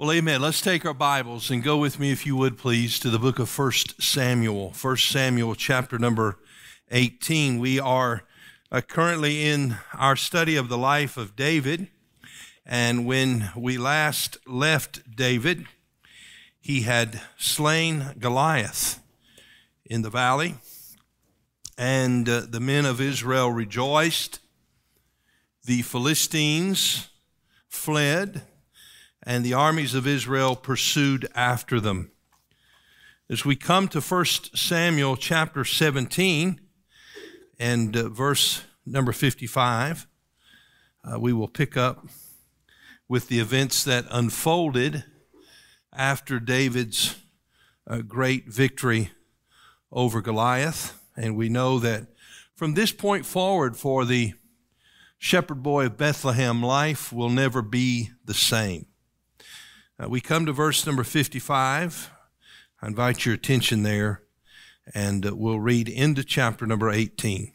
Well, 0.00 0.12
amen. 0.12 0.40
Let's 0.40 0.60
take 0.60 0.86
our 0.86 0.94
Bibles 0.94 1.50
and 1.50 1.60
go 1.60 1.76
with 1.76 1.98
me, 1.98 2.12
if 2.12 2.24
you 2.24 2.36
would, 2.36 2.56
please, 2.56 3.00
to 3.00 3.10
the 3.10 3.18
book 3.18 3.40
of 3.40 3.58
1 3.58 3.72
Samuel. 3.98 4.72
1 4.80 4.96
Samuel, 4.96 5.56
chapter 5.56 5.98
number 5.98 6.38
18. 6.92 7.58
We 7.58 7.80
are 7.80 8.22
uh, 8.70 8.80
currently 8.80 9.44
in 9.44 9.74
our 9.92 10.14
study 10.14 10.54
of 10.54 10.68
the 10.68 10.78
life 10.78 11.16
of 11.16 11.34
David. 11.34 11.88
And 12.64 13.06
when 13.06 13.50
we 13.56 13.76
last 13.76 14.36
left 14.46 15.16
David, 15.16 15.66
he 16.60 16.82
had 16.82 17.20
slain 17.36 18.14
Goliath 18.20 19.00
in 19.84 20.02
the 20.02 20.10
valley. 20.10 20.58
And 21.76 22.28
uh, 22.28 22.42
the 22.48 22.60
men 22.60 22.86
of 22.86 23.00
Israel 23.00 23.50
rejoiced. 23.50 24.38
The 25.64 25.82
Philistines 25.82 27.08
fled 27.66 28.42
and 29.28 29.44
the 29.44 29.52
armies 29.52 29.92
of 29.92 30.06
Israel 30.06 30.56
pursued 30.56 31.28
after 31.34 31.78
them. 31.78 32.10
As 33.28 33.44
we 33.44 33.56
come 33.56 33.86
to 33.88 34.00
1 34.00 34.24
Samuel 34.54 35.18
chapter 35.18 35.66
17 35.66 36.58
and 37.58 37.94
uh, 37.94 38.08
verse 38.08 38.62
number 38.86 39.12
55, 39.12 40.06
uh, 41.04 41.20
we 41.20 41.34
will 41.34 41.46
pick 41.46 41.76
up 41.76 42.06
with 43.06 43.28
the 43.28 43.38
events 43.38 43.84
that 43.84 44.06
unfolded 44.10 45.04
after 45.92 46.40
David's 46.40 47.16
uh, 47.86 47.98
great 47.98 48.48
victory 48.48 49.10
over 49.92 50.22
Goliath. 50.22 50.98
And 51.18 51.36
we 51.36 51.50
know 51.50 51.78
that 51.80 52.06
from 52.54 52.72
this 52.72 52.92
point 52.92 53.26
forward, 53.26 53.76
for 53.76 54.06
the 54.06 54.32
shepherd 55.18 55.62
boy 55.62 55.84
of 55.84 55.98
Bethlehem, 55.98 56.62
life 56.62 57.12
will 57.12 57.28
never 57.28 57.60
be 57.60 58.08
the 58.24 58.32
same. 58.32 58.86
Uh, 60.00 60.08
we 60.08 60.20
come 60.20 60.46
to 60.46 60.52
verse 60.52 60.86
number 60.86 61.02
55. 61.02 62.10
I 62.80 62.86
invite 62.86 63.24
your 63.24 63.34
attention 63.34 63.82
there, 63.82 64.22
and 64.94 65.26
uh, 65.26 65.34
we'll 65.34 65.58
read 65.58 65.88
into 65.88 66.22
chapter 66.22 66.66
number 66.66 66.88
18. 66.88 67.52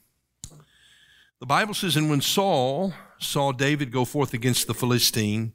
The 1.40 1.46
Bible 1.46 1.74
says, 1.74 1.96
And 1.96 2.10
when 2.10 2.20
Saul 2.20 2.94
saw 3.18 3.54
David 3.54 3.94
go 3.94 4.04
forth 4.04 4.34
against 4.34 4.68
the 4.68 4.74
Philistine, 4.74 5.54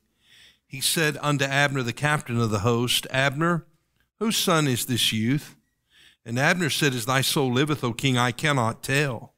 he 0.66 0.80
said 0.80 1.18
unto 1.20 1.44
Abner, 1.44 1.82
the 1.82 1.92
captain 1.92 2.40
of 2.40 2.48
the 2.48 2.60
host, 2.60 3.06
Abner, 3.10 3.66
whose 4.18 4.38
son 4.38 4.66
is 4.66 4.86
this 4.86 5.12
youth? 5.12 5.56
And 6.24 6.38
Abner 6.38 6.70
said, 6.70 6.94
As 6.94 7.04
thy 7.04 7.20
soul 7.20 7.52
liveth, 7.52 7.84
O 7.84 7.92
king, 7.92 8.16
I 8.16 8.32
cannot 8.32 8.82
tell. 8.82 9.34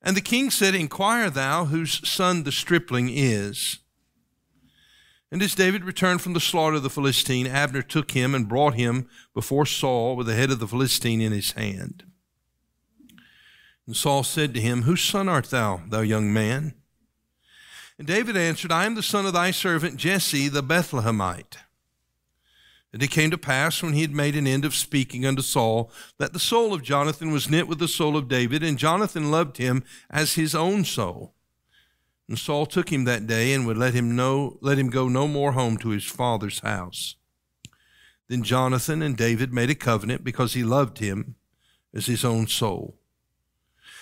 And 0.00 0.16
the 0.16 0.22
king 0.22 0.48
said, 0.48 0.74
Inquire 0.74 1.28
thou 1.28 1.66
whose 1.66 2.08
son 2.08 2.44
the 2.44 2.52
stripling 2.52 3.10
is. 3.12 3.80
And 5.32 5.40
as 5.42 5.54
David 5.54 5.82
returned 5.82 6.20
from 6.20 6.34
the 6.34 6.40
slaughter 6.40 6.76
of 6.76 6.82
the 6.82 6.90
Philistine, 6.90 7.46
Abner 7.46 7.80
took 7.80 8.10
him 8.10 8.34
and 8.34 8.46
brought 8.46 8.74
him 8.74 9.08
before 9.32 9.64
Saul 9.64 10.14
with 10.14 10.26
the 10.26 10.34
head 10.34 10.50
of 10.50 10.58
the 10.58 10.68
Philistine 10.68 11.22
in 11.22 11.32
his 11.32 11.52
hand. 11.52 12.04
And 13.86 13.96
Saul 13.96 14.24
said 14.24 14.52
to 14.52 14.60
him, 14.60 14.82
Whose 14.82 15.00
son 15.00 15.30
art 15.30 15.46
thou, 15.46 15.80
thou 15.88 16.02
young 16.02 16.34
man? 16.34 16.74
And 17.96 18.06
David 18.06 18.36
answered, 18.36 18.70
I 18.70 18.84
am 18.84 18.94
the 18.94 19.02
son 19.02 19.24
of 19.24 19.32
thy 19.32 19.52
servant 19.52 19.96
Jesse 19.96 20.48
the 20.48 20.62
Bethlehemite. 20.62 21.56
And 22.92 23.02
it 23.02 23.10
came 23.10 23.30
to 23.30 23.38
pass, 23.38 23.82
when 23.82 23.94
he 23.94 24.02
had 24.02 24.12
made 24.12 24.36
an 24.36 24.46
end 24.46 24.66
of 24.66 24.74
speaking 24.74 25.24
unto 25.24 25.40
Saul, 25.40 25.90
that 26.18 26.34
the 26.34 26.38
soul 26.38 26.74
of 26.74 26.82
Jonathan 26.82 27.32
was 27.32 27.48
knit 27.48 27.66
with 27.66 27.78
the 27.78 27.88
soul 27.88 28.18
of 28.18 28.28
David, 28.28 28.62
and 28.62 28.76
Jonathan 28.76 29.30
loved 29.30 29.56
him 29.56 29.82
as 30.10 30.34
his 30.34 30.54
own 30.54 30.84
soul. 30.84 31.32
And 32.32 32.38
Saul 32.38 32.64
took 32.64 32.90
him 32.90 33.04
that 33.04 33.26
day 33.26 33.52
and 33.52 33.66
would 33.66 33.76
let 33.76 33.92
him 33.92 34.16
know 34.16 34.56
let 34.62 34.78
him 34.78 34.88
go 34.88 35.06
no 35.06 35.28
more 35.28 35.52
home 35.52 35.76
to 35.76 35.90
his 35.90 36.06
father's 36.06 36.60
house. 36.60 37.16
Then 38.26 38.42
Jonathan 38.42 39.02
and 39.02 39.18
David 39.18 39.52
made 39.52 39.68
a 39.68 39.74
covenant 39.74 40.24
because 40.24 40.54
he 40.54 40.64
loved 40.64 40.96
him 40.96 41.34
as 41.92 42.06
his 42.06 42.24
own 42.24 42.46
soul. 42.46 42.96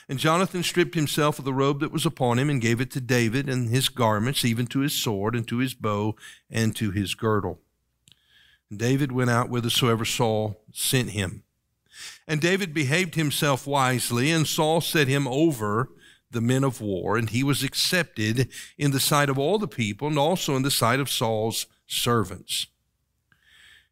And 0.09 0.21
Jonathan 0.21 0.63
stripped 0.63 0.95
himself 0.95 1.41
of 1.41 1.45
the 1.45 1.53
robe 1.53 1.81
that 1.81 1.91
was 1.91 2.07
upon 2.07 2.39
him 2.39 2.49
and 2.49 2.61
gave 2.61 2.81
it 2.81 2.93
to 2.93 3.01
David 3.01 3.49
and 3.49 3.69
his 3.69 3.89
garments, 3.89 4.45
even 4.45 4.69
to 4.69 4.79
his 4.79 4.95
sword 4.95 5.35
and 5.35 5.49
to 5.49 5.59
his 5.59 5.75
bow 5.75 6.15
and 6.49 6.77
to 6.77 6.93
his 6.93 7.17
girdle. 7.17 7.59
And 8.71 8.79
David 8.79 9.11
went 9.11 9.31
out 9.31 9.49
whithersoever 9.49 10.05
Saul 10.05 10.63
sent 10.73 11.11
him. 11.11 11.43
And 12.29 12.41
David 12.41 12.73
behaved 12.73 13.17
himself 13.17 13.67
wisely, 13.67 14.31
and 14.31 14.47
Saul 14.47 14.81
set 14.81 15.09
him 15.09 15.27
over 15.27 15.89
the 16.31 16.41
men 16.41 16.65
of 16.65 16.81
war, 16.81 17.17
and 17.17 17.31
he 17.31 17.43
was 17.43 17.63
accepted 17.63 18.49
in 18.79 18.93
the 18.93 19.01
sight 19.01 19.29
of 19.29 19.39
all 19.39 19.59
the 19.59 19.69
people 19.69 20.09
and 20.09 20.19
also 20.19 20.57
in 20.57 20.63
the 20.63 20.71
sight 20.71 21.01
of 21.01 21.11
Saul's 21.11 21.67
servants. 21.87 22.67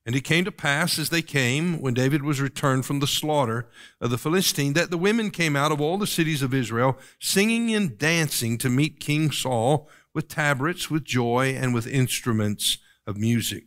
And 0.07 0.17
it 0.17 0.25
came 0.25 0.47
to 0.47 0.53
pass 0.53 0.99
as 0.99 1.11
they 1.11 1.21
came, 1.21 1.83
when 1.83 1.93
David 1.93 2.23
was 2.23 2.41
returned 2.41 2.87
from 2.87 3.01
the 3.01 3.07
slaughter 3.07 3.69
of 4.01 4.09
the 4.09 4.17
Philistine, 4.17 4.73
that 4.73 4.91
the 4.91 4.97
women 4.97 5.31
came 5.31 5.55
out 5.55 5.71
of 5.71 5.83
all 5.83 5.99
the 5.99 6.07
cities 6.07 6.41
of 6.41 6.55
Israel, 6.55 6.97
singing 7.21 7.75
and 7.75 7.99
dancing 7.99 8.57
to 8.59 8.71
meet 8.71 9.01
King 9.01 9.31
Saul 9.31 9.87
with 10.15 10.29
tabrets, 10.29 10.91
with 10.91 11.05
joy, 11.05 11.55
and 11.55 11.75
with 11.75 11.87
instruments 11.87 12.79
of 13.07 13.19
music. 13.19 13.65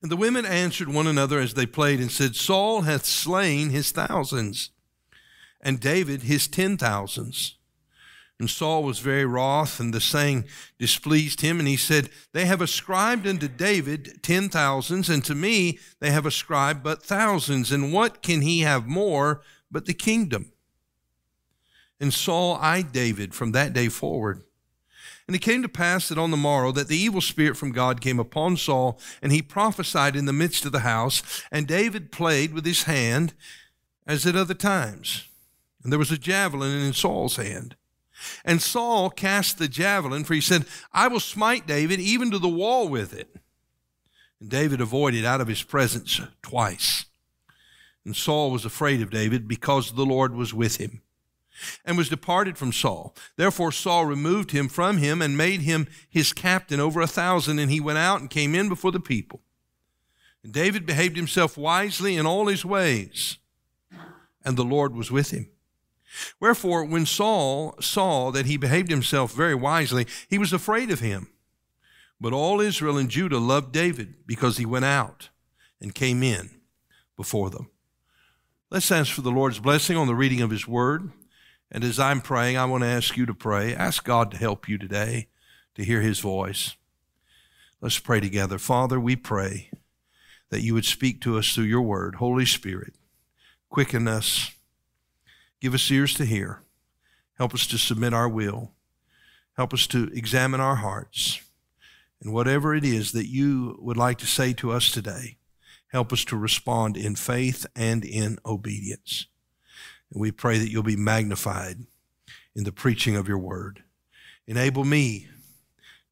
And 0.00 0.10
the 0.10 0.16
women 0.16 0.46
answered 0.46 0.88
one 0.88 1.06
another 1.06 1.40
as 1.40 1.52
they 1.52 1.66
played 1.66 2.00
and 2.00 2.10
said, 2.10 2.34
Saul 2.34 2.82
hath 2.82 3.04
slain 3.04 3.68
his 3.68 3.92
thousands 3.92 4.70
and 5.60 5.80
David 5.80 6.22
his 6.22 6.48
ten 6.48 6.76
thousands. 6.76 7.56
And 8.38 8.48
Saul 8.48 8.82
was 8.82 9.00
very 9.00 9.26
wroth, 9.26 9.78
and 9.80 9.92
the 9.92 10.00
saying 10.00 10.46
displeased 10.78 11.42
him. 11.42 11.58
And 11.58 11.68
he 11.68 11.76
said, 11.76 12.08
They 12.32 12.46
have 12.46 12.62
ascribed 12.62 13.26
unto 13.26 13.48
David 13.48 14.22
ten 14.22 14.48
thousands, 14.48 15.10
and 15.10 15.22
to 15.26 15.34
me 15.34 15.78
they 15.98 16.10
have 16.10 16.24
ascribed 16.24 16.82
but 16.82 17.02
thousands. 17.02 17.70
And 17.70 17.92
what 17.92 18.22
can 18.22 18.40
he 18.40 18.60
have 18.60 18.86
more 18.86 19.42
but 19.70 19.84
the 19.84 19.92
kingdom? 19.92 20.52
And 22.00 22.14
Saul 22.14 22.56
eyed 22.62 22.92
David 22.92 23.34
from 23.34 23.52
that 23.52 23.74
day 23.74 23.88
forward. 23.88 24.42
And 25.26 25.36
it 25.36 25.42
came 25.42 25.62
to 25.62 25.68
pass 25.68 26.08
that 26.08 26.18
on 26.18 26.30
the 26.30 26.36
morrow 26.38 26.72
that 26.72 26.88
the 26.88 26.96
evil 26.96 27.20
spirit 27.20 27.58
from 27.58 27.72
God 27.72 28.00
came 28.00 28.18
upon 28.18 28.56
Saul, 28.56 28.98
and 29.20 29.32
he 29.32 29.42
prophesied 29.42 30.16
in 30.16 30.24
the 30.24 30.32
midst 30.32 30.64
of 30.64 30.72
the 30.72 30.80
house. 30.80 31.22
And 31.52 31.66
David 31.66 32.10
played 32.10 32.54
with 32.54 32.64
his 32.64 32.84
hand 32.84 33.34
as 34.06 34.24
at 34.24 34.34
other 34.34 34.54
times. 34.54 35.28
And 35.82 35.92
there 35.92 35.98
was 35.98 36.10
a 36.10 36.18
javelin 36.18 36.80
in 36.80 36.92
Saul's 36.92 37.36
hand. 37.36 37.76
And 38.44 38.60
Saul 38.60 39.10
cast 39.10 39.58
the 39.58 39.68
javelin, 39.68 40.24
for 40.24 40.34
he 40.34 40.40
said, 40.40 40.66
I 40.92 41.08
will 41.08 41.20
smite 41.20 41.66
David 41.66 42.00
even 42.00 42.30
to 42.30 42.38
the 42.38 42.48
wall 42.48 42.88
with 42.88 43.14
it. 43.14 43.34
And 44.40 44.50
David 44.50 44.80
avoided 44.80 45.24
out 45.24 45.40
of 45.40 45.48
his 45.48 45.62
presence 45.62 46.20
twice. 46.42 47.06
And 48.04 48.16
Saul 48.16 48.50
was 48.50 48.64
afraid 48.64 49.00
of 49.00 49.10
David 49.10 49.46
because 49.46 49.92
the 49.92 50.06
Lord 50.06 50.34
was 50.34 50.54
with 50.54 50.76
him 50.76 51.02
and 51.84 51.96
was 51.98 52.08
departed 52.08 52.56
from 52.56 52.72
Saul. 52.72 53.14
Therefore 53.36 53.72
Saul 53.72 54.06
removed 54.06 54.50
him 54.52 54.68
from 54.68 54.98
him 54.98 55.20
and 55.20 55.36
made 55.36 55.60
him 55.60 55.86
his 56.08 56.32
captain 56.32 56.80
over 56.80 57.00
a 57.00 57.06
thousand, 57.06 57.58
and 57.58 57.70
he 57.70 57.80
went 57.80 57.98
out 57.98 58.20
and 58.20 58.30
came 58.30 58.54
in 58.54 58.68
before 58.68 58.92
the 58.92 59.00
people. 59.00 59.42
And 60.42 60.52
David 60.52 60.86
behaved 60.86 61.16
himself 61.16 61.58
wisely 61.58 62.16
in 62.16 62.24
all 62.24 62.46
his 62.46 62.64
ways, 62.64 63.36
and 64.42 64.56
the 64.56 64.64
Lord 64.64 64.94
was 64.94 65.10
with 65.10 65.32
him. 65.32 65.50
Wherefore, 66.40 66.84
when 66.84 67.06
Saul 67.06 67.74
saw 67.80 68.30
that 68.30 68.46
he 68.46 68.56
behaved 68.56 68.90
himself 68.90 69.32
very 69.32 69.54
wisely, 69.54 70.06
he 70.28 70.38
was 70.38 70.52
afraid 70.52 70.90
of 70.90 71.00
him. 71.00 71.28
But 72.20 72.32
all 72.32 72.60
Israel 72.60 72.98
and 72.98 73.08
Judah 73.08 73.38
loved 73.38 73.72
David 73.72 74.26
because 74.26 74.56
he 74.56 74.66
went 74.66 74.84
out 74.84 75.30
and 75.80 75.94
came 75.94 76.22
in 76.22 76.50
before 77.16 77.50
them. 77.50 77.70
Let's 78.70 78.90
ask 78.90 79.12
for 79.12 79.22
the 79.22 79.30
Lord's 79.30 79.58
blessing 79.58 79.96
on 79.96 80.06
the 80.06 80.14
reading 80.14 80.42
of 80.42 80.50
his 80.50 80.68
word. 80.68 81.10
And 81.72 81.82
as 81.84 81.98
I'm 81.98 82.20
praying, 82.20 82.56
I 82.56 82.64
want 82.66 82.82
to 82.82 82.88
ask 82.88 83.16
you 83.16 83.26
to 83.26 83.34
pray. 83.34 83.74
Ask 83.74 84.04
God 84.04 84.30
to 84.30 84.36
help 84.36 84.68
you 84.68 84.76
today 84.78 85.28
to 85.76 85.84
hear 85.84 86.02
his 86.02 86.18
voice. 86.20 86.76
Let's 87.80 87.98
pray 87.98 88.20
together. 88.20 88.58
Father, 88.58 89.00
we 89.00 89.16
pray 89.16 89.70
that 90.50 90.62
you 90.62 90.74
would 90.74 90.84
speak 90.84 91.20
to 91.22 91.38
us 91.38 91.52
through 91.52 91.64
your 91.64 91.82
word. 91.82 92.16
Holy 92.16 92.44
Spirit, 92.44 92.94
quicken 93.70 94.06
us 94.06 94.52
Give 95.60 95.74
us 95.74 95.90
ears 95.90 96.14
to 96.14 96.24
hear. 96.24 96.62
Help 97.34 97.54
us 97.54 97.66
to 97.68 97.78
submit 97.78 98.14
our 98.14 98.28
will. 98.28 98.72
Help 99.56 99.74
us 99.74 99.86
to 99.88 100.10
examine 100.14 100.60
our 100.60 100.76
hearts. 100.76 101.40
And 102.22 102.32
whatever 102.32 102.74
it 102.74 102.84
is 102.84 103.12
that 103.12 103.28
you 103.28 103.78
would 103.80 103.96
like 103.96 104.18
to 104.18 104.26
say 104.26 104.52
to 104.54 104.72
us 104.72 104.90
today, 104.90 105.36
help 105.88 106.12
us 106.12 106.24
to 106.26 106.36
respond 106.36 106.96
in 106.96 107.14
faith 107.14 107.66
and 107.74 108.04
in 108.04 108.38
obedience. 108.44 109.26
And 110.12 110.20
we 110.20 110.30
pray 110.30 110.58
that 110.58 110.70
you'll 110.70 110.82
be 110.82 110.96
magnified 110.96 111.86
in 112.54 112.64
the 112.64 112.72
preaching 112.72 113.16
of 113.16 113.28
your 113.28 113.38
word. 113.38 113.84
Enable 114.46 114.84
me 114.84 115.28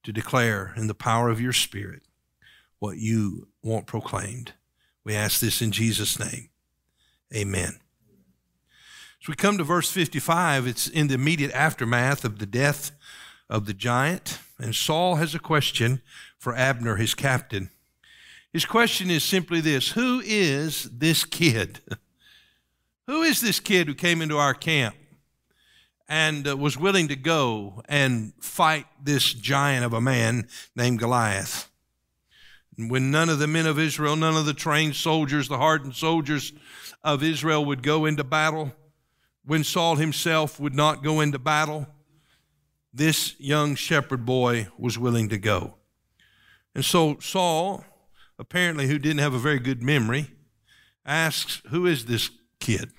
to 0.03 0.13
declare 0.13 0.73
in 0.77 0.87
the 0.87 0.95
power 0.95 1.29
of 1.29 1.41
your 1.41 1.53
Spirit 1.53 2.03
what 2.79 2.99
you 2.99 3.49
want 3.63 3.87
proclaimed. 3.87 4.53
We 5.05 5.15
ask 5.15 5.41
this 5.41 5.61
in 5.61 5.73
Jesus' 5.73 6.19
name. 6.19 6.51
Amen. 7.35 7.81
As 9.21 9.29
we 9.29 9.35
come 9.35 9.59
to 9.59 9.65
verse 9.65 9.91
55, 9.91 10.67
it's 10.67 10.89
in 10.89 11.09
the 11.09 11.15
immediate 11.15 11.53
aftermath 11.53 12.25
of 12.25 12.39
the 12.39 12.47
death 12.47 12.93
of 13.51 13.67
the 13.67 13.75
giant, 13.75 14.39
and 14.59 14.75
Saul 14.75 15.17
has 15.17 15.35
a 15.35 15.41
question 15.41 16.03
for 16.39 16.55
Abner, 16.55 16.97
his 16.97 17.15
captain. 17.15 17.71
His 18.53 18.65
question 18.65 19.11
is 19.11 19.25
simply 19.25 19.61
this 19.61 19.91
Who 19.91 20.23
is 20.25 20.85
this 20.85 21.25
kid? 21.25 21.81
Who 23.07 23.23
is 23.23 23.41
this 23.41 23.59
kid 23.59 23.89
who 23.89 23.95
came 23.95 24.23
into 24.23 24.37
our 24.37 24.55
camp 24.55 24.95
and 26.09 26.47
uh, 26.47 26.57
was 26.57 26.79
willing 26.79 27.09
to 27.09 27.17
go 27.17 27.83
and 27.89 28.35
fight 28.39 28.87
this 29.03 29.33
giant 29.33 29.85
of 29.85 29.95
a 29.95 30.01
man 30.01 30.47
named 30.77 30.99
Goliath? 30.99 31.71
When 32.77 33.11
none 33.11 33.29
of 33.29 33.39
the 33.39 33.47
men 33.47 33.67
of 33.67 33.79
Israel, 33.79 34.15
none 34.15 34.37
of 34.37 34.47
the 34.47 34.55
trained 34.55 34.95
soldiers, 34.95 35.49
the 35.49 35.59
hardened 35.59 35.95
soldiers 35.95 36.53
of 37.03 37.23
Israel 37.23 37.65
would 37.65 37.83
go 37.83 38.05
into 38.05 38.23
battle, 38.23 38.73
when 39.49 39.65
Saul 39.65 39.97
himself 39.97 40.61
would 40.61 40.75
not 40.75 41.03
go 41.03 41.21
into 41.21 41.39
battle, 41.39 41.87
this 42.93 43.35
young 43.39 43.77
shepherd 43.77 44.27
boy 44.27 44.69
was 44.77 44.99
willing 44.99 45.31
to 45.31 45.39
go. 45.39 45.77
And 46.75 46.85
so 46.85 47.17
Saul, 47.19 47.83
apparently 48.39 48.89
who 48.89 48.99
didn't 48.99 49.21
have 49.21 49.33
a 49.33 49.39
very 49.39 49.59
good 49.59 49.83
memory, 49.83 50.33
asks, 51.07 51.63
Who 51.71 51.87
is 51.87 52.05
this 52.05 52.29
kid? 52.61 52.91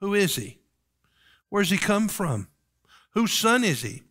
Who 0.00 0.14
is 0.14 0.34
he? 0.34 0.58
Where's 1.48 1.70
he 1.70 1.78
come 1.78 2.08
from? 2.08 2.48
Whose 3.12 3.32
son 3.32 3.62
is 3.62 3.82
he? 3.82 4.02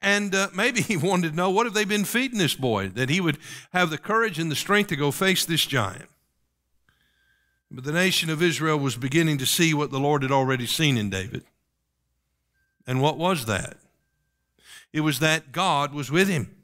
And 0.00 0.34
uh, 0.34 0.48
maybe 0.54 0.80
he 0.80 0.96
wanted 0.96 1.30
to 1.30 1.36
know 1.36 1.50
what 1.50 1.66
have 1.66 1.74
they 1.74 1.84
been 1.84 2.06
feeding 2.06 2.38
this 2.38 2.54
boy 2.54 2.88
that 2.88 3.10
he 3.10 3.20
would 3.20 3.36
have 3.74 3.90
the 3.90 3.98
courage 3.98 4.38
and 4.38 4.50
the 4.50 4.56
strength 4.56 4.88
to 4.88 4.96
go 4.96 5.10
face 5.10 5.44
this 5.44 5.66
giant. 5.66 6.08
But 7.70 7.84
the 7.84 7.92
nation 7.92 8.30
of 8.30 8.42
Israel 8.42 8.78
was 8.78 8.96
beginning 8.96 9.38
to 9.38 9.46
see 9.46 9.74
what 9.74 9.90
the 9.90 10.00
Lord 10.00 10.22
had 10.22 10.32
already 10.32 10.66
seen 10.66 10.96
in 10.96 11.10
David. 11.10 11.44
And 12.86 13.02
what 13.02 13.18
was 13.18 13.44
that? 13.44 13.76
It 14.92 15.00
was 15.00 15.18
that 15.18 15.52
God 15.52 15.92
was 15.92 16.10
with 16.10 16.28
him. 16.28 16.54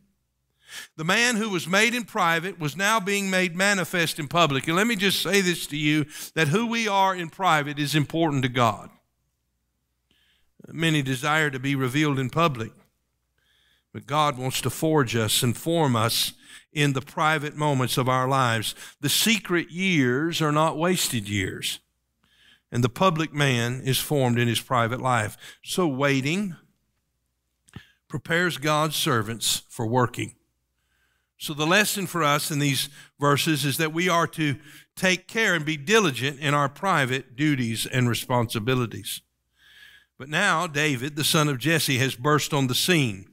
The 0.97 1.05
man 1.05 1.37
who 1.37 1.51
was 1.51 1.69
made 1.69 1.95
in 1.95 2.05
private 2.05 2.59
was 2.59 2.77
now 2.77 2.99
being 2.99 3.31
made 3.31 3.55
manifest 3.55 4.19
in 4.19 4.29
public. 4.29 4.67
And 4.67 4.77
let 4.77 4.87
me 4.87 4.97
just 4.97 5.23
say 5.23 5.41
this 5.41 5.67
to 5.69 5.77
you 5.77 6.07
that 6.35 6.49
who 6.49 6.67
we 6.67 6.89
are 6.89 7.15
in 7.15 7.29
private 7.29 7.79
is 7.79 7.95
important 7.95 8.43
to 8.43 8.49
God. 8.49 8.91
Many 10.67 11.03
desire 11.03 11.51
to 11.51 11.59
be 11.59 11.77
revealed 11.77 12.19
in 12.19 12.31
public, 12.31 12.73
but 13.93 14.07
God 14.07 14.39
wants 14.39 14.63
to 14.63 14.71
forge 14.71 15.15
us 15.15 15.43
and 15.43 15.55
form 15.55 15.95
us 15.95 16.33
in 16.75 16.93
the 16.93 17.01
private 17.01 17.57
moments 17.57 17.97
of 17.97 18.09
our 18.09 18.29
lives. 18.29 18.75
The 19.01 19.09
secret 19.09 19.71
years 19.71 20.43
are 20.43 20.53
not 20.53 20.77
wasted 20.77 21.29
years. 21.29 21.81
And 22.71 22.83
the 22.83 22.89
public 22.89 23.33
man 23.33 23.83
is 23.85 23.99
formed 23.99 24.39
in 24.39 24.49
his 24.49 24.61
private 24.61 25.01
life. 25.01 25.37
So 25.63 25.87
waiting 25.87 26.57
prepares 28.09 28.59
God's 28.59 28.97
servants 28.97 29.63
for 29.69 29.87
working. 29.87 30.35
So 31.37 31.53
the 31.53 31.67
lesson 31.67 32.07
for 32.07 32.23
us 32.23 32.51
in 32.51 32.59
these 32.59 32.89
verses 33.21 33.65
is 33.65 33.77
that 33.77 33.93
we 33.93 34.09
are 34.09 34.27
to 34.29 34.57
take 34.97 35.29
care 35.29 35.55
and 35.55 35.65
be 35.65 35.77
diligent 35.77 36.41
in 36.41 36.55
our 36.55 36.69
private 36.69 37.37
duties 37.37 37.87
and 37.87 38.09
responsibilities. 38.09 39.21
But 40.19 40.29
now 40.29 40.67
David, 40.67 41.17
the 41.17 41.25
son 41.25 41.49
of 41.49 41.59
Jesse, 41.59 41.99
has 41.99 42.15
burst 42.15 42.55
on 42.55 42.67
the 42.67 42.75
scene. 42.75 43.27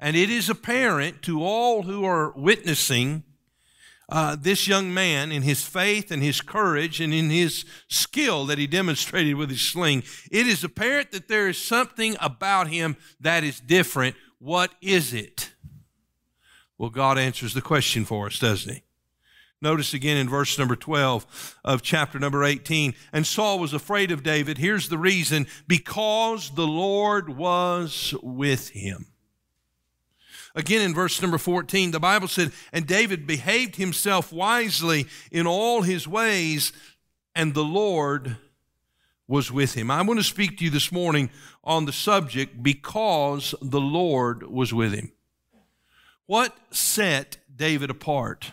And 0.00 0.16
it 0.16 0.30
is 0.30 0.48
apparent 0.48 1.20
to 1.22 1.44
all 1.44 1.82
who 1.82 2.04
are 2.04 2.32
witnessing 2.34 3.22
uh, 4.08 4.34
this 4.34 4.66
young 4.66 4.92
man 4.92 5.30
in 5.30 5.42
his 5.42 5.62
faith 5.62 6.10
and 6.10 6.22
his 6.22 6.40
courage 6.40 7.00
and 7.00 7.12
in 7.12 7.28
his 7.30 7.66
skill 7.86 8.46
that 8.46 8.58
he 8.58 8.66
demonstrated 8.66 9.36
with 9.36 9.50
his 9.50 9.60
sling. 9.60 10.02
It 10.32 10.46
is 10.46 10.64
apparent 10.64 11.12
that 11.12 11.28
there 11.28 11.48
is 11.48 11.58
something 11.58 12.16
about 12.18 12.68
him 12.68 12.96
that 13.20 13.44
is 13.44 13.60
different. 13.60 14.16
What 14.38 14.72
is 14.80 15.12
it? 15.12 15.52
Well, 16.78 16.90
God 16.90 17.18
answers 17.18 17.52
the 17.52 17.60
question 17.60 18.06
for 18.06 18.26
us, 18.26 18.38
doesn't 18.38 18.74
he? 18.74 18.82
Notice 19.62 19.92
again 19.92 20.16
in 20.16 20.30
verse 20.30 20.58
number 20.58 20.74
12 20.74 21.58
of 21.62 21.82
chapter 21.82 22.18
number 22.18 22.42
18. 22.42 22.94
And 23.12 23.26
Saul 23.26 23.58
was 23.58 23.74
afraid 23.74 24.10
of 24.10 24.22
David. 24.22 24.56
Here's 24.56 24.88
the 24.88 24.96
reason 24.96 25.46
because 25.68 26.50
the 26.54 26.66
Lord 26.66 27.36
was 27.36 28.14
with 28.22 28.70
him. 28.70 29.10
Again, 30.54 30.82
in 30.82 30.94
verse 30.94 31.20
number 31.22 31.38
14, 31.38 31.92
the 31.92 32.00
Bible 32.00 32.28
said, 32.28 32.52
And 32.72 32.86
David 32.86 33.26
behaved 33.26 33.76
himself 33.76 34.32
wisely 34.32 35.06
in 35.30 35.46
all 35.46 35.82
his 35.82 36.08
ways, 36.08 36.72
and 37.34 37.54
the 37.54 37.64
Lord 37.64 38.36
was 39.28 39.52
with 39.52 39.74
him. 39.74 39.92
I 39.92 40.02
want 40.02 40.18
to 40.18 40.24
speak 40.24 40.58
to 40.58 40.64
you 40.64 40.70
this 40.70 40.90
morning 40.90 41.30
on 41.62 41.84
the 41.84 41.92
subject 41.92 42.62
because 42.62 43.54
the 43.62 43.80
Lord 43.80 44.42
was 44.42 44.74
with 44.74 44.92
him. 44.92 45.12
What 46.26 46.56
set 46.70 47.36
David 47.54 47.90
apart? 47.90 48.52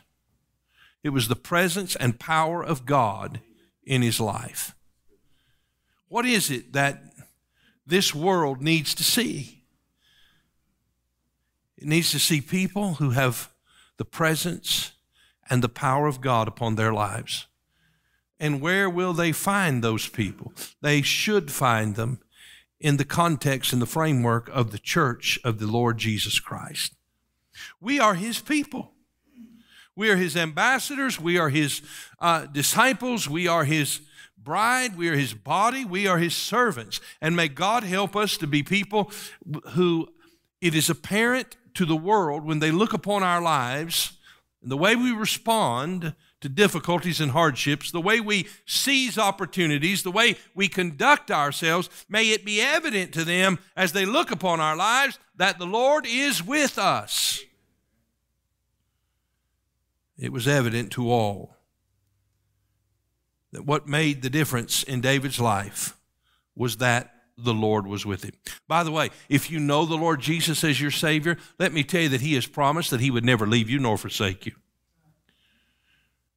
It 1.04 1.10
was 1.10 1.28
the 1.28 1.36
presence 1.36 1.96
and 1.96 2.20
power 2.20 2.64
of 2.64 2.86
God 2.86 3.42
in 3.84 4.04
his 4.04 4.20
life. 4.20 4.76
What 6.10 6.26
is 6.26 6.52
it 6.52 6.74
that 6.74 7.02
this 7.86 8.14
world 8.14 8.62
needs 8.62 8.94
to 8.96 9.04
see? 9.04 9.57
It 11.78 11.88
needs 11.88 12.12
to 12.12 12.20
see 12.20 12.42
people 12.42 12.96
who 12.96 13.12
have 13.12 13.52
the 13.98 14.06
presence 14.06 14.92
and 15.50 15.64
the 15.64 15.70
power 15.70 16.08
of 16.08 16.22
God 16.22 16.48
upon 16.48 16.76
their 16.76 16.94
lives. 16.94 17.48
And 18.40 18.62
where 18.62 18.90
will 18.90 19.14
they 19.14 19.32
find 19.32 19.84
those 19.84 20.08
people? 20.08 20.54
They 20.82 21.02
should 21.02 21.52
find 21.52 21.96
them 21.96 22.20
in 22.80 22.98
the 22.98 23.06
context 23.06 23.74
and 23.74 23.82
the 23.82 23.88
framework 23.88 24.50
of 24.50 24.72
the 24.72 24.80
church 24.80 25.40
of 25.44 25.60
the 25.60 25.68
Lord 25.68 25.98
Jesus 25.98 26.40
Christ. 26.40 26.94
We 27.82 28.00
are 28.00 28.14
His 28.14 28.40
people. 28.40 28.92
We 29.96 30.12
are 30.12 30.16
His 30.16 30.38
ambassadors. 30.38 31.20
We 31.20 31.40
are 31.40 31.50
His 31.50 31.82
uh, 32.20 32.46
disciples. 32.46 33.28
We 33.28 33.48
are 33.48 33.66
His 33.66 34.02
bride. 34.38 34.96
We 34.96 35.10
are 35.10 35.16
His 35.16 35.34
body. 35.34 35.84
We 35.86 36.06
are 36.06 36.20
His 36.20 36.36
servants. 36.36 37.02
And 37.20 37.36
may 37.36 37.48
God 37.48 37.84
help 37.84 38.16
us 38.16 38.38
to 38.38 38.48
be 38.48 38.62
people 38.62 39.12
who 39.70 40.10
it 40.62 40.76
is 40.76 40.90
apparent 40.90 41.58
to 41.76 41.86
the 41.86 41.96
world 41.96 42.44
when 42.44 42.60
they 42.60 42.72
look 42.72 42.94
upon 42.94 43.24
our 43.24 43.42
lives 43.42 44.14
and 44.62 44.72
the 44.72 44.78
way 44.78 44.96
we 44.96 45.12
respond 45.12 46.16
to 46.42 46.50
difficulties 46.50 47.20
and 47.20 47.32
hardships, 47.32 47.92
the 47.92 48.02
way 48.02 48.20
we 48.20 48.48
seize 48.66 49.18
opportunities, 49.18 50.04
the 50.04 50.12
way 50.12 50.36
we 50.54 50.68
conduct 50.68 51.32
ourselves, 51.32 51.90
may 52.10 52.32
it 52.32 52.46
be 52.46 52.62
evident 52.62 53.14
to 53.14 53.24
them 53.24 53.60
as 53.76 53.94
they 53.94 54.06
look 54.06 54.32
upon 54.32 54.60
our 54.60 54.76
lives 54.76 55.20
that 55.36 55.58
the 55.58 55.66
Lord 55.66 56.06
is 56.08 56.44
with 56.44 56.78
us. 56.78 57.42
It 60.18 60.32
was 60.32 60.48
evident 60.48 60.92
to 60.94 61.12
all 61.12 61.56
that 63.52 63.66
what 63.66 63.88
made 63.88 64.22
the 64.22 64.30
difference 64.30 64.84
in 64.84 65.02
David's 65.02 65.40
life 65.40 65.98
was 66.56 66.78
that 66.78 67.14
the 67.38 67.54
Lord 67.54 67.86
was 67.86 68.06
with 68.06 68.24
him. 68.24 68.34
By 68.68 68.84
the 68.84 68.92
way, 68.92 69.12
if 69.30 69.52
you 69.52 69.60
know 69.60 69.86
the 69.86 69.96
Lord 69.96 70.20
Jesus 70.20 70.64
as 70.64 70.82
your 70.82 70.92
Savior, 70.92 71.38
let 71.60 71.72
me 71.72 71.84
tell 71.84 72.02
you 72.02 72.10
that 72.10 72.22
He 72.22 72.34
has 72.36 72.48
promised 72.48 72.92
that 72.92 73.00
He 73.00 73.12
would 73.12 73.26
never 73.26 73.46
leave 73.46 73.70
you 73.70 73.80
nor 73.80 73.98
forsake 73.98 74.46
you. 74.46 74.54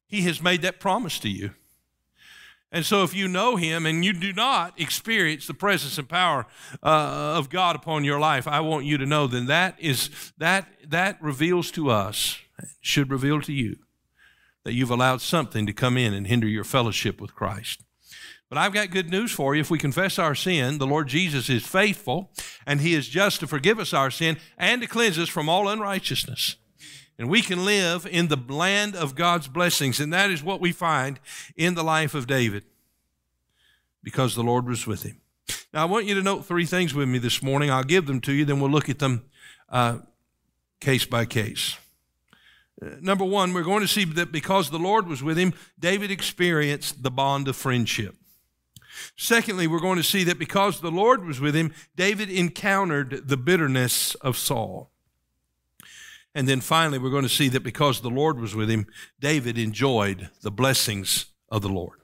He 0.07 0.21
has 0.23 0.41
made 0.41 0.61
that 0.61 0.79
promise 0.79 1.19
to 1.19 1.29
you. 1.29 1.51
And 2.73 2.85
so, 2.85 3.03
if 3.03 3.13
you 3.13 3.27
know 3.27 3.57
Him 3.57 3.85
and 3.85 4.05
you 4.05 4.13
do 4.13 4.31
not 4.31 4.79
experience 4.79 5.45
the 5.45 5.53
presence 5.53 5.97
and 5.97 6.07
power 6.07 6.45
uh, 6.81 7.35
of 7.37 7.49
God 7.49 7.75
upon 7.75 8.05
your 8.05 8.19
life, 8.19 8.47
I 8.47 8.61
want 8.61 8.85
you 8.85 8.97
to 8.97 9.05
know 9.05 9.27
then 9.27 9.47
that 9.47 9.75
is 9.79 10.09
that 10.37 10.67
that 10.87 11.21
reveals 11.21 11.71
to 11.71 11.89
us, 11.89 12.37
should 12.79 13.09
reveal 13.09 13.41
to 13.41 13.51
you, 13.51 13.77
that 14.63 14.73
you've 14.73 14.91
allowed 14.91 15.21
something 15.21 15.65
to 15.65 15.73
come 15.73 15.97
in 15.97 16.13
and 16.13 16.27
hinder 16.27 16.47
your 16.47 16.63
fellowship 16.63 17.19
with 17.19 17.35
Christ. 17.35 17.83
But 18.51 18.57
I've 18.57 18.73
got 18.73 18.91
good 18.91 19.09
news 19.09 19.31
for 19.31 19.55
you. 19.55 19.61
If 19.61 19.71
we 19.71 19.79
confess 19.79 20.19
our 20.19 20.35
sin, 20.35 20.77
the 20.77 20.85
Lord 20.85 21.07
Jesus 21.07 21.49
is 21.49 21.65
faithful 21.65 22.33
and 22.67 22.81
he 22.81 22.93
is 22.93 23.07
just 23.07 23.39
to 23.39 23.47
forgive 23.47 23.79
us 23.79 23.93
our 23.93 24.11
sin 24.11 24.37
and 24.57 24.81
to 24.81 24.89
cleanse 24.89 25.17
us 25.17 25.29
from 25.29 25.47
all 25.47 25.69
unrighteousness. 25.69 26.57
And 27.17 27.29
we 27.29 27.41
can 27.41 27.63
live 27.63 28.05
in 28.05 28.27
the 28.27 28.35
land 28.35 28.93
of 28.93 29.15
God's 29.15 29.47
blessings. 29.47 30.01
And 30.01 30.11
that 30.11 30.29
is 30.29 30.43
what 30.43 30.59
we 30.59 30.73
find 30.73 31.21
in 31.55 31.75
the 31.75 31.83
life 31.83 32.13
of 32.13 32.27
David 32.27 32.65
because 34.03 34.35
the 34.35 34.43
Lord 34.43 34.67
was 34.67 34.85
with 34.85 35.03
him. 35.03 35.21
Now, 35.73 35.83
I 35.83 35.85
want 35.85 36.07
you 36.07 36.15
to 36.15 36.21
note 36.21 36.45
three 36.45 36.65
things 36.65 36.93
with 36.93 37.07
me 37.07 37.19
this 37.19 37.41
morning. 37.41 37.71
I'll 37.71 37.85
give 37.85 38.05
them 38.05 38.19
to 38.19 38.33
you, 38.33 38.43
then 38.43 38.59
we'll 38.59 38.69
look 38.69 38.89
at 38.89 38.99
them 38.99 39.29
uh, 39.69 39.99
case 40.81 41.05
by 41.05 41.23
case. 41.23 41.77
Uh, 42.85 42.95
number 42.99 43.23
one, 43.23 43.53
we're 43.53 43.63
going 43.63 43.79
to 43.79 43.87
see 43.87 44.03
that 44.03 44.33
because 44.33 44.71
the 44.71 44.77
Lord 44.77 45.07
was 45.07 45.23
with 45.23 45.37
him, 45.37 45.53
David 45.79 46.11
experienced 46.11 47.01
the 47.01 47.11
bond 47.11 47.47
of 47.47 47.55
friendship. 47.55 48.17
Secondly, 49.15 49.67
we're 49.67 49.79
going 49.79 49.97
to 49.97 50.03
see 50.03 50.23
that 50.25 50.39
because 50.39 50.81
the 50.81 50.91
Lord 50.91 51.25
was 51.25 51.39
with 51.39 51.55
him, 51.55 51.73
David 51.95 52.29
encountered 52.29 53.27
the 53.27 53.37
bitterness 53.37 54.15
of 54.15 54.37
Saul. 54.37 54.91
And 56.33 56.47
then 56.47 56.61
finally, 56.61 56.97
we're 56.97 57.09
going 57.09 57.23
to 57.23 57.29
see 57.29 57.49
that 57.49 57.63
because 57.63 58.01
the 58.01 58.09
Lord 58.09 58.39
was 58.39 58.55
with 58.55 58.69
him, 58.69 58.87
David 59.19 59.57
enjoyed 59.57 60.29
the 60.41 60.51
blessings 60.51 61.25
of 61.49 61.61
the 61.61 61.69
Lord. 61.69 61.99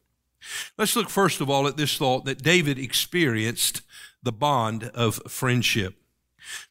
Let's 0.77 0.95
look 0.95 1.09
first 1.09 1.41
of 1.41 1.49
all 1.49 1.67
at 1.67 1.77
this 1.77 1.97
thought 1.97 2.25
that 2.25 2.43
David 2.43 2.77
experienced 2.77 3.81
the 4.21 4.31
bond 4.31 4.91
of 4.93 5.21
friendship. 5.27 5.95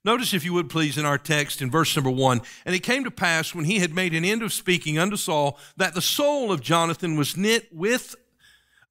Notice, 0.04 0.33
if 0.33 0.45
you 0.45 0.52
would 0.54 0.71
please, 0.71 0.97
in 0.97 1.04
our 1.04 1.18
text 1.18 1.61
in 1.61 1.71
verse 1.71 1.95
number 1.97 2.11
one, 2.11 2.40
and 2.64 2.75
it 2.75 2.80
came 2.80 3.04
to 3.04 3.11
pass 3.11 3.54
when 3.54 3.66
he 3.66 3.78
had 3.78 3.95
made 3.95 4.14
an 4.14 4.25
end 4.25 4.42
of 4.42 4.52
speaking 4.52 4.99
unto 4.99 5.16
Saul 5.16 5.59
that 5.76 5.95
the 5.95 6.02
soul 6.02 6.50
of 6.50 6.62
Jonathan 6.62 7.16
was 7.16 7.37
knit 7.37 7.68
with 7.73 8.14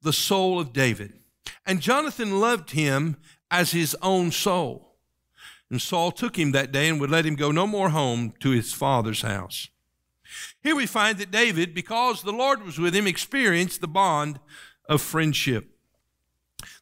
the 0.02 0.14
soul 0.14 0.60
of 0.60 0.74
David. 0.74 1.14
And 1.66 1.82
Jonathan 1.82 2.40
loved 2.40 2.72
him 2.72 3.18
as 3.52 3.72
his 3.72 3.96
own 4.02 4.32
soul. 4.32 4.96
And 5.70 5.82
Saul 5.82 6.12
took 6.12 6.38
him 6.38 6.52
that 6.52 6.72
day 6.72 6.88
and 6.88 7.00
would 7.00 7.10
let 7.10 7.26
him 7.26 7.36
go 7.36 7.52
no 7.52 7.66
more 7.66 7.90
home 7.90 8.34
to 8.40 8.52
his 8.52 8.74
father's 8.74 9.22
house. 9.22 9.70
Here 10.62 10.76
we 10.76 10.86
find 10.86 11.18
that 11.18 11.32
David, 11.32 11.74
because 11.74 12.22
the 12.22 12.34
Lord 12.34 12.64
was 12.64 12.78
with 12.78 12.96
him, 12.96 13.08
experienced 13.08 13.82
the 13.82 13.88
bond 13.88 14.40
of 14.88 15.02
friendship. 15.02 15.70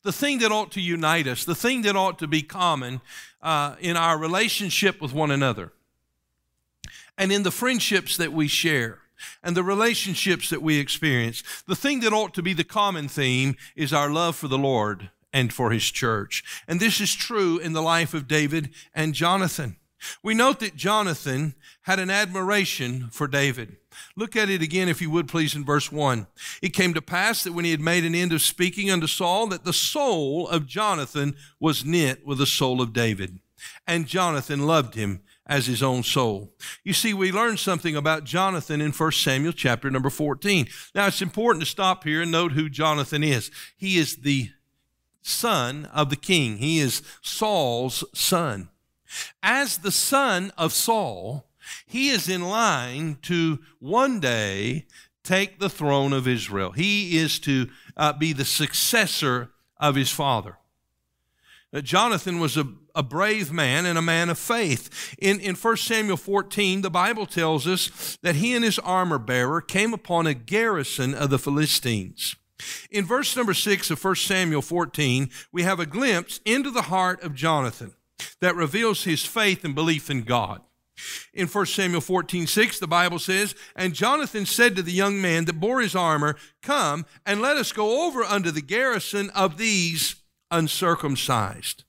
The 0.03 0.11
thing 0.11 0.39
that 0.39 0.51
ought 0.51 0.71
to 0.73 0.81
unite 0.81 1.27
us, 1.27 1.45
the 1.45 1.55
thing 1.55 1.81
that 1.83 1.95
ought 1.95 2.19
to 2.19 2.27
be 2.27 2.41
common 2.41 3.01
uh, 3.41 3.75
in 3.79 3.97
our 3.97 4.17
relationship 4.17 5.01
with 5.01 5.13
one 5.13 5.31
another 5.31 5.71
and 7.17 7.31
in 7.31 7.43
the 7.43 7.51
friendships 7.51 8.17
that 8.17 8.33
we 8.33 8.47
share 8.47 8.99
and 9.43 9.55
the 9.55 9.63
relationships 9.63 10.49
that 10.49 10.61
we 10.61 10.79
experience. 10.79 11.43
The 11.67 11.75
thing 11.75 11.99
that 12.01 12.13
ought 12.13 12.33
to 12.35 12.43
be 12.43 12.53
the 12.53 12.63
common 12.63 13.07
theme 13.07 13.55
is 13.75 13.93
our 13.93 14.09
love 14.09 14.35
for 14.35 14.47
the 14.47 14.57
Lord 14.57 15.09
and 15.31 15.51
for 15.51 15.71
his 15.71 15.85
church. 15.85 16.43
And 16.67 16.79
this 16.79 17.01
is 17.01 17.13
true 17.13 17.57
in 17.57 17.73
the 17.73 17.81
life 17.81 18.13
of 18.13 18.27
David 18.27 18.69
and 18.93 19.13
Jonathan. 19.13 19.77
We 20.21 20.33
note 20.33 20.59
that 20.59 20.75
Jonathan 20.75 21.55
had 21.83 21.99
an 21.99 22.09
admiration 22.09 23.09
for 23.11 23.27
David. 23.27 23.77
Look 24.15 24.35
at 24.35 24.49
it 24.49 24.61
again, 24.61 24.89
if 24.89 25.01
you 25.01 25.09
would 25.09 25.27
please, 25.27 25.55
in 25.55 25.63
verse 25.63 25.91
1. 25.91 26.27
It 26.61 26.73
came 26.73 26.93
to 26.93 27.01
pass 27.01 27.43
that 27.43 27.53
when 27.53 27.65
he 27.65 27.71
had 27.71 27.79
made 27.79 28.03
an 28.03 28.15
end 28.15 28.33
of 28.33 28.41
speaking 28.41 28.91
unto 28.91 29.07
Saul, 29.07 29.47
that 29.47 29.65
the 29.65 29.73
soul 29.73 30.47
of 30.47 30.67
Jonathan 30.67 31.35
was 31.59 31.85
knit 31.85 32.25
with 32.25 32.37
the 32.37 32.45
soul 32.45 32.81
of 32.81 32.93
David. 32.93 33.39
And 33.87 34.07
Jonathan 34.07 34.65
loved 34.65 34.95
him 34.95 35.21
as 35.45 35.65
his 35.65 35.83
own 35.83 36.03
soul. 36.03 36.53
You 36.83 36.93
see, 36.93 37.13
we 37.13 37.31
learn 37.31 37.57
something 37.57 37.95
about 37.95 38.23
Jonathan 38.23 38.79
in 38.81 38.91
1 38.91 39.11
Samuel 39.11 39.53
chapter 39.53 39.91
number 39.91 40.09
14. 40.09 40.67
Now, 40.95 41.07
it's 41.07 41.21
important 41.21 41.63
to 41.63 41.69
stop 41.69 42.03
here 42.03 42.21
and 42.21 42.31
note 42.31 42.53
who 42.53 42.69
Jonathan 42.69 43.23
is. 43.23 43.51
He 43.75 43.97
is 43.97 44.17
the 44.17 44.51
son 45.21 45.85
of 45.93 46.09
the 46.09 46.15
king, 46.15 46.57
he 46.57 46.79
is 46.79 47.01
Saul's 47.21 48.03
son. 48.13 48.69
As 49.41 49.77
the 49.77 49.91
son 49.91 50.51
of 50.57 50.73
Saul, 50.73 51.47
he 51.85 52.09
is 52.09 52.27
in 52.27 52.41
line 52.43 53.17
to 53.23 53.59
one 53.79 54.19
day 54.19 54.85
take 55.23 55.59
the 55.59 55.69
throne 55.69 56.11
of 56.13 56.27
Israel. 56.27 56.71
He 56.71 57.17
is 57.17 57.39
to 57.39 57.69
uh, 57.95 58.13
be 58.13 58.33
the 58.33 58.45
successor 58.45 59.51
of 59.77 59.95
his 59.95 60.11
father. 60.11 60.57
Jonathan 61.81 62.39
was 62.39 62.57
a, 62.57 62.67
a 62.95 63.03
brave 63.03 63.51
man 63.51 63.85
and 63.85 63.97
a 63.97 64.01
man 64.01 64.29
of 64.29 64.37
faith. 64.37 65.15
In, 65.19 65.39
in 65.39 65.55
1 65.55 65.77
Samuel 65.77 66.17
14, 66.17 66.81
the 66.81 66.89
Bible 66.89 67.25
tells 67.25 67.67
us 67.67 68.17
that 68.21 68.35
he 68.35 68.53
and 68.53 68.63
his 68.63 68.79
armor 68.79 69.17
bearer 69.17 69.61
came 69.61 69.93
upon 69.93 70.27
a 70.27 70.33
garrison 70.33 71.13
of 71.13 71.29
the 71.29 71.39
Philistines. 71.39 72.35
In 72.91 73.05
verse 73.05 73.35
number 73.35 73.53
6 73.53 73.91
of 73.91 74.03
1 74.03 74.15
Samuel 74.15 74.61
14, 74.61 75.29
we 75.51 75.63
have 75.63 75.79
a 75.79 75.85
glimpse 75.85 76.39
into 76.45 76.69
the 76.69 76.83
heart 76.83 77.21
of 77.23 77.35
Jonathan 77.35 77.93
that 78.39 78.55
reveals 78.55 79.03
his 79.03 79.25
faith 79.25 79.63
and 79.65 79.75
belief 79.75 80.09
in 80.09 80.23
God. 80.23 80.61
In 81.33 81.47
1 81.47 81.65
Samuel 81.65 82.01
14, 82.01 82.45
6, 82.45 82.79
the 82.79 82.87
Bible 82.87 83.19
says, 83.19 83.55
And 83.75 83.95
Jonathan 83.95 84.45
said 84.45 84.75
to 84.75 84.83
the 84.83 84.91
young 84.91 85.21
man 85.21 85.45
that 85.45 85.59
bore 85.59 85.81
his 85.81 85.95
armor, 85.95 86.35
Come 86.61 87.05
and 87.25 87.41
let 87.41 87.57
us 87.57 87.71
go 87.71 88.05
over 88.05 88.23
unto 88.23 88.51
the 88.51 88.61
garrison 88.61 89.31
of 89.31 89.57
these 89.57 90.15
uncircumcised. 90.51 91.83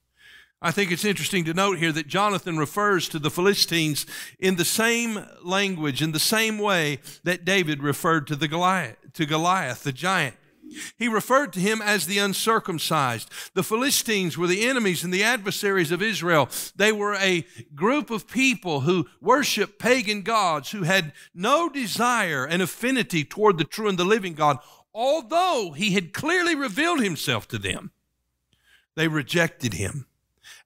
I 0.64 0.70
think 0.70 0.90
it's 0.90 1.04
interesting 1.04 1.44
to 1.44 1.52
note 1.52 1.76
here 1.76 1.92
that 1.92 2.08
Jonathan 2.08 2.56
refers 2.56 3.06
to 3.10 3.18
the 3.18 3.30
Philistines 3.30 4.06
in 4.38 4.56
the 4.56 4.64
same 4.64 5.22
language, 5.42 6.00
in 6.00 6.12
the 6.12 6.18
same 6.18 6.58
way 6.58 7.00
that 7.22 7.44
David 7.44 7.82
referred 7.82 8.26
to 8.28 8.34
the 8.34 8.48
Goliath, 8.48 8.96
to 9.12 9.26
Goliath, 9.26 9.82
the 9.82 9.92
giant. 9.92 10.36
He 10.96 11.06
referred 11.06 11.52
to 11.52 11.60
him 11.60 11.82
as 11.82 12.06
the 12.06 12.16
uncircumcised. 12.16 13.30
The 13.52 13.62
Philistines 13.62 14.38
were 14.38 14.46
the 14.46 14.64
enemies 14.64 15.04
and 15.04 15.12
the 15.12 15.22
adversaries 15.22 15.92
of 15.92 16.00
Israel. 16.00 16.48
They 16.74 16.92
were 16.92 17.14
a 17.16 17.44
group 17.74 18.08
of 18.08 18.26
people 18.26 18.80
who 18.80 19.06
worshiped 19.20 19.78
pagan 19.78 20.22
gods, 20.22 20.70
who 20.70 20.84
had 20.84 21.12
no 21.34 21.68
desire 21.68 22.46
and 22.46 22.62
affinity 22.62 23.22
toward 23.22 23.58
the 23.58 23.64
true 23.64 23.90
and 23.90 23.98
the 23.98 24.04
living 24.04 24.32
God, 24.32 24.56
although 24.94 25.74
he 25.76 25.90
had 25.90 26.14
clearly 26.14 26.54
revealed 26.54 27.02
himself 27.02 27.46
to 27.48 27.58
them. 27.58 27.90
They 28.96 29.08
rejected 29.08 29.74
him 29.74 30.06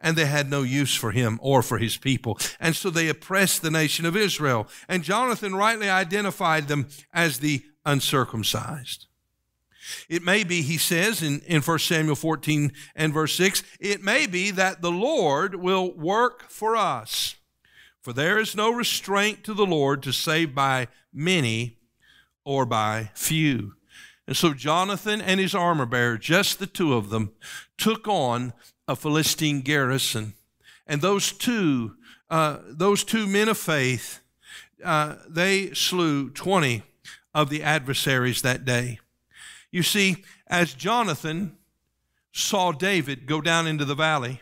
and 0.00 0.16
they 0.16 0.26
had 0.26 0.50
no 0.50 0.62
use 0.62 0.94
for 0.94 1.10
him 1.10 1.38
or 1.42 1.62
for 1.62 1.78
his 1.78 1.96
people. 1.96 2.38
And 2.60 2.76
so 2.76 2.90
they 2.90 3.08
oppressed 3.08 3.62
the 3.62 3.70
nation 3.70 4.06
of 4.06 4.16
Israel. 4.16 4.68
And 4.88 5.02
Jonathan 5.02 5.54
rightly 5.54 5.90
identified 5.90 6.68
them 6.68 6.88
as 7.12 7.38
the 7.38 7.62
uncircumcised. 7.84 9.06
It 10.08 10.22
may 10.22 10.44
be, 10.44 10.62
he 10.62 10.78
says 10.78 11.22
in, 11.22 11.40
in 11.40 11.62
1 11.62 11.78
Samuel 11.78 12.16
14 12.16 12.72
and 12.94 13.12
verse 13.12 13.34
6, 13.34 13.62
it 13.80 14.02
may 14.02 14.26
be 14.26 14.50
that 14.50 14.82
the 14.82 14.90
Lord 14.90 15.54
will 15.54 15.92
work 15.92 16.48
for 16.48 16.76
us. 16.76 17.36
For 18.00 18.12
there 18.12 18.38
is 18.38 18.54
no 18.54 18.70
restraint 18.70 19.44
to 19.44 19.54
the 19.54 19.66
Lord 19.66 20.02
to 20.02 20.12
save 20.12 20.54
by 20.54 20.88
many 21.12 21.78
or 22.44 22.64
by 22.64 23.10
few. 23.14 23.74
And 24.26 24.36
so 24.36 24.52
Jonathan 24.52 25.20
and 25.20 25.40
his 25.40 25.54
armor 25.54 25.86
bearer, 25.86 26.18
just 26.18 26.58
the 26.58 26.66
two 26.66 26.94
of 26.94 27.10
them, 27.10 27.32
took 27.78 28.06
on 28.06 28.52
a 28.88 28.96
Philistine 28.96 29.60
garrison. 29.60 30.32
And 30.86 31.02
those 31.02 31.30
two, 31.30 31.94
uh, 32.30 32.58
those 32.66 33.04
two 33.04 33.26
men 33.26 33.48
of 33.48 33.58
faith, 33.58 34.20
uh, 34.82 35.16
they 35.28 35.72
slew 35.74 36.30
20 36.30 36.82
of 37.34 37.50
the 37.50 37.62
adversaries 37.62 38.42
that 38.42 38.64
day. 38.64 38.98
You 39.70 39.82
see, 39.82 40.24
as 40.46 40.72
Jonathan 40.72 41.56
saw 42.32 42.72
David 42.72 43.26
go 43.26 43.40
down 43.40 43.66
into 43.66 43.84
the 43.84 43.94
valley, 43.94 44.40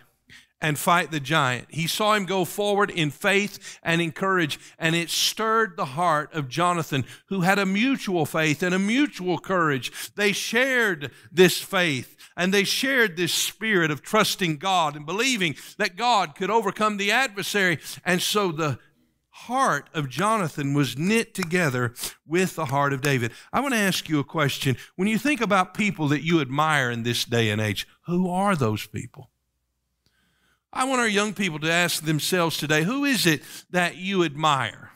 and 0.61 0.79
fight 0.79 1.11
the 1.11 1.21
giant. 1.21 1.67
He 1.71 1.87
saw 1.87 2.15
him 2.15 2.25
go 2.25 2.45
forward 2.45 2.91
in 2.91 3.11
faith 3.11 3.79
and 3.83 4.01
in 4.01 4.13
courage, 4.13 4.59
and 4.79 4.97
it 4.97 5.11
stirred 5.11 5.77
the 5.77 5.85
heart 5.85 6.33
of 6.33 6.49
Jonathan, 6.49 7.05
who 7.29 7.43
had 7.43 7.59
a 7.59 7.67
mutual 7.67 8.25
faith 8.27 8.63
and 8.63 8.75
a 8.75 8.79
mutual 8.79 9.39
courage. 9.39 9.93
They 10.15 10.33
shared 10.33 11.11
this 11.31 11.61
faith 11.61 12.17
and 12.37 12.53
they 12.53 12.65
shared 12.65 13.17
this 13.17 13.33
spirit 13.33 13.91
of 13.91 14.03
trusting 14.03 14.59
God 14.59 14.97
and 14.97 15.07
believing 15.07 15.57
that 15.79 15.97
God 15.97 16.35
could 16.35 16.51
overcome 16.51 16.97
the 16.97 17.11
adversary. 17.11 17.79
And 18.05 18.21
so 18.21 18.53
the 18.53 18.79
heart 19.31 19.89
of 19.93 20.09
Jonathan 20.09 20.73
was 20.75 20.97
knit 20.97 21.35
together 21.35 21.95
with 22.27 22.57
the 22.57 22.67
heart 22.67 22.93
of 22.93 23.03
David. 23.03 23.33
I 23.53 23.61
want 23.61 23.75
to 23.75 23.81
ask 23.81 24.09
you 24.09 24.19
a 24.19 24.25
question. 24.25 24.77
When 24.97 25.09
you 25.09 25.19
think 25.19 25.41
about 25.41 25.75
people 25.75 26.09
that 26.09 26.23
you 26.23 26.41
admire 26.41 26.91
in 26.91 27.03
this 27.03 27.25
day 27.25 27.51
and 27.51 27.61
age, 27.61 27.87
who 28.07 28.31
are 28.31 28.57
those 28.57 28.87
people? 28.87 29.31
I 30.77 30.85
want 30.85 31.01
our 31.01 31.09
young 31.09 31.33
people 31.33 31.59
to 31.61 31.73
ask 31.73 32.05
themselves 32.05 32.59
today 32.59 32.83
who 32.83 33.07
is 33.07 33.25
it 33.25 33.43
that 33.71 33.97
you 33.97 34.23
admire? 34.25 34.91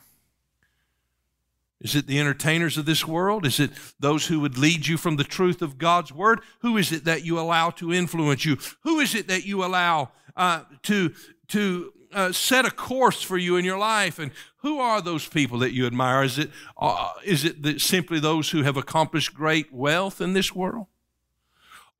Is 1.79 1.95
it 1.95 2.05
the 2.05 2.19
entertainers 2.19 2.77
of 2.77 2.85
this 2.85 3.07
world? 3.07 3.47
Is 3.47 3.59
it 3.59 3.71
those 3.99 4.27
who 4.27 4.39
would 4.41 4.59
lead 4.59 4.85
you 4.85 4.95
from 4.95 5.15
the 5.15 5.23
truth 5.23 5.63
of 5.63 5.79
God's 5.79 6.13
word? 6.13 6.41
Who 6.59 6.77
is 6.77 6.91
it 6.91 7.05
that 7.05 7.25
you 7.25 7.39
allow 7.39 7.71
to 7.71 7.91
influence 7.91 8.45
you? 8.45 8.59
Who 8.83 8.99
is 8.99 9.15
it 9.15 9.27
that 9.29 9.43
you 9.43 9.65
allow 9.65 10.11
uh, 10.37 10.61
to, 10.83 11.13
to 11.47 11.91
uh, 12.13 12.31
set 12.31 12.65
a 12.65 12.71
course 12.71 13.23
for 13.23 13.39
you 13.39 13.55
in 13.55 13.65
your 13.65 13.79
life? 13.79 14.19
And 14.19 14.31
who 14.57 14.79
are 14.79 15.01
those 15.01 15.27
people 15.27 15.57
that 15.59 15.73
you 15.73 15.87
admire? 15.87 16.21
Is 16.21 16.37
it, 16.37 16.51
uh, 16.77 17.13
is 17.25 17.43
it 17.43 17.63
the, 17.63 17.79
simply 17.79 18.19
those 18.19 18.51
who 18.51 18.61
have 18.61 18.77
accomplished 18.77 19.33
great 19.33 19.73
wealth 19.73 20.21
in 20.21 20.33
this 20.33 20.53
world? 20.53 20.85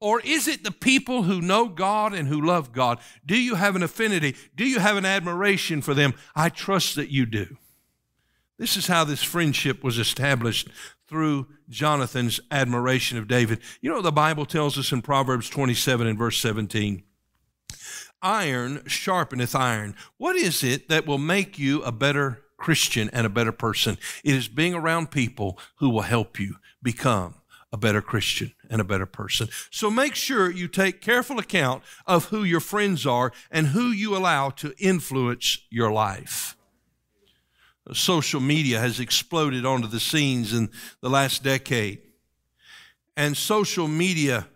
Or 0.01 0.20
is 0.20 0.48
it 0.48 0.63
the 0.63 0.72
people 0.72 1.24
who 1.24 1.41
know 1.41 1.67
God 1.67 2.13
and 2.13 2.27
who 2.27 2.41
love 2.41 2.74
God? 2.74 3.00
Do 3.24 3.39
you 3.39 3.53
have 3.55 3.75
an 3.75 3.84
affinity? 3.84 4.36
Do 4.55 4.65
you 4.65 4.79
have 4.79 4.98
an 4.98 5.05
admiration 5.05 5.81
for 5.81 5.93
them? 5.93 6.15
I 6.36 6.50
trust 6.50 6.96
that 6.96 7.12
you 7.12 7.27
do. 7.27 7.58
This 8.58 8.75
is 8.75 8.88
how 8.88 9.03
this 9.03 9.22
friendship 9.24 9.84
was 9.84 10.00
established 10.00 10.70
through 11.08 11.48
Jonathan's 11.70 12.39
admiration 12.50 13.20
of 13.20 13.27
David. 13.27 13.60
You 13.79 13.91
know, 13.91 14.01
the 14.01 14.12
Bible 14.12 14.46
tells 14.46 14.77
us 14.77 14.91
in 14.91 15.03
Proverbs 15.03 15.50
27 15.50 16.08
and 16.08 16.17
verse 16.17 16.39
17 16.39 17.03
iron 18.24 18.79
sharpeneth 18.86 19.55
iron. 19.55 19.96
What 20.17 20.36
is 20.36 20.63
it 20.63 20.89
that 20.89 21.08
will 21.08 21.17
make 21.17 21.58
you 21.58 21.81
a 21.84 21.91
better 21.91 22.43
Christian 22.58 23.10
and 23.13 23.25
a 23.25 23.31
better 23.31 23.51
person? 23.51 23.98
It 24.24 24.36
is 24.36 24.48
being 24.48 24.74
around 24.74 25.12
people 25.12 25.60
who 25.77 25.89
will 25.89 26.01
help 26.01 26.39
you 26.39 26.55
become 26.84 27.36
a 27.72 27.77
better 27.77 28.01
Christian 28.01 28.53
and 28.72 28.80
a 28.80 28.86
better 28.86 29.06
person. 29.06 29.50
So 29.70 29.92
make 29.92 30.16
sure 30.16 30.50
you 30.50 30.68
take 30.68 31.01
careful 31.01 31.38
account 31.38 31.84
of 32.08 32.25
who 32.25 32.44
your 32.44 32.62
friends 32.62 33.06
are 33.06 33.34
and 33.51 33.68
who 33.68 33.92
you 33.92 34.16
allow 34.16 34.50
to 34.51 34.74
influence 34.80 35.60
your 35.70 35.92
life. 35.92 36.56
Social 37.94 38.40
media 38.40 38.80
has 38.80 39.00
exploded 39.00 39.66
onto 39.66 39.88
the 39.88 40.00
scenes 40.00 40.54
in 40.54 40.70
the 41.01 41.10
last 41.10 41.44
decade. 41.44 42.01
And 43.18 43.36
social 43.36 43.90
media 43.90 44.48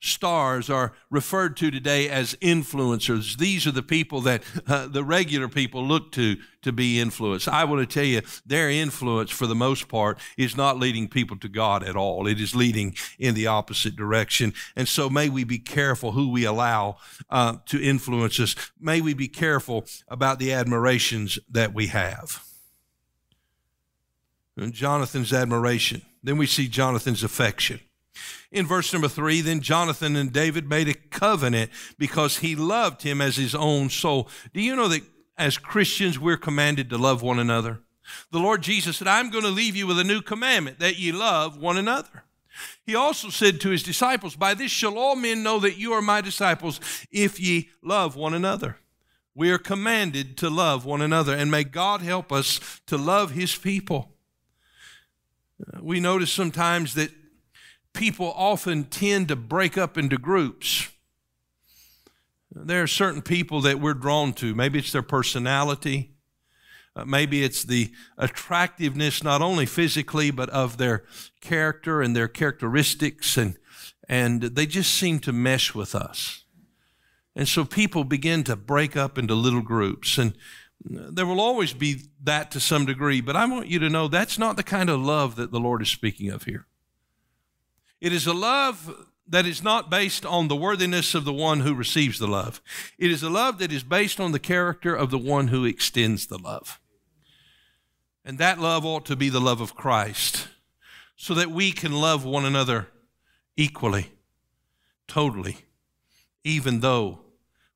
stars 0.00 0.70
are 0.70 0.92
referred 1.10 1.56
to 1.56 1.70
today 1.70 2.08
as 2.08 2.34
influencers. 2.36 3.36
These 3.36 3.66
are 3.66 3.72
the 3.72 3.82
people 3.82 4.20
that 4.22 4.42
uh, 4.66 4.86
the 4.86 5.04
regular 5.04 5.48
people 5.48 5.84
look 5.84 6.12
to 6.12 6.36
to 6.62 6.72
be 6.72 7.00
influenced. 7.00 7.48
I 7.48 7.64
want 7.64 7.88
to 7.88 7.94
tell 7.94 8.04
you, 8.04 8.22
their 8.44 8.68
influence, 8.68 9.30
for 9.30 9.46
the 9.46 9.54
most 9.54 9.88
part, 9.88 10.18
is 10.36 10.56
not 10.56 10.78
leading 10.78 11.08
people 11.08 11.38
to 11.38 11.48
God 11.48 11.82
at 11.82 11.96
all. 11.96 12.26
It 12.26 12.40
is 12.40 12.54
leading 12.54 12.94
in 13.18 13.34
the 13.34 13.46
opposite 13.46 13.96
direction. 13.96 14.52
And 14.74 14.88
so, 14.88 15.08
may 15.08 15.28
we 15.28 15.44
be 15.44 15.58
careful 15.58 16.12
who 16.12 16.30
we 16.30 16.44
allow 16.44 16.96
uh, 17.30 17.56
to 17.66 17.82
influence 17.82 18.40
us. 18.40 18.54
May 18.80 19.00
we 19.00 19.14
be 19.14 19.28
careful 19.28 19.86
about 20.08 20.38
the 20.38 20.52
admirations 20.52 21.38
that 21.50 21.72
we 21.74 21.88
have. 21.88 22.44
And 24.56 24.72
Jonathan's 24.72 25.32
admiration. 25.32 26.02
Then 26.22 26.36
we 26.36 26.46
see 26.46 26.66
Jonathan's 26.66 27.22
affection. 27.22 27.80
In 28.50 28.66
verse 28.66 28.92
number 28.92 29.08
three, 29.08 29.40
then 29.40 29.60
Jonathan 29.60 30.16
and 30.16 30.32
David 30.32 30.68
made 30.68 30.88
a 30.88 30.94
covenant 30.94 31.70
because 31.98 32.38
he 32.38 32.56
loved 32.56 33.02
him 33.02 33.20
as 33.20 33.36
his 33.36 33.54
own 33.54 33.90
soul. 33.90 34.28
Do 34.54 34.60
you 34.60 34.74
know 34.74 34.88
that 34.88 35.02
as 35.36 35.58
Christians, 35.58 36.18
we're 36.18 36.36
commanded 36.36 36.88
to 36.90 36.98
love 36.98 37.22
one 37.22 37.38
another? 37.38 37.80
The 38.32 38.38
Lord 38.38 38.62
Jesus 38.62 38.96
said, 38.96 39.08
I'm 39.08 39.30
going 39.30 39.44
to 39.44 39.50
leave 39.50 39.76
you 39.76 39.86
with 39.86 39.98
a 39.98 40.04
new 40.04 40.22
commandment 40.22 40.78
that 40.78 40.98
ye 40.98 41.12
love 41.12 41.58
one 41.58 41.76
another. 41.76 42.24
He 42.84 42.94
also 42.94 43.28
said 43.28 43.60
to 43.60 43.70
his 43.70 43.82
disciples, 43.82 44.34
By 44.34 44.54
this 44.54 44.70
shall 44.70 44.98
all 44.98 45.14
men 45.14 45.42
know 45.42 45.60
that 45.60 45.78
you 45.78 45.92
are 45.92 46.02
my 46.02 46.20
disciples 46.20 46.80
if 47.10 47.38
ye 47.38 47.70
love 47.82 48.16
one 48.16 48.34
another. 48.34 48.78
We 49.34 49.50
are 49.52 49.58
commanded 49.58 50.36
to 50.38 50.50
love 50.50 50.84
one 50.84 51.00
another, 51.00 51.34
and 51.34 51.50
may 51.50 51.62
God 51.62 52.00
help 52.00 52.32
us 52.32 52.80
to 52.86 52.96
love 52.96 53.32
his 53.32 53.54
people. 53.54 54.10
Uh, 55.62 55.78
we 55.80 56.00
notice 56.00 56.32
sometimes 56.32 56.94
that 56.94 57.10
people 57.98 58.32
often 58.36 58.84
tend 58.84 59.26
to 59.26 59.34
break 59.34 59.76
up 59.76 59.98
into 59.98 60.16
groups. 60.16 60.88
There 62.52 62.80
are 62.80 62.86
certain 62.86 63.22
people 63.22 63.60
that 63.62 63.80
we're 63.80 63.92
drawn 63.92 64.32
to. 64.34 64.54
Maybe 64.54 64.78
it's 64.78 64.92
their 64.92 65.02
personality. 65.02 66.12
Uh, 66.94 67.04
maybe 67.04 67.42
it's 67.42 67.64
the 67.64 67.90
attractiveness, 68.16 69.24
not 69.24 69.42
only 69.42 69.66
physically, 69.66 70.30
but 70.30 70.48
of 70.50 70.78
their 70.78 71.04
character 71.40 72.00
and 72.00 72.14
their 72.14 72.28
characteristics. 72.28 73.36
And, 73.36 73.58
and 74.08 74.42
they 74.42 74.66
just 74.66 74.94
seem 74.94 75.18
to 75.20 75.32
mesh 75.32 75.74
with 75.74 75.96
us. 75.96 76.44
And 77.34 77.48
so 77.48 77.64
people 77.64 78.04
begin 78.04 78.44
to 78.44 78.54
break 78.54 78.96
up 78.96 79.18
into 79.18 79.34
little 79.34 79.60
groups. 79.60 80.18
And 80.18 80.34
there 80.80 81.26
will 81.26 81.40
always 81.40 81.72
be 81.72 82.02
that 82.22 82.52
to 82.52 82.60
some 82.60 82.86
degree. 82.86 83.20
But 83.20 83.34
I 83.34 83.44
want 83.46 83.66
you 83.66 83.80
to 83.80 83.90
know 83.90 84.06
that's 84.06 84.38
not 84.38 84.56
the 84.56 84.62
kind 84.62 84.88
of 84.88 85.00
love 85.00 85.34
that 85.34 85.50
the 85.50 85.60
Lord 85.60 85.82
is 85.82 85.88
speaking 85.88 86.30
of 86.30 86.44
here. 86.44 86.67
It 88.00 88.12
is 88.12 88.26
a 88.26 88.32
love 88.34 89.06
that 89.26 89.46
is 89.46 89.62
not 89.62 89.90
based 89.90 90.24
on 90.24 90.48
the 90.48 90.56
worthiness 90.56 91.14
of 91.14 91.24
the 91.24 91.32
one 91.32 91.60
who 91.60 91.74
receives 91.74 92.18
the 92.18 92.26
love. 92.26 92.62
It 92.98 93.10
is 93.10 93.22
a 93.22 93.28
love 93.28 93.58
that 93.58 93.72
is 93.72 93.82
based 93.82 94.18
on 94.18 94.32
the 94.32 94.38
character 94.38 94.94
of 94.94 95.10
the 95.10 95.18
one 95.18 95.48
who 95.48 95.64
extends 95.64 96.26
the 96.26 96.38
love. 96.38 96.80
And 98.24 98.38
that 98.38 98.58
love 98.58 98.84
ought 98.84 99.04
to 99.06 99.16
be 99.16 99.28
the 99.28 99.40
love 99.40 99.60
of 99.60 99.74
Christ 99.74 100.48
so 101.16 101.34
that 101.34 101.50
we 101.50 101.72
can 101.72 101.92
love 101.92 102.24
one 102.24 102.44
another 102.44 102.88
equally, 103.56 104.12
totally, 105.06 105.58
even 106.44 106.80
though 106.80 107.20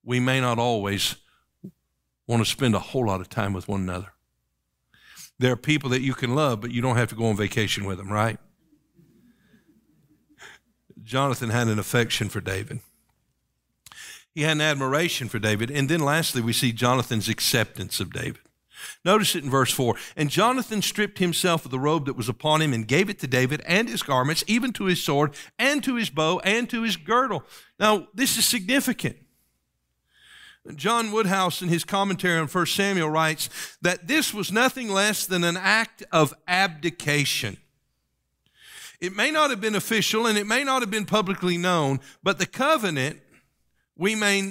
we 0.05 0.21
may 0.21 0.41
not 0.41 0.59
always 0.59 1.17
want 2.27 2.43
to 2.43 2.51
spend 2.51 2.75
a 2.75 2.79
whole 2.79 3.07
lot 3.07 3.21
of 3.21 3.29
time 3.29 3.53
with 3.53 3.69
one 3.69 3.81
another. 3.81 4.13
There 5.39 5.53
are 5.53 5.57
people 5.57 5.91
that 5.91 6.03
you 6.03 6.15
can 6.15 6.35
love, 6.35 6.61
but 6.61 6.71
you 6.71 6.81
don't 6.81 6.97
have 6.97 7.09
to 7.09 7.15
go 7.15 7.27
on 7.27 7.37
vacation 7.37 7.85
with 7.85 7.99
them, 7.99 8.11
right? 8.11 8.39
Jonathan 11.05 11.51
had 11.51 11.69
an 11.69 11.79
affection 11.79 12.29
for 12.29 12.41
David. 12.41 12.81
He 14.35 14.43
had 14.43 14.53
an 14.53 14.61
admiration 14.61 15.29
for 15.29 15.39
David. 15.39 15.71
And 15.71 15.89
then 15.89 16.01
lastly, 16.01 16.41
we 16.41 16.53
see 16.53 16.73
Jonathan's 16.73 17.29
acceptance 17.29 18.01
of 18.01 18.13
David. 18.13 18.41
Notice 19.05 19.35
it 19.35 19.45
in 19.45 19.51
verse 19.51 19.73
4. 19.73 19.95
And 20.17 20.31
Jonathan 20.31 20.83
stripped 20.83 21.19
himself 21.19 21.65
of 21.65 21.71
the 21.71 21.79
robe 21.79 22.07
that 22.07 22.17
was 22.17 22.29
upon 22.29 22.63
him 22.63 22.73
and 22.73 22.89
gave 22.89 23.11
it 23.11 23.19
to 23.21 23.27
David 23.27 23.63
and 23.67 23.89
his 23.89 24.03
garments, 24.03 24.43
even 24.47 24.73
to 24.75 24.85
his 24.85 25.03
sword 25.03 25.35
and 25.59 25.85
to 25.85 25.97
his 25.97 26.11
bow 26.11 26.41
and 26.41 26.69
to 26.71 26.83
his 26.83 26.97
girdle. 26.97 27.45
Now, 27.79 28.09
this 28.15 28.37
is 28.37 28.47
significant. 28.47 29.17
John 30.77 31.11
Woodhouse, 31.11 31.61
in 31.61 31.69
his 31.69 31.83
commentary 31.83 32.39
on 32.39 32.47
1 32.47 32.67
Samuel, 32.67 33.11
writes 33.11 33.49
that 33.83 34.07
this 34.07 34.33
was 34.33 34.53
nothing 34.53 34.89
less 34.89 35.27
than 35.27 35.43
an 35.43 35.57
act 35.57 36.05
of 36.13 36.33
abdication. 36.47 37.57
It 39.03 39.17
may 39.17 39.33
not 39.33 39.51
have 39.51 39.61
been 39.61 39.75
official 39.75 40.29
and 40.29 40.39
it 40.39 40.47
may 40.47 40.63
not 40.63 40.81
have 40.81 40.91
been 40.91 41.07
publicly 41.07 41.59
known, 41.59 41.99
but 42.23 42.39
the 42.39 42.47
covenant, 42.47 43.21
we 43.97 44.15
may, 44.15 44.49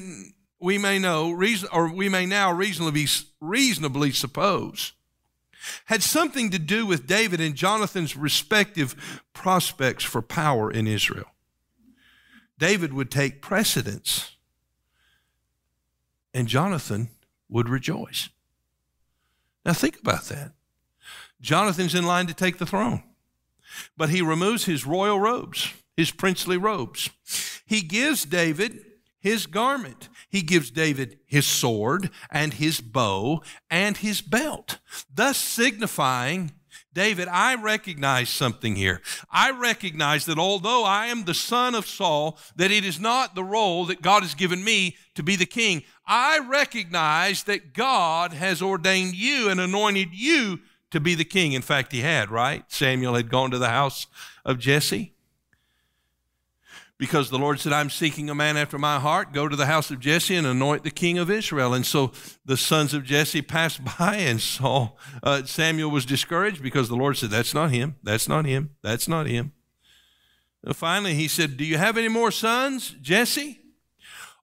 we 0.60 0.78
may 0.78 1.00
know, 1.00 1.32
reason 1.32 1.70
or 1.72 1.90
we 1.90 2.10
may 2.10 2.26
now 2.26 2.52
reasonably, 2.52 3.08
reasonably 3.40 4.12
suppose, 4.12 4.92
had 5.86 6.04
something 6.04 6.50
to 6.50 6.60
do 6.60 6.86
with 6.86 7.08
David 7.08 7.40
and 7.40 7.56
Jonathan's 7.56 8.18
respective 8.18 9.24
prospects 9.32 10.04
for 10.04 10.22
power 10.22 10.70
in 10.70 10.86
Israel. 10.86 11.32
David 12.58 12.94
would 12.94 13.10
take 13.10 13.42
precedence, 13.42 14.36
and 16.34 16.50
Jonathan 16.50 17.10
would 17.48 17.70
rejoice. 17.70 18.28
Now, 19.66 19.74
think 19.74 19.98
about 19.98 20.26
that. 20.26 20.52
Jonathan's 21.40 21.96
in 21.96 22.06
line 22.06 22.28
to 22.28 22.34
take 22.34 22.58
the 22.58 22.66
throne. 22.66 23.04
But 23.98 24.10
he 24.10 24.22
removes 24.22 24.66
his 24.66 24.86
royal 24.86 25.20
robes, 25.20 25.74
his 25.96 26.12
princely 26.12 26.58
robes. 26.58 27.10
He 27.66 27.82
gives 27.82 28.26
David 28.26 28.80
his 29.20 29.46
garment. 29.46 30.10
He 30.30 30.42
gives 30.42 30.72
David 30.72 31.20
his 31.26 31.46
sword 31.46 32.10
and 32.32 32.56
his 32.56 32.82
bow 32.82 33.42
and 33.70 33.98
his 33.98 34.22
belt, 34.22 34.80
thus 35.14 35.38
signifying 35.38 36.52
David, 36.94 37.30
I 37.30 37.56
recognize 37.56 38.30
something 38.30 38.76
here. 38.76 39.02
I 39.32 39.52
recognize 39.52 40.26
that 40.26 40.38
although 40.38 40.84
I 40.84 41.06
am 41.08 41.24
the 41.24 41.34
son 41.34 41.74
of 41.74 41.88
Saul, 41.88 42.38
that 42.58 42.72
it 42.72 42.84
is 42.84 43.00
not 43.00 43.34
the 43.34 43.46
role 43.46 43.86
that 43.86 44.02
God 44.02 44.24
has 44.24 44.36
given 44.36 44.62
me 44.62 44.98
to 45.16 45.24
be 45.24 45.38
the 45.38 45.46
king. 45.46 45.84
I 46.06 46.40
recognize 46.40 47.44
that 47.44 47.74
God 47.74 48.34
has 48.34 48.62
ordained 48.62 49.16
you 49.16 49.50
and 49.50 49.62
anointed 49.62 50.10
you 50.12 50.60
to 50.92 51.00
be 51.00 51.16
the 51.16 51.26
king. 51.26 51.54
In 51.54 51.62
fact, 51.62 51.92
he 51.92 52.02
had, 52.02 52.30
right? 52.30 52.64
Samuel 52.68 53.16
had 53.16 53.30
gone 53.30 53.52
to 53.52 53.58
the 53.58 53.70
house 53.70 54.08
of 54.46 54.60
Jesse. 54.60 55.14
Because 56.98 57.32
the 57.32 57.40
Lord 57.40 57.60
said, 57.60 57.74
I'm 57.74 57.90
seeking 57.90 58.30
a 58.30 58.36
man 58.36 58.58
after 58.58 58.78
my 58.78 59.00
heart. 59.00 59.34
Go 59.34 59.48
to 59.48 59.56
the 59.56 59.66
house 59.66 59.90
of 59.90 60.00
Jesse 60.00 60.36
and 60.36 60.46
anoint 60.46 60.84
the 60.84 60.92
king 60.92 61.18
of 61.18 61.32
Israel. 61.32 61.74
And 61.74 61.84
so 61.84 62.12
the 62.46 62.56
sons 62.56 62.94
of 62.94 63.04
Jesse 63.04 63.42
passed 63.42 63.82
by 63.98 64.18
and 64.18 64.40
saw 64.40 64.92
uh, 65.24 65.44
Samuel 65.46 65.90
was 65.90 66.06
discouraged 66.06 66.62
because 66.62 66.90
the 66.90 66.96
Lord 66.96 67.18
said, 67.18 67.32
That's 67.32 67.56
not 67.56 67.72
him. 67.72 67.96
That's 68.04 68.30
not 68.30 68.46
him. 68.46 68.76
That's 68.84 69.08
not 69.08 69.26
him. 69.26 69.54
And 70.64 70.76
finally, 70.76 71.16
he 71.16 71.28
said, 71.28 71.58
Do 71.58 71.66
you 71.66 71.80
have 71.80 71.98
any 71.98 72.08
more 72.08 72.30
sons, 72.30 72.96
Jesse? 73.02 73.62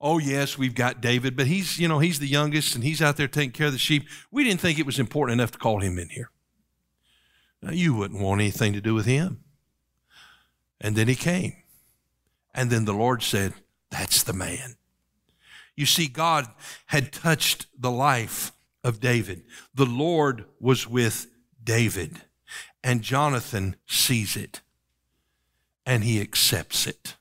oh 0.00 0.18
yes 0.18 0.56
we've 0.56 0.74
got 0.74 1.00
david 1.00 1.36
but 1.36 1.46
he's 1.46 1.78
you 1.78 1.88
know 1.88 1.98
he's 1.98 2.18
the 2.18 2.26
youngest 2.26 2.74
and 2.74 2.84
he's 2.84 3.02
out 3.02 3.16
there 3.16 3.26
taking 3.28 3.50
care 3.50 3.66
of 3.66 3.72
the 3.72 3.78
sheep 3.78 4.06
we 4.30 4.44
didn't 4.44 4.60
think 4.60 4.78
it 4.78 4.86
was 4.86 4.98
important 4.98 5.40
enough 5.40 5.50
to 5.50 5.58
call 5.58 5.80
him 5.80 5.98
in 5.98 6.08
here 6.10 6.30
now, 7.62 7.72
you 7.72 7.94
wouldn't 7.94 8.20
want 8.20 8.40
anything 8.40 8.72
to 8.74 8.80
do 8.80 8.94
with 8.94 9.06
him. 9.06 9.42
And 10.80 10.94
then 10.94 11.08
he 11.08 11.16
came. 11.16 11.54
And 12.54 12.70
then 12.70 12.84
the 12.84 12.92
Lord 12.92 13.22
said, 13.22 13.52
That's 13.90 14.22
the 14.22 14.32
man. 14.32 14.76
You 15.74 15.86
see, 15.86 16.08
God 16.08 16.46
had 16.86 17.12
touched 17.12 17.66
the 17.78 17.90
life 17.90 18.52
of 18.84 19.00
David. 19.00 19.42
The 19.74 19.86
Lord 19.86 20.44
was 20.60 20.88
with 20.88 21.26
David. 21.62 22.22
And 22.82 23.02
Jonathan 23.02 23.76
sees 23.86 24.36
it. 24.36 24.60
And 25.84 26.04
he 26.04 26.20
accepts 26.20 26.86
it. 26.86 27.16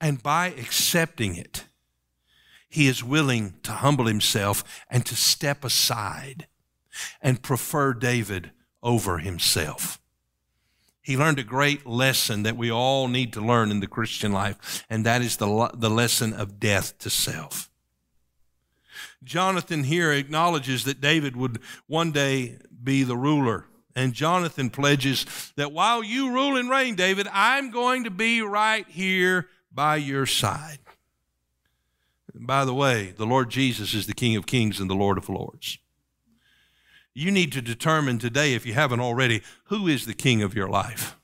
And 0.00 0.22
by 0.22 0.48
accepting 0.48 1.36
it, 1.36 1.64
he 2.68 2.88
is 2.88 3.02
willing 3.02 3.54
to 3.62 3.72
humble 3.72 4.06
himself 4.06 4.84
and 4.90 5.06
to 5.06 5.16
step 5.16 5.64
aside 5.64 6.46
and 7.22 7.42
prefer 7.42 7.92
David 7.94 8.50
over 8.84 9.18
himself. 9.18 9.98
He 11.02 11.16
learned 11.16 11.38
a 11.38 11.44
great 11.44 11.84
lesson 11.84 12.44
that 12.44 12.56
we 12.56 12.70
all 12.70 13.08
need 13.08 13.32
to 13.32 13.40
learn 13.40 13.70
in 13.70 13.80
the 13.80 13.86
Christian 13.86 14.32
life, 14.32 14.84
and 14.88 15.04
that 15.04 15.20
is 15.20 15.36
the, 15.36 15.70
the 15.74 15.90
lesson 15.90 16.32
of 16.32 16.60
death 16.60 16.96
to 16.98 17.10
self. 17.10 17.70
Jonathan 19.22 19.84
here 19.84 20.12
acknowledges 20.12 20.84
that 20.84 21.00
David 21.00 21.36
would 21.36 21.58
one 21.86 22.12
day 22.12 22.58
be 22.82 23.02
the 23.02 23.16
ruler. 23.16 23.66
And 23.96 24.12
Jonathan 24.12 24.70
pledges 24.70 25.24
that 25.56 25.72
while 25.72 26.02
you 26.02 26.32
rule 26.32 26.56
and 26.56 26.68
reign, 26.68 26.94
David, 26.94 27.28
I'm 27.32 27.70
going 27.70 28.04
to 28.04 28.10
be 28.10 28.42
right 28.42 28.86
here 28.88 29.48
by 29.72 29.96
your 29.96 30.26
side. 30.26 30.78
by 32.34 32.64
the 32.64 32.74
way, 32.74 33.14
the 33.16 33.26
Lord 33.26 33.50
Jesus 33.50 33.94
is 33.94 34.06
the 34.06 34.14
King 34.14 34.36
of 34.36 34.46
kings 34.46 34.80
and 34.80 34.90
the 34.90 34.94
Lord 34.94 35.18
of 35.18 35.28
lords. 35.28 35.78
You 37.14 37.30
need 37.30 37.52
to 37.52 37.62
determine 37.62 38.18
today, 38.18 38.54
if 38.54 38.66
you 38.66 38.74
haven't 38.74 39.00
already, 39.00 39.42
who 39.66 39.86
is 39.86 40.04
the 40.04 40.14
king 40.14 40.42
of 40.42 40.54
your 40.54 40.68
life. 40.68 41.16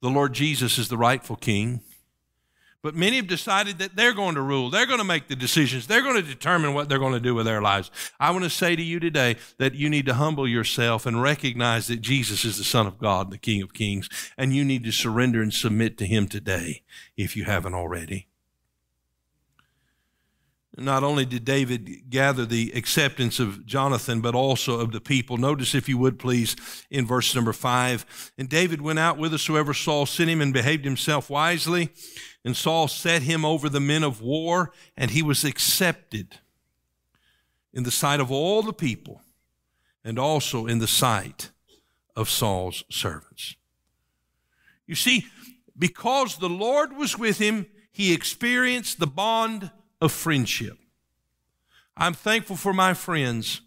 The 0.00 0.10
Lord 0.10 0.32
Jesus 0.32 0.78
is 0.78 0.88
the 0.88 0.96
rightful 0.96 1.36
king. 1.36 1.82
But 2.82 2.96
many 2.96 3.16
have 3.16 3.28
decided 3.28 3.78
that 3.78 3.94
they're 3.94 4.14
going 4.14 4.34
to 4.34 4.40
rule. 4.40 4.68
They're 4.68 4.86
going 4.86 4.98
to 4.98 5.04
make 5.04 5.28
the 5.28 5.36
decisions. 5.36 5.86
They're 5.86 6.02
going 6.02 6.16
to 6.16 6.22
determine 6.22 6.74
what 6.74 6.88
they're 6.88 6.98
going 6.98 7.12
to 7.12 7.20
do 7.20 7.34
with 7.34 7.46
their 7.46 7.62
lives. 7.62 7.92
I 8.18 8.32
want 8.32 8.42
to 8.42 8.50
say 8.50 8.74
to 8.74 8.82
you 8.82 8.98
today 8.98 9.36
that 9.58 9.76
you 9.76 9.88
need 9.88 10.06
to 10.06 10.14
humble 10.14 10.48
yourself 10.48 11.06
and 11.06 11.22
recognize 11.22 11.86
that 11.86 12.00
Jesus 12.00 12.44
is 12.44 12.58
the 12.58 12.64
Son 12.64 12.88
of 12.88 12.98
God, 12.98 13.30
the 13.30 13.38
King 13.38 13.62
of 13.62 13.72
Kings, 13.72 14.08
and 14.36 14.52
you 14.52 14.64
need 14.64 14.82
to 14.82 14.90
surrender 14.90 15.40
and 15.40 15.54
submit 15.54 15.96
to 15.98 16.06
Him 16.06 16.26
today 16.26 16.82
if 17.16 17.36
you 17.36 17.44
haven't 17.44 17.74
already. 17.74 18.26
Not 20.78 21.04
only 21.04 21.26
did 21.26 21.44
David 21.44 22.08
gather 22.08 22.46
the 22.46 22.72
acceptance 22.74 23.38
of 23.38 23.66
Jonathan, 23.66 24.22
but 24.22 24.34
also 24.34 24.80
of 24.80 24.92
the 24.92 25.02
people. 25.02 25.36
Notice, 25.36 25.74
if 25.74 25.86
you 25.86 25.98
would 25.98 26.18
please, 26.18 26.56
in 26.90 27.06
verse 27.06 27.34
number 27.34 27.52
five. 27.52 28.32
And 28.38 28.48
David 28.48 28.80
went 28.80 28.98
out 28.98 29.18
whithersoever 29.18 29.74
Saul 29.74 30.06
sent 30.06 30.30
him 30.30 30.40
and 30.40 30.52
behaved 30.52 30.86
himself 30.86 31.28
wisely. 31.28 31.90
And 32.42 32.56
Saul 32.56 32.88
set 32.88 33.22
him 33.22 33.44
over 33.44 33.68
the 33.68 33.80
men 33.80 34.02
of 34.02 34.22
war, 34.22 34.72
and 34.96 35.10
he 35.10 35.22
was 35.22 35.44
accepted 35.44 36.38
in 37.74 37.82
the 37.82 37.90
sight 37.90 38.20
of 38.20 38.32
all 38.32 38.62
the 38.62 38.72
people 38.72 39.20
and 40.04 40.18
also 40.18 40.66
in 40.66 40.78
the 40.78 40.88
sight 40.88 41.50
of 42.16 42.28
Saul's 42.28 42.82
servants. 42.90 43.56
You 44.86 44.94
see, 44.94 45.26
because 45.78 46.36
the 46.36 46.48
Lord 46.48 46.96
was 46.96 47.18
with 47.18 47.38
him, 47.38 47.66
he 47.90 48.12
experienced 48.12 48.98
the 48.98 49.06
bond 49.06 49.70
of 50.02 50.10
friendship. 50.10 50.76
I'm 51.96 52.12
thankful 52.12 52.56
for 52.56 52.72
my 52.72 52.92
friends. 52.92 53.60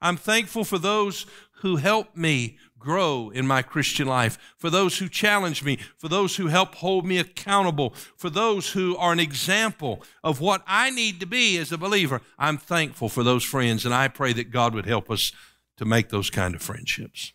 I'm 0.00 0.18
thankful 0.18 0.62
for 0.62 0.78
those 0.78 1.24
who 1.62 1.76
help 1.76 2.14
me 2.14 2.58
grow 2.78 3.30
in 3.30 3.46
my 3.46 3.62
Christian 3.62 4.06
life, 4.06 4.36
for 4.58 4.68
those 4.68 4.98
who 4.98 5.08
challenge 5.08 5.64
me, 5.64 5.78
for 5.96 6.08
those 6.08 6.36
who 6.36 6.48
help 6.48 6.74
hold 6.74 7.06
me 7.06 7.16
accountable, 7.16 7.94
for 8.14 8.28
those 8.28 8.72
who 8.72 8.94
are 8.98 9.10
an 9.10 9.20
example 9.20 10.02
of 10.22 10.38
what 10.38 10.62
I 10.66 10.90
need 10.90 11.18
to 11.20 11.26
be 11.26 11.56
as 11.56 11.72
a 11.72 11.78
believer. 11.78 12.20
I'm 12.38 12.58
thankful 12.58 13.08
for 13.08 13.22
those 13.22 13.42
friends, 13.42 13.86
and 13.86 13.94
I 13.94 14.08
pray 14.08 14.34
that 14.34 14.50
God 14.50 14.74
would 14.74 14.84
help 14.84 15.10
us 15.10 15.32
to 15.78 15.86
make 15.86 16.10
those 16.10 16.28
kind 16.28 16.54
of 16.54 16.60
friendships. 16.60 17.32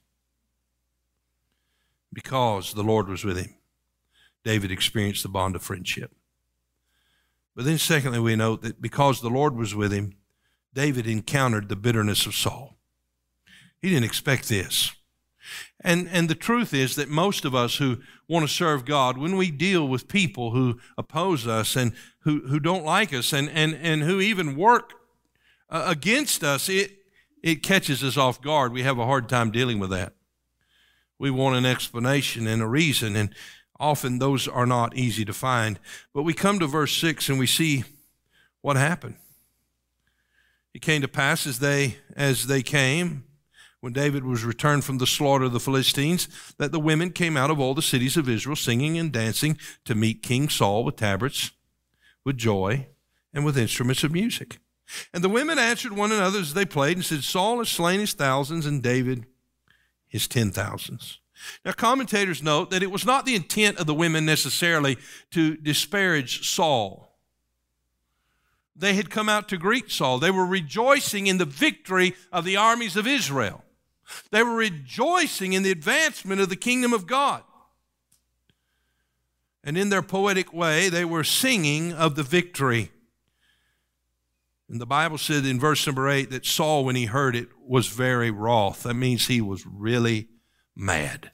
Because 2.14 2.76
the 2.76 2.84
Lord 2.84 3.10
was 3.10 3.24
with 3.24 3.38
him, 3.38 3.56
David 4.44 4.72
experienced 4.72 5.24
the 5.24 5.30
bond 5.30 5.56
of 5.56 5.64
friendship. 5.64 6.12
But 7.60 7.66
then, 7.66 7.78
secondly, 7.78 8.22
we 8.22 8.38
note 8.38 8.62
that 8.62 8.82
because 8.82 9.20
the 9.20 9.30
Lord 9.30 9.58
was 9.58 9.76
with 9.76 9.92
him, 9.92 10.14
David 10.74 11.06
encountered 11.06 11.68
the 11.68 11.76
bitterness 11.76 12.26
of 12.26 12.34
Saul. 12.34 12.78
He 13.82 13.90
didn't 13.90 14.06
expect 14.06 14.48
this. 14.48 14.94
And, 15.82 16.08
and 16.08 16.30
the 16.30 16.36
truth 16.36 16.74
is 16.74 16.96
that 16.96 17.10
most 17.10 17.44
of 17.44 17.54
us 17.54 17.76
who 17.76 17.98
want 18.30 18.48
to 18.48 18.54
serve 18.54 18.86
God, 18.86 19.18
when 19.18 19.36
we 19.36 19.52
deal 19.52 19.86
with 19.86 20.08
people 20.08 20.52
who 20.52 20.80
oppose 20.98 21.48
us 21.48 21.76
and 21.76 21.92
who, 22.20 22.48
who 22.48 22.62
don't 22.62 22.86
like 22.86 23.14
us 23.14 23.34
and, 23.34 23.50
and, 23.50 23.74
and 23.76 24.04
who 24.04 24.22
even 24.22 24.56
work 24.56 24.94
uh, 25.70 25.84
against 25.86 26.46
us, 26.46 26.70
it, 26.70 27.00
it 27.44 27.62
catches 27.62 28.02
us 28.06 28.16
off 28.16 28.42
guard. 28.42 28.72
We 28.72 28.84
have 28.84 29.00
a 29.00 29.06
hard 29.06 29.28
time 29.28 29.52
dealing 29.52 29.80
with 29.80 29.90
that. 29.90 30.14
We 31.18 31.30
want 31.30 31.58
an 31.58 31.66
explanation 31.66 32.48
and 32.48 32.62
a 32.62 32.68
reason, 32.68 33.18
and 33.18 33.36
often 33.80 34.20
those 34.20 34.48
are 34.48 34.66
not 34.66 34.96
easy 34.96 35.26
to 35.26 35.34
find. 35.34 35.80
But 36.14 36.24
we 36.24 36.34
come 36.34 36.60
to 36.60 36.68
verse 36.68 36.96
6 36.98 37.30
and 37.30 37.40
we 37.40 37.48
see 37.48 37.84
what 38.62 38.76
happened. 38.76 39.16
It 40.74 40.82
came 40.82 41.02
to 41.02 41.08
pass 41.08 41.48
as 41.48 41.60
they 41.60 41.98
as 42.16 42.48
they 42.48 42.62
came 42.62 43.24
when 43.80 43.94
David 43.94 44.24
was 44.24 44.44
returned 44.44 44.84
from 44.84 44.98
the 44.98 45.08
slaughter 45.08 45.46
of 45.46 45.54
the 45.54 45.60
Philistines 45.60 46.28
that 46.58 46.72
the 46.72 46.80
women 46.80 47.12
came 47.12 47.38
out 47.38 47.50
of 47.50 47.60
all 47.60 47.74
the 47.74 47.82
cities 47.82 48.18
of 48.18 48.28
Israel 48.28 48.56
singing 48.56 48.98
and 48.98 49.12
dancing 49.12 49.58
to 49.86 49.96
meet 49.96 50.22
King 50.22 50.50
Saul 50.50 50.84
with 50.84 50.98
tabrets, 50.98 51.52
with 52.26 52.38
joy, 52.38 52.88
and 53.34 53.46
with 53.46 53.58
instruments 53.58 54.04
of 54.04 54.12
music. 54.12 54.60
And 55.14 55.24
the 55.24 55.30
women 55.30 55.58
answered 55.58 55.94
one 55.94 56.12
another 56.12 56.40
as 56.40 56.54
they 56.54 56.66
played 56.66 56.98
and 56.98 57.06
said, 57.06 57.24
Saul 57.24 57.60
has 57.60 57.70
slain 57.70 58.00
his 58.00 58.14
thousands 58.14 58.66
and 58.66 58.84
David 58.84 59.26
his 60.08 60.28
ten 60.28 60.52
thousands. 60.52 61.20
Now, 61.64 61.72
commentators 61.72 62.44
note 62.44 62.70
that 62.72 62.84
it 62.84 62.92
was 62.92 63.06
not 63.06 63.26
the 63.26 63.36
intent 63.36 63.78
of 63.78 63.88
the 63.88 63.94
women 63.94 64.26
necessarily 64.26 64.98
to 65.32 65.56
disparage 65.58 66.50
Saul. 66.50 67.18
They 68.76 68.94
had 68.94 69.10
come 69.10 69.28
out 69.28 69.50
to 69.50 69.58
greet 69.58 69.92
Saul. 69.92 70.20
They 70.20 70.32
were 70.32 70.46
rejoicing 70.46 71.28
in 71.28 71.38
the 71.38 71.46
victory 71.46 72.16
of 72.32 72.46
the 72.46 72.56
armies 72.56 72.96
of 72.96 73.08
Israel. 73.08 73.64
They 74.32 74.42
were 74.42 74.56
rejoicing 74.56 75.54
in 75.54 75.64
the 75.64 75.72
advancement 75.72 76.42
of 76.42 76.50
the 76.50 76.56
kingdom 76.56 76.94
of 76.94 77.06
God. 77.06 77.44
And 79.64 79.78
in 79.78 79.90
their 79.90 80.02
poetic 80.02 80.54
way, 80.54 80.88
they 80.90 81.04
were 81.04 81.26
singing 81.26 81.94
of 81.94 82.16
the 82.16 82.24
victory. 82.24 82.92
And 84.70 84.80
the 84.80 84.86
Bible 84.86 85.18
said 85.18 85.46
in 85.46 85.60
verse 85.60 85.86
number 85.86 86.08
eight 86.08 86.30
that 86.30 86.46
Saul, 86.46 86.86
when 86.86 86.96
he 86.96 87.06
heard 87.06 87.36
it, 87.36 87.50
was 87.66 87.88
very 87.88 88.32
wroth. 88.32 88.84
That 88.84 88.94
means 88.94 89.28
he 89.28 89.42
was 89.42 89.66
really 89.66 90.30
mad. 90.80 91.32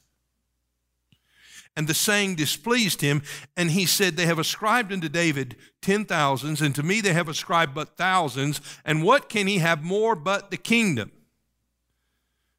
And 1.77 1.87
the 1.87 1.93
saying 1.93 2.35
displeased 2.35 3.01
him, 3.01 3.21
and 3.57 3.71
he 3.71 3.85
said, 3.85 4.15
They 4.15 4.25
have 4.25 4.39
ascribed 4.39 4.93
unto 4.93 5.09
David 5.09 5.57
ten 5.81 6.05
thousands, 6.05 6.61
and 6.61 6.73
to 6.75 6.83
me 6.83 7.01
they 7.01 7.13
have 7.13 7.27
ascribed 7.27 7.75
but 7.75 7.97
thousands, 7.97 8.61
and 8.85 9.03
what 9.03 9.27
can 9.27 9.47
he 9.47 9.57
have 9.57 9.83
more 9.83 10.15
but 10.15 10.51
the 10.51 10.57
kingdom? 10.57 11.11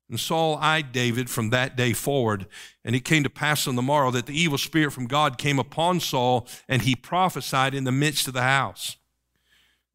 And 0.08 0.20
Saul 0.20 0.56
eyed 0.60 0.92
David 0.92 1.28
from 1.28 1.50
that 1.50 1.76
day 1.76 1.92
forward. 1.92 2.46
And 2.84 2.94
it 2.94 3.04
came 3.04 3.24
to 3.24 3.30
pass 3.30 3.66
on 3.66 3.74
the 3.74 3.82
morrow 3.82 4.12
that 4.12 4.26
the 4.26 4.40
evil 4.40 4.58
spirit 4.58 4.92
from 4.92 5.06
God 5.06 5.36
came 5.36 5.58
upon 5.58 5.98
Saul, 5.98 6.46
and 6.68 6.82
he 6.82 6.94
prophesied 6.94 7.74
in 7.74 7.84
the 7.84 7.92
midst 7.92 8.28
of 8.28 8.34
the 8.34 8.42
house. 8.42 8.96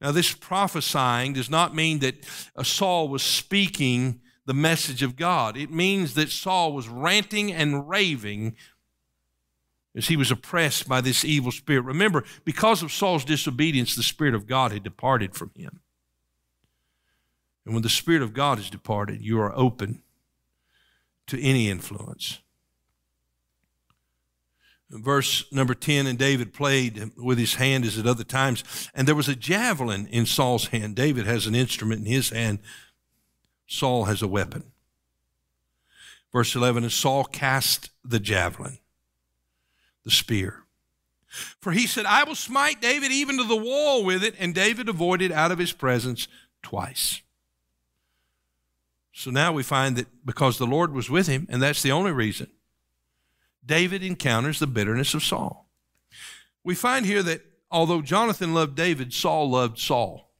Now, 0.01 0.11
this 0.11 0.33
prophesying 0.33 1.33
does 1.33 1.49
not 1.49 1.75
mean 1.75 1.99
that 1.99 2.27
uh, 2.55 2.63
Saul 2.63 3.07
was 3.07 3.21
speaking 3.21 4.19
the 4.45 4.53
message 4.53 5.03
of 5.03 5.15
God. 5.15 5.55
It 5.55 5.71
means 5.71 6.13
that 6.15 6.29
Saul 6.29 6.73
was 6.73 6.87
ranting 6.87 7.51
and 7.51 7.87
raving 7.87 8.55
as 9.95 10.07
he 10.07 10.15
was 10.15 10.31
oppressed 10.31 10.87
by 10.87 11.01
this 11.01 11.25
evil 11.25 11.51
spirit. 11.51 11.83
Remember, 11.83 12.23
because 12.45 12.81
of 12.81 12.91
Saul's 12.91 13.25
disobedience, 13.25 13.95
the 13.95 14.03
Spirit 14.03 14.33
of 14.33 14.47
God 14.47 14.71
had 14.71 14.83
departed 14.83 15.35
from 15.35 15.51
him. 15.55 15.81
And 17.65 17.73
when 17.73 17.83
the 17.83 17.89
Spirit 17.89 18.21
of 18.21 18.33
God 18.33 18.57
has 18.57 18.69
departed, 18.69 19.21
you 19.21 19.39
are 19.39 19.55
open 19.55 20.01
to 21.27 21.41
any 21.41 21.69
influence. 21.69 22.39
Verse 24.89 25.45
number 25.51 25.73
10 25.73 26.05
And 26.05 26.17
David 26.17 26.53
played 26.53 27.11
with 27.17 27.37
his 27.37 27.55
hand 27.55 27.85
as 27.85 27.97
at 27.97 28.07
other 28.07 28.23
times, 28.23 28.89
and 28.93 29.07
there 29.07 29.15
was 29.15 29.29
a 29.29 29.35
javelin 29.35 30.07
in 30.07 30.25
Saul's 30.25 30.67
hand. 30.67 30.95
David 30.95 31.25
has 31.25 31.47
an 31.47 31.55
instrument 31.55 32.05
in 32.05 32.11
his 32.11 32.29
hand, 32.29 32.59
Saul 33.71 34.03
has 34.03 34.21
a 34.21 34.27
weapon. 34.27 34.65
Verse 36.33 36.55
11 36.55 36.83
And 36.83 36.91
Saul 36.91 37.23
cast 37.23 37.89
the 38.03 38.19
javelin, 38.19 38.79
the 40.03 40.11
spear. 40.11 40.63
For 41.61 41.71
he 41.71 41.87
said, 41.87 42.05
I 42.05 42.25
will 42.25 42.35
smite 42.35 42.81
David 42.81 43.13
even 43.13 43.37
to 43.37 43.45
the 43.45 43.55
wall 43.55 44.03
with 44.03 44.25
it. 44.25 44.35
And 44.37 44.53
David 44.53 44.89
avoided 44.89 45.31
out 45.31 45.53
of 45.53 45.57
his 45.57 45.71
presence 45.71 46.27
twice. 46.61 47.21
So 49.13 49.31
now 49.31 49.53
we 49.53 49.63
find 49.63 49.95
that 49.95 50.25
because 50.25 50.57
the 50.57 50.67
Lord 50.67 50.93
was 50.93 51.09
with 51.09 51.27
him, 51.27 51.47
and 51.49 51.61
that's 51.61 51.81
the 51.81 51.93
only 51.93 52.11
reason, 52.11 52.47
David 53.65 54.03
encounters 54.03 54.59
the 54.59 54.67
bitterness 54.67 55.13
of 55.13 55.23
Saul. 55.23 55.69
We 56.61 56.75
find 56.75 57.05
here 57.05 57.23
that 57.23 57.41
although 57.69 58.01
Jonathan 58.01 58.53
loved 58.53 58.75
David, 58.75 59.13
Saul 59.13 59.49
loved 59.49 59.79
Saul. 59.79 60.30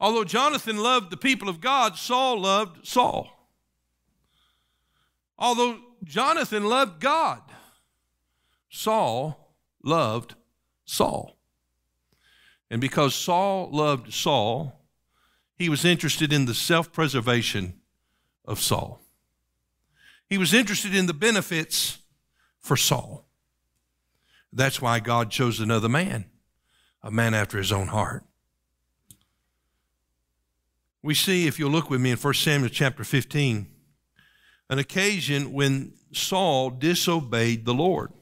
Although 0.00 0.24
Jonathan 0.24 0.78
loved 0.78 1.10
the 1.10 1.16
people 1.16 1.48
of 1.48 1.60
God, 1.60 1.96
Saul 1.96 2.40
loved 2.40 2.86
Saul. 2.86 3.28
Although 5.38 5.78
Jonathan 6.04 6.64
loved 6.64 7.00
God, 7.00 7.42
Saul 8.68 9.54
loved 9.82 10.34
Saul. 10.84 11.36
And 12.70 12.80
because 12.80 13.14
Saul 13.14 13.70
loved 13.72 14.12
Saul, 14.12 14.78
he 15.54 15.68
was 15.68 15.84
interested 15.84 16.32
in 16.32 16.46
the 16.46 16.54
self 16.54 16.92
preservation 16.92 17.80
of 18.44 18.60
Saul. 18.60 19.00
He 20.28 20.38
was 20.38 20.52
interested 20.52 20.94
in 20.94 21.06
the 21.06 21.14
benefits 21.14 21.98
for 22.60 22.76
Saul. 22.76 23.26
That's 24.52 24.80
why 24.80 25.00
God 25.00 25.30
chose 25.30 25.60
another 25.60 25.88
man, 25.88 26.26
a 27.02 27.10
man 27.10 27.34
after 27.34 27.58
his 27.58 27.72
own 27.72 27.88
heart. 27.88 28.24
We 31.02 31.14
see, 31.14 31.46
if 31.46 31.58
you'll 31.58 31.70
look 31.70 31.90
with 31.90 32.00
me 32.00 32.10
in 32.10 32.16
1 32.16 32.34
Samuel 32.34 32.70
chapter 32.70 33.04
15, 33.04 33.66
an 34.68 34.78
occasion 34.78 35.52
when 35.52 35.92
Saul 36.12 36.70
disobeyed 36.70 37.64
the 37.64 37.74
Lord. 37.74 38.12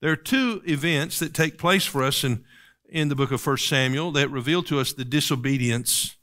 There 0.00 0.10
are 0.10 0.16
two 0.16 0.62
events 0.66 1.18
that 1.18 1.34
take 1.34 1.58
place 1.58 1.84
for 1.84 2.02
us 2.02 2.24
in, 2.24 2.44
in 2.88 3.08
the 3.08 3.14
book 3.14 3.32
of 3.32 3.46
1 3.46 3.58
Samuel 3.58 4.12
that 4.12 4.30
reveal 4.30 4.62
to 4.64 4.80
us 4.80 4.94
the 4.94 5.04
disobedience 5.04 6.16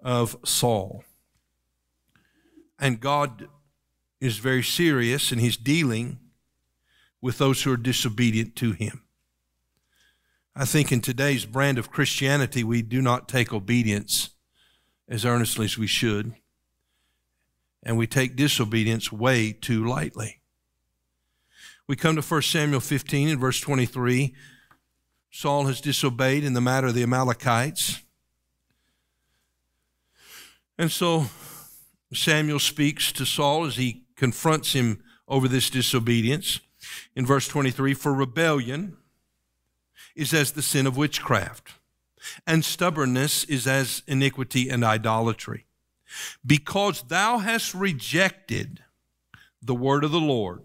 of 0.00 0.36
Saul. 0.44 1.02
And 2.78 3.00
God 3.00 3.48
is 4.20 4.38
very 4.38 4.62
serious 4.62 5.32
and 5.32 5.40
he's 5.40 5.56
dealing 5.56 6.18
with 7.20 7.38
those 7.38 7.62
who 7.62 7.72
are 7.72 7.76
disobedient 7.76 8.54
to 8.56 8.72
him. 8.72 9.02
I 10.54 10.66
think 10.66 10.92
in 10.92 11.00
today's 11.00 11.46
brand 11.46 11.78
of 11.78 11.90
Christianity, 11.90 12.62
we 12.62 12.80
do 12.80 13.02
not 13.02 13.28
take 13.28 13.52
obedience 13.52 14.30
as 15.08 15.24
earnestly 15.24 15.66
as 15.66 15.78
we 15.78 15.86
should, 15.86 16.34
and 17.82 17.98
we 17.98 18.06
take 18.06 18.36
disobedience 18.36 19.12
way 19.12 19.52
too 19.52 19.86
lightly. 19.86 20.40
We 21.86 21.96
come 21.96 22.16
to 22.16 22.22
1 22.22 22.42
Samuel 22.42 22.80
15 22.80 23.28
and 23.28 23.40
verse 23.40 23.60
23. 23.60 24.34
Saul 25.30 25.66
has 25.66 25.80
disobeyed 25.80 26.44
in 26.44 26.54
the 26.54 26.60
matter 26.60 26.86
of 26.86 26.94
the 26.94 27.02
Amalekites. 27.02 28.00
And 30.78 30.90
so 30.90 31.26
Samuel 32.12 32.58
speaks 32.58 33.12
to 33.12 33.26
Saul 33.26 33.66
as 33.66 33.76
he 33.76 34.04
confronts 34.16 34.72
him 34.72 35.02
over 35.28 35.46
this 35.46 35.68
disobedience. 35.68 36.60
In 37.14 37.26
verse 37.26 37.48
23, 37.48 37.94
for 37.94 38.14
rebellion 38.14 38.96
is 40.14 40.32
as 40.32 40.52
the 40.52 40.62
sin 40.62 40.86
of 40.86 40.96
witchcraft, 40.96 41.72
and 42.46 42.64
stubbornness 42.64 43.44
is 43.44 43.66
as 43.66 44.02
iniquity 44.06 44.68
and 44.68 44.84
idolatry. 44.84 45.66
Because 46.46 47.02
thou 47.02 47.38
hast 47.38 47.74
rejected 47.74 48.82
the 49.60 49.74
word 49.74 50.04
of 50.04 50.12
the 50.12 50.20
Lord. 50.20 50.62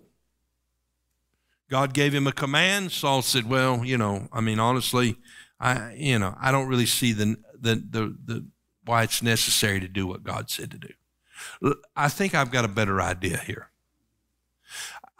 God 1.70 1.94
gave 1.94 2.14
him 2.14 2.28
a 2.28 2.32
command. 2.32 2.92
Saul 2.92 3.22
said, 3.22 3.50
Well, 3.50 3.86
you 3.86 3.98
know, 3.98 4.28
I 4.32 4.42
mean, 4.42 4.60
honestly, 4.60 5.18
I, 5.60 5.94
you 5.94 6.20
know, 6.20 6.36
I 6.40 6.52
don't 6.52 6.68
really 6.68 6.86
see 6.86 7.14
the, 7.14 7.38
the, 7.54 7.76
the, 7.76 8.18
the 8.26 8.46
why 8.86 9.04
it's 9.04 9.22
necessary 9.22 9.80
to 9.80 9.88
do 9.88 10.08
what 10.08 10.24
God 10.24 10.50
said 10.50 10.72
to 10.72 10.78
do. 10.78 11.76
I 11.96 12.10
think 12.10 12.34
I've 12.34 12.52
got 12.52 12.66
a 12.66 12.70
better 12.70 13.02
idea 13.02 13.38
here. 13.38 13.70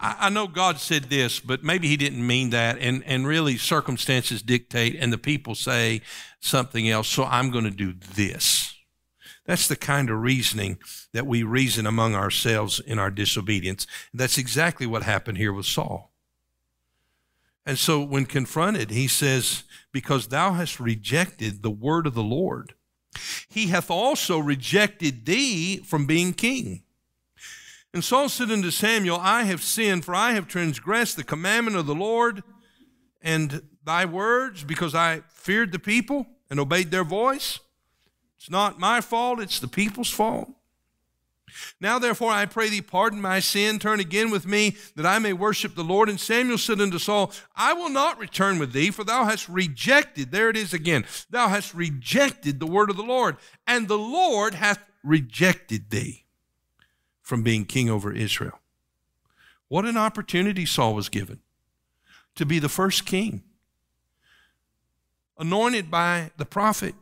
I 0.02 0.30
know 0.30 0.48
God 0.48 0.80
said 0.80 1.06
this, 1.06 1.42
but 1.42 1.62
maybe 1.62 1.90
He 1.90 1.98
didn't 1.98 2.26
mean 2.26 2.52
that, 2.52 2.78
and, 2.80 3.04
and 3.06 3.28
really 3.28 3.58
circumstances 3.58 4.42
dictate, 4.42 4.96
and 4.96 5.12
the 5.12 5.18
people 5.18 5.56
say 5.56 6.02
something 6.40 6.90
else, 6.90 7.10
so 7.10 7.26
I'm 7.26 7.52
going 7.52 7.66
to 7.66 7.70
do 7.70 7.94
this. 7.94 8.76
That's 9.46 9.68
the 9.68 9.76
kind 9.76 10.10
of 10.10 10.22
reasoning 10.22 10.78
that 11.12 11.28
we 11.28 11.44
reason 11.44 11.86
among 11.86 12.16
ourselves 12.16 12.80
in 12.80 12.98
our 12.98 13.12
disobedience. 13.12 13.88
That's 14.14 14.38
exactly 14.38 14.86
what 14.86 15.04
happened 15.04 15.38
here 15.38 15.52
with 15.52 15.66
Saul. 15.66 16.12
And 17.66 17.78
so 17.78 18.02
when 18.02 18.26
confronted, 18.26 18.92
he 18.92 19.08
says, 19.08 19.64
Because 19.92 20.28
thou 20.28 20.54
hast 20.54 20.80
rejected 20.80 21.62
the 21.62 21.72
word 21.72 22.08
of 22.08 22.14
the 22.14 22.24
Lord, 22.24 22.74
he 23.50 23.68
hath 23.68 23.92
also 23.92 24.40
rejected 24.40 25.26
thee 25.26 25.78
from 25.78 26.06
being 26.06 26.34
king. 26.34 26.84
And 27.94 28.04
Saul 28.04 28.30
said 28.30 28.52
unto 28.52 28.70
Samuel, 28.70 29.18
I 29.20 29.44
have 29.44 29.64
sinned, 29.64 30.06
for 30.06 30.14
I 30.14 30.34
have 30.34 30.48
transgressed 30.48 31.16
the 31.16 31.24
commandment 31.24 31.76
of 31.76 31.88
the 31.88 31.96
Lord 31.96 32.44
and 33.22 33.64
thy 33.84 34.06
words, 34.06 34.64
because 34.64 34.94
I 34.94 35.24
feared 35.30 35.72
the 35.72 35.80
people 35.80 36.28
and 36.50 36.60
obeyed 36.60 36.92
their 36.92 37.04
voice. 37.04 37.60
It's 38.38 38.50
not 38.50 38.80
my 38.80 39.02
fault, 39.02 39.40
it's 39.40 39.60
the 39.60 39.68
people's 39.68 40.12
fault. 40.12 40.50
Now, 41.82 41.98
therefore, 41.98 42.32
I 42.32 42.46
pray 42.46 42.70
thee, 42.70 42.82
pardon 42.82 43.20
my 43.20 43.40
sin, 43.40 43.80
turn 43.80 44.00
again 44.00 44.30
with 44.30 44.46
me, 44.46 44.78
that 44.96 45.08
I 45.08 45.18
may 45.18 45.34
worship 45.34 45.74
the 45.74 45.84
Lord. 45.84 46.08
And 46.08 46.20
Samuel 46.20 46.60
said 46.60 46.80
unto 46.80 47.00
Saul, 47.00 47.32
I 47.56 47.74
will 47.74 47.90
not 47.90 48.20
return 48.20 48.60
with 48.60 48.72
thee, 48.72 48.92
for 48.92 49.04
thou 49.04 49.26
hast 49.26 49.50
rejected, 49.50 50.32
there 50.32 50.50
it 50.50 50.56
is 50.56 50.74
again, 50.74 51.06
thou 51.32 51.48
hast 51.48 51.74
rejected 51.74 52.60
the 52.60 52.68
word 52.68 52.92
of 52.92 52.98
the 52.98 53.04
Lord, 53.04 53.38
and 53.66 53.88
the 53.88 53.98
Lord 53.98 54.54
hath 54.54 54.80
rejected 55.04 55.90
thee 55.90 56.26
from 57.30 57.44
being 57.44 57.64
king 57.64 57.92
over 57.92 58.12
Israel. 58.12 58.60
What 59.68 59.86
an 59.86 59.98
opportunity 59.98 60.66
Saul 60.66 60.96
was 60.96 61.10
given 61.10 61.42
to 62.34 62.44
be 62.44 62.58
the 62.58 62.68
first 62.68 63.06
king, 63.06 63.44
anointed 65.38 65.92
by 65.92 66.32
the 66.38 66.46
prophet, 66.46 66.96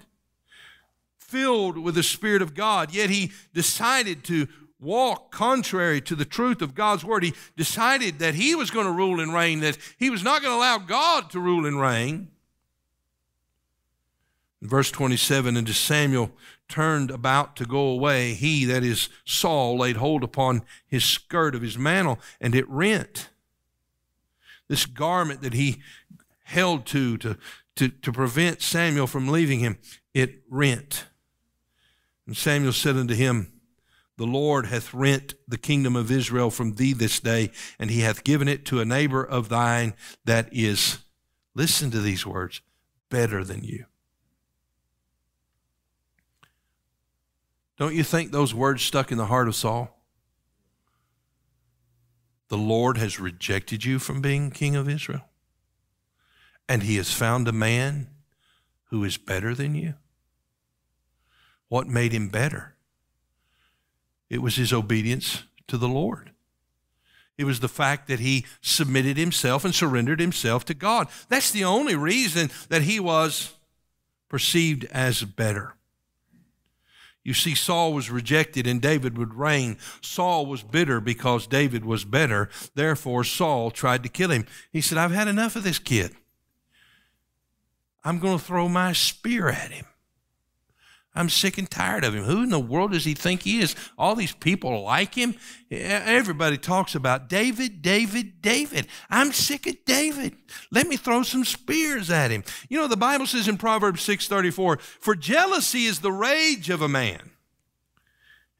filled 1.17 1.77
with 1.77 1.95
the 1.95 2.03
Spirit 2.03 2.41
of 2.41 2.53
God, 2.53 2.93
yet 2.93 3.09
he 3.09 3.31
decided 3.53 4.25
to 4.25 4.49
walk 4.81 5.31
contrary 5.31 6.01
to 6.01 6.13
the 6.13 6.25
truth 6.25 6.61
of 6.61 6.75
God's 6.75 7.05
word. 7.05 7.23
He 7.23 7.33
decided 7.55 8.19
that 8.19 8.35
he 8.35 8.53
was 8.53 8.69
going 8.69 8.85
to 8.85 8.91
rule 8.91 9.21
and 9.21 9.33
reign, 9.33 9.61
that 9.61 9.77
he 9.97 10.09
was 10.09 10.23
not 10.23 10.41
going 10.41 10.53
to 10.53 10.57
allow 10.57 10.77
God 10.77 11.29
to 11.31 11.39
rule 11.39 11.65
and 11.65 11.79
reign. 11.79 12.27
Verse 14.61 14.89
27, 14.89 15.55
and 15.55 15.69
as 15.69 15.77
Samuel 15.77 16.31
turned 16.67 17.11
about 17.11 17.55
to 17.57 17.65
go 17.65 17.89
away, 17.89 18.33
he, 18.33 18.65
that 18.65 18.83
is 18.83 19.09
Saul, 19.23 19.77
laid 19.77 19.97
hold 19.97 20.23
upon 20.23 20.63
his 20.87 21.05
skirt 21.05 21.53
of 21.53 21.61
his 21.61 21.77
mantle, 21.77 22.19
and 22.41 22.55
it 22.55 22.67
rent. 22.67 23.29
This 24.67 24.85
garment 24.85 25.41
that 25.41 25.53
he 25.53 25.81
held 26.43 26.85
to, 26.87 27.17
to, 27.17 27.37
to, 27.75 27.89
to 27.89 28.11
prevent 28.11 28.61
Samuel 28.61 29.05
from 29.05 29.27
leaving 29.27 29.59
him, 29.59 29.77
it 30.13 30.41
rent. 30.49 31.05
And 32.25 32.35
Samuel 32.35 32.73
said 32.73 32.97
unto 32.97 33.13
him, 33.13 33.51
The 34.17 34.25
Lord 34.25 34.65
hath 34.65 34.93
rent 34.93 35.35
the 35.47 35.57
kingdom 35.57 35.95
of 35.95 36.09
Israel 36.09 36.49
from 36.49 36.73
thee 36.73 36.93
this 36.93 37.19
day, 37.19 37.51
and 37.77 37.91
he 37.91 38.01
hath 38.01 38.23
given 38.23 38.47
it 38.47 38.65
to 38.65 38.79
a 38.79 38.85
neighbor 38.85 39.23
of 39.23 39.49
thine 39.49 39.93
that 40.25 40.49
is, 40.51 40.97
listen 41.53 41.91
to 41.91 42.01
these 42.01 42.25
words, 42.25 42.61
better 43.09 43.43
than 43.43 43.63
you. 43.63 43.85
Don't 47.77 47.95
you 47.95 48.03
think 48.03 48.31
those 48.31 48.53
words 48.53 48.81
stuck 48.81 49.11
in 49.11 49.17
the 49.17 49.27
heart 49.27 49.47
of 49.47 49.55
Saul? 49.55 49.93
The 52.49 52.57
Lord 52.57 52.97
has 52.97 53.19
rejected 53.19 53.85
you 53.85 53.99
from 53.99 54.21
being 54.21 54.51
king 54.51 54.75
of 54.75 54.89
Israel, 54.89 55.25
and 56.67 56.83
he 56.83 56.95
has 56.95 57.13
found 57.13 57.47
a 57.47 57.53
man 57.53 58.07
who 58.85 59.03
is 59.03 59.17
better 59.17 59.53
than 59.53 59.75
you. 59.75 59.95
What 61.67 61.87
made 61.87 62.13
him 62.13 62.29
better? 62.29 62.75
It 64.29 64.41
was 64.41 64.55
his 64.55 64.73
obedience 64.73 65.43
to 65.67 65.77
the 65.77 65.89
Lord. 65.89 66.31
It 67.37 67.43
was 67.43 67.59
the 67.59 67.67
fact 67.67 68.07
that 68.07 68.19
he 68.19 68.45
submitted 68.61 69.17
himself 69.17 69.63
and 69.63 69.75
surrendered 69.75 70.19
himself 70.19 70.65
to 70.65 70.73
God. 70.73 71.07
That's 71.29 71.51
the 71.51 71.65
only 71.65 71.95
reason 71.95 72.49
that 72.69 72.81
he 72.83 72.99
was 72.99 73.53
perceived 74.29 74.85
as 74.85 75.23
better. 75.23 75.76
You 77.27 77.33
see, 77.33 77.55
Saul 77.55 77.91
was 77.91 78.09
rejected 78.09 78.65
and 78.67 78.81
David 78.81 79.17
would 79.17 79.33
reign. 79.33 79.77
Saul 79.99 80.45
was 80.45 80.63
bitter 80.63 81.01
because 81.01 81.45
David 81.45 81.83
was 81.83 82.05
better. 82.05 82.49
Therefore, 82.73 83.25
Saul 83.25 83.69
tried 83.69 84.03
to 84.03 84.09
kill 84.09 84.29
him. 84.29 84.45
He 84.71 84.79
said, 84.79 84.97
I've 84.97 85.11
had 85.11 85.27
enough 85.27 85.57
of 85.57 85.65
this 85.65 85.77
kid. 85.77 86.15
I'm 88.05 88.19
going 88.19 88.39
to 88.39 88.43
throw 88.43 88.69
my 88.69 88.93
spear 88.93 89.49
at 89.49 89.71
him. 89.71 89.87
I'm 91.17 91.29
sick 91.29 91.57
and 91.57 91.69
tired 91.69 92.03
of 92.03 92.13
him. 92.13 92.25
Who 92.25 92.43
in 92.43 92.49
the 92.49 92.59
world 92.59 92.91
does 92.91 93.03
he 93.03 93.15
think 93.15 93.41
he 93.41 93.59
is? 93.59 93.75
All 93.97 94.13
these 94.13 94.33
people 94.33 94.83
like 94.83 95.15
him. 95.15 95.35
Everybody 95.71 96.57
talks 96.57 96.93
about 96.93 97.27
David, 97.27 97.81
David, 97.81 98.41
David. 98.41 98.87
I'm 99.09 99.33
sick 99.33 99.65
of 99.65 99.83
David. 99.83 100.37
Let 100.71 100.87
me 100.87 100.95
throw 100.95 101.23
some 101.23 101.43
spears 101.43 102.11
at 102.11 102.29
him. 102.29 102.43
You 102.69 102.79
know, 102.79 102.87
the 102.87 102.95
Bible 102.95 103.25
says 103.25 103.47
in 103.47 103.57
Proverbs 103.57 104.03
6:34, 104.03 104.77
"For 104.77 105.15
jealousy 105.15 105.85
is 105.85 105.99
the 105.99 106.11
rage 106.11 106.69
of 106.69 106.83
a 106.83 106.87
man, 106.87 107.31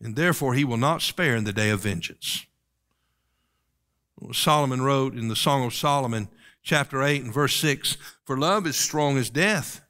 and 0.01 0.15
therefore 0.15 0.55
he 0.55 0.65
will 0.65 0.77
not 0.77 1.03
spare 1.03 1.35
in 1.35 1.43
the 1.43 1.53
day 1.53 1.69
of 1.69 1.81
vengeance." 1.81 2.45
Solomon 4.33 4.81
wrote 4.81 5.13
in 5.13 5.27
the 5.27 5.35
Song 5.35 5.63
of 5.63 5.75
Solomon, 5.75 6.27
chapter 6.63 7.03
8 7.03 7.21
and 7.21 7.31
verse 7.31 7.55
6, 7.55 7.97
"For 8.25 8.35
love 8.35 8.65
is 8.65 8.75
strong 8.75 9.15
as 9.19 9.29
death." 9.29 9.81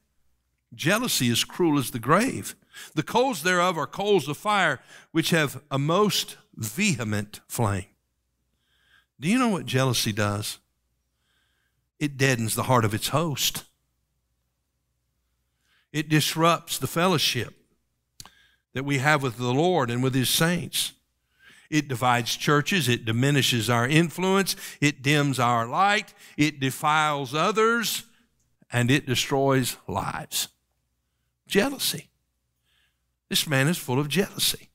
Jealousy 0.73 1.30
is 1.30 1.43
cruel 1.43 1.80
as 1.80 1.91
the 1.91 1.99
grave. 1.99 2.56
The 2.93 3.03
coals 3.03 3.43
thereof 3.43 3.77
are 3.77 3.88
coals 3.88 4.27
of 4.27 4.38
fire, 4.38 4.80
which 5.12 5.32
have 5.32 5.62
a 5.71 5.80
most 5.80 6.38
vehement 6.56 7.39
flame. 7.47 7.86
Do 9.19 9.27
you 9.27 9.39
know 9.39 9.49
what 9.49 9.65
jealousy 9.65 10.12
does? 10.12 10.60
It 11.99 12.17
deadens 12.17 12.56
the 12.56 12.63
heart 12.63 12.86
of 12.86 12.93
its 12.93 13.10
host. 13.10 13.63
It 15.91 16.10
disrupts 16.10 16.77
the 16.77 16.88
fellowship 16.88 17.56
that 18.73 18.86
we 18.86 18.99
have 18.99 19.23
with 19.23 19.38
the 19.38 19.53
Lord 19.53 19.89
and 19.89 20.03
with 20.03 20.13
His 20.13 20.30
saints. 20.30 20.93
It 21.69 21.88
divides 21.88 22.36
churches. 22.36 22.88
It 22.88 23.06
diminishes 23.06 23.69
our 23.69 23.88
influence. 23.88 24.56
It 24.80 25.01
dims 25.01 25.39
our 25.39 25.65
light. 25.65 26.13
It 26.38 26.60
defiles 26.60 27.34
others 27.34 28.03
and 28.71 28.91
it 28.91 29.06
destroys 29.06 29.77
lives. 29.88 30.49
Jealousy. 31.47 32.10
This 33.29 33.47
man 33.47 33.67
is 33.67 33.77
full 33.77 33.99
of 33.99 34.07
jealousy. 34.07 34.69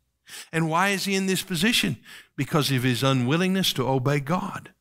And 0.53 0.69
why 0.69 0.89
is 0.91 1.05
he 1.05 1.15
in 1.15 1.27
this 1.27 1.43
position? 1.43 1.97
Because 2.37 2.71
of 2.71 2.83
his 2.83 3.03
unwillingness 3.03 3.73
to 3.75 3.87
obey 3.87 4.21
God. 4.21 4.73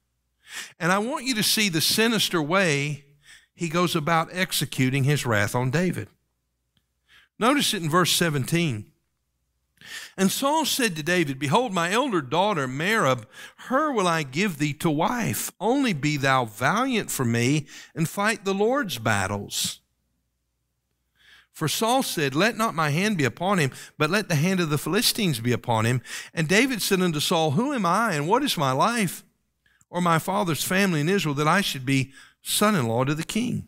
And 0.80 0.92
I 0.92 1.00
want 1.00 1.26
you 1.26 1.36
to 1.36 1.44
see 1.44 1.70
the 1.70 1.82
sinister 1.82 2.42
way 2.42 3.06
he 3.54 3.70
goes 3.70 3.96
about 3.96 4.30
executing 4.32 5.04
his 5.04 5.26
wrath 5.26 5.56
on 5.56 5.72
David. 5.72 6.08
Notice 7.38 7.74
it 7.74 7.84
in 7.84 7.90
verse 7.90 8.12
17. 8.14 8.86
And 10.18 10.32
Saul 10.32 10.66
said 10.66 10.96
to 10.96 11.04
David, 11.04 11.40
Behold, 11.40 11.74
my 11.74 11.92
elder 11.92 12.22
daughter 12.22 12.68
Merab, 12.68 13.26
her 13.68 13.92
will 13.92 14.08
I 14.08 14.24
give 14.24 14.58
thee 14.58 14.74
to 14.74 14.90
wife. 14.90 15.52
Only 15.60 15.94
be 15.94 16.18
thou 16.18 16.46
valiant 16.46 17.10
for 17.10 17.26
me 17.26 17.68
and 17.96 18.08
fight 18.08 18.46
the 18.46 18.54
Lord's 18.54 18.98
battles. 19.00 19.81
For 21.52 21.68
Saul 21.68 22.02
said, 22.02 22.34
Let 22.34 22.58
not 22.58 22.76
my 22.76 22.90
hand 22.90 23.18
be 23.18 23.26
upon 23.26 23.60
him, 23.60 23.72
but 23.98 24.10
let 24.10 24.30
the 24.30 24.36
hand 24.36 24.60
of 24.60 24.70
the 24.70 24.78
Philistines 24.78 25.40
be 25.40 25.52
upon 25.52 25.86
him. 25.86 26.02
And 26.34 26.48
David 26.48 26.82
said 26.82 27.02
unto 27.02 27.20
Saul, 27.20 27.52
Who 27.52 27.74
am 27.74 27.86
I, 27.86 28.14
and 28.14 28.28
what 28.28 28.44
is 28.44 28.58
my 28.58 28.72
life, 28.72 29.24
or 29.90 30.02
my 30.02 30.18
father's 30.18 30.64
family 30.64 31.02
in 31.02 31.10
Israel, 31.10 31.36
that 31.36 31.48
I 31.48 31.62
should 31.62 31.86
be 31.86 32.12
son 32.42 32.76
in 32.76 32.88
law 32.88 33.04
to 33.04 33.14
the 33.14 33.24
king? 33.24 33.68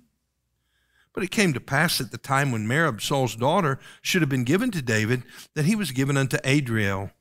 But 1.14 1.24
it 1.24 1.32
came 1.32 1.54
to 1.54 1.60
pass 1.60 2.02
at 2.02 2.12
the 2.12 2.18
time 2.18 2.52
when 2.52 2.68
Merab, 2.68 3.00
Saul's 3.00 3.36
daughter, 3.36 3.80
should 4.02 4.22
have 4.22 4.30
been 4.30 4.46
given 4.46 4.72
to 4.72 4.82
David, 4.82 5.24
that 5.54 5.66
he 5.66 5.76
was 5.76 5.92
given 5.92 6.18
unto 6.18 6.38
Adriel, 6.44 7.12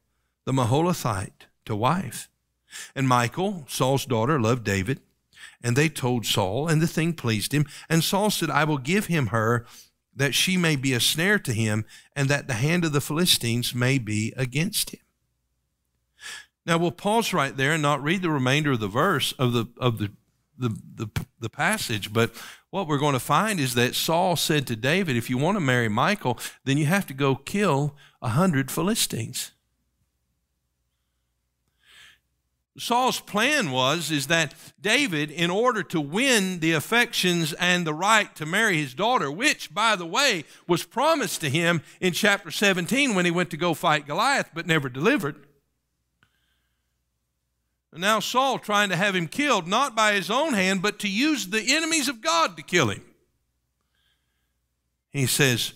the 0.46 0.52
Meholathite, 0.52 1.46
to 1.66 1.76
wife. 1.76 2.30
And 2.94 3.06
Michal, 3.06 3.64
Saul's 3.68 4.06
daughter, 4.06 4.40
loved 4.40 4.64
David. 4.64 5.00
And 5.62 5.76
they 5.76 5.88
told 5.88 6.24
Saul, 6.24 6.68
and 6.68 6.80
the 6.80 6.86
thing 6.86 7.12
pleased 7.12 7.52
him. 7.52 7.66
And 7.90 8.02
Saul 8.02 8.30
said, 8.30 8.50
I 8.50 8.64
will 8.64 8.78
give 8.78 9.06
him 9.06 9.26
her, 9.26 9.66
that 10.14 10.34
she 10.34 10.56
may 10.56 10.76
be 10.76 10.92
a 10.92 11.00
snare 11.00 11.38
to 11.38 11.52
him, 11.52 11.84
and 12.14 12.28
that 12.28 12.46
the 12.46 12.54
hand 12.54 12.84
of 12.84 12.92
the 12.92 13.00
Philistines 13.00 13.74
may 13.74 13.98
be 13.98 14.32
against 14.36 14.90
him. 14.90 15.00
Now 16.64 16.78
we'll 16.78 16.92
pause 16.92 17.32
right 17.32 17.56
there 17.56 17.72
and 17.72 17.82
not 17.82 18.02
read 18.02 18.22
the 18.22 18.30
remainder 18.30 18.72
of 18.72 18.80
the 18.80 18.88
verse 18.88 19.32
of 19.32 19.52
the 19.52 19.66
of 19.78 19.98
the 19.98 20.10
the, 20.58 20.78
the, 20.94 21.08
the 21.40 21.48
passage, 21.48 22.12
but 22.12 22.30
what 22.70 22.86
we're 22.86 22.98
going 22.98 23.14
to 23.14 23.20
find 23.20 23.58
is 23.58 23.74
that 23.74 23.94
Saul 23.94 24.36
said 24.36 24.66
to 24.66 24.76
David, 24.76 25.16
if 25.16 25.28
you 25.28 25.36
want 25.36 25.56
to 25.56 25.60
marry 25.60 25.88
Michal, 25.88 26.38
then 26.64 26.78
you 26.78 26.86
have 26.86 27.06
to 27.08 27.14
go 27.14 27.34
kill 27.34 27.96
a 28.20 28.28
hundred 28.28 28.70
Philistines. 28.70 29.52
Saul's 32.78 33.20
plan 33.20 33.70
was 33.70 34.10
is 34.10 34.28
that 34.28 34.54
David, 34.80 35.30
in 35.30 35.50
order 35.50 35.82
to 35.84 36.00
win 36.00 36.60
the 36.60 36.72
affections 36.72 37.52
and 37.54 37.86
the 37.86 37.92
right 37.92 38.34
to 38.36 38.46
marry 38.46 38.78
his 38.78 38.94
daughter, 38.94 39.30
which, 39.30 39.74
by 39.74 39.94
the 39.94 40.06
way, 40.06 40.44
was 40.66 40.82
promised 40.82 41.42
to 41.42 41.50
him 41.50 41.82
in 42.00 42.14
chapter 42.14 42.50
17 42.50 43.14
when 43.14 43.26
he 43.26 43.30
went 43.30 43.50
to 43.50 43.58
go 43.58 43.74
fight 43.74 44.06
Goliath, 44.06 44.50
but 44.54 44.66
never 44.66 44.88
delivered. 44.88 45.46
And 47.92 48.00
now 48.00 48.20
Saul 48.20 48.58
trying 48.58 48.88
to 48.88 48.96
have 48.96 49.14
him 49.14 49.28
killed, 49.28 49.68
not 49.68 49.94
by 49.94 50.14
his 50.14 50.30
own 50.30 50.54
hand, 50.54 50.80
but 50.80 50.98
to 51.00 51.08
use 51.08 51.48
the 51.48 51.74
enemies 51.76 52.08
of 52.08 52.22
God 52.22 52.56
to 52.56 52.62
kill 52.62 52.88
him. 52.88 53.04
He 55.10 55.26
says, 55.26 55.74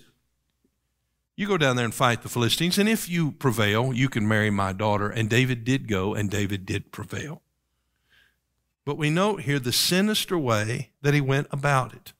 You 1.36 1.46
go 1.46 1.58
down 1.58 1.76
there 1.76 1.84
and 1.84 1.94
fight 1.94 2.22
the 2.22 2.30
Philistines, 2.30 2.78
and 2.78 2.88
if 2.88 3.10
you 3.10 3.32
prevail, 3.32 3.92
you 3.92 4.08
can 4.08 4.26
marry 4.26 4.48
my 4.48 4.72
daughter. 4.72 5.10
And 5.10 5.28
David 5.28 5.64
did 5.64 5.86
go, 5.86 6.14
and 6.14 6.30
David 6.30 6.64
did 6.64 6.90
prevail. 6.90 7.42
But 8.86 8.96
we 8.96 9.10
note 9.10 9.42
here 9.42 9.58
the 9.58 9.72
sinister 9.72 10.38
way 10.38 10.92
that 11.02 11.12
he 11.12 11.20
went 11.20 11.48
about 11.50 11.92
it. 11.92 12.14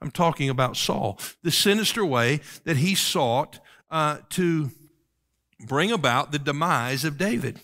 I'm 0.00 0.10
talking 0.10 0.48
about 0.48 0.76
Saul. 0.76 1.18
The 1.42 1.50
sinister 1.50 2.04
way 2.04 2.40
that 2.64 2.78
he 2.78 2.94
sought 2.94 3.60
uh, 3.90 4.18
to 4.30 4.70
bring 5.60 5.92
about 5.92 6.32
the 6.32 6.38
demise 6.38 7.04
of 7.04 7.18
David. 7.18 7.60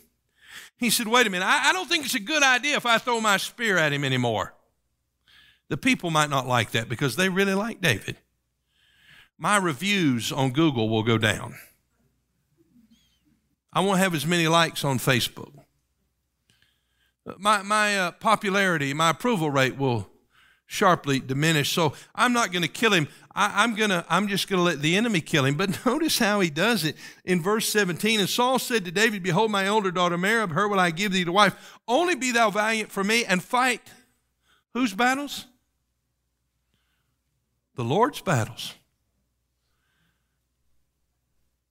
He 0.77 0.91
said, 0.91 1.09
Wait 1.09 1.27
a 1.27 1.31
minute, 1.31 1.47
I, 1.47 1.71
I 1.71 1.73
don't 1.73 1.89
think 1.89 2.05
it's 2.05 2.15
a 2.15 2.21
good 2.21 2.43
idea 2.43 2.77
if 2.77 2.85
I 2.85 2.99
throw 2.99 3.21
my 3.21 3.37
spear 3.37 3.79
at 3.79 3.93
him 3.93 4.05
anymore. 4.05 4.55
The 5.69 5.77
people 5.77 6.11
might 6.11 6.29
not 6.29 6.47
like 6.47 6.73
that 6.73 6.89
because 6.89 7.17
they 7.17 7.29
really 7.29 7.55
like 7.55 7.81
David. 7.81 8.17
My 9.43 9.57
reviews 9.57 10.31
on 10.31 10.53
Google 10.53 10.89
will 10.89 11.03
go 11.03 11.19
down. 11.19 11.57
I 13.73 13.81
won't 13.81 13.99
have 13.99 14.15
as 14.15 14.25
many 14.25 14.47
likes 14.47 14.85
on 14.85 15.01
Facebook. 15.01 15.51
My, 17.39 17.61
my 17.63 17.99
uh, 17.99 18.11
popularity, 18.13 18.95
my 18.95 19.11
approval 19.11 19.51
rate 19.51 19.77
will 19.77 20.09
sharply 20.67 21.19
diminish. 21.19 21.73
So 21.73 21.93
I'm 22.15 22.33
not 22.33 22.53
going 22.53 22.63
to 22.63 22.69
kill 22.69 22.93
him. 22.93 23.09
I, 23.35 23.65
am 23.65 23.75
gonna, 23.75 24.07
I'm 24.09 24.29
just 24.29 24.49
gonna 24.49 24.63
let 24.63 24.81
the 24.81 24.95
enemy 24.95 25.21
kill 25.21 25.45
him. 25.45 25.57
But 25.57 25.85
notice 25.87 26.21
how 26.21 26.39
he 26.39 26.49
does 26.49 26.85
it 26.85 26.95
in 27.25 27.43
verse 27.43 27.69
17. 27.69 28.21
And 28.21 28.29
Saul 28.29 28.61
said 28.61 28.85
to 28.85 28.93
David, 28.93 29.25
Behold, 29.25 29.51
my 29.51 29.65
elder 29.65 29.91
daughter 29.91 30.17
Merab, 30.17 30.53
her 30.53 30.69
will 30.69 30.79
I 30.79 30.93
give 30.93 31.11
thee 31.11 31.25
to 31.25 31.33
wife. 31.33 31.81
Only 31.89 32.15
be 32.15 32.31
thou 32.31 32.51
valiant 32.51 32.93
for 32.93 33.03
me 33.03 33.25
and 33.25 33.43
fight 33.43 33.91
whose 34.73 34.95
battles? 34.95 35.47
The 37.75 37.83
Lord's 37.83 38.21
battles. 38.21 38.75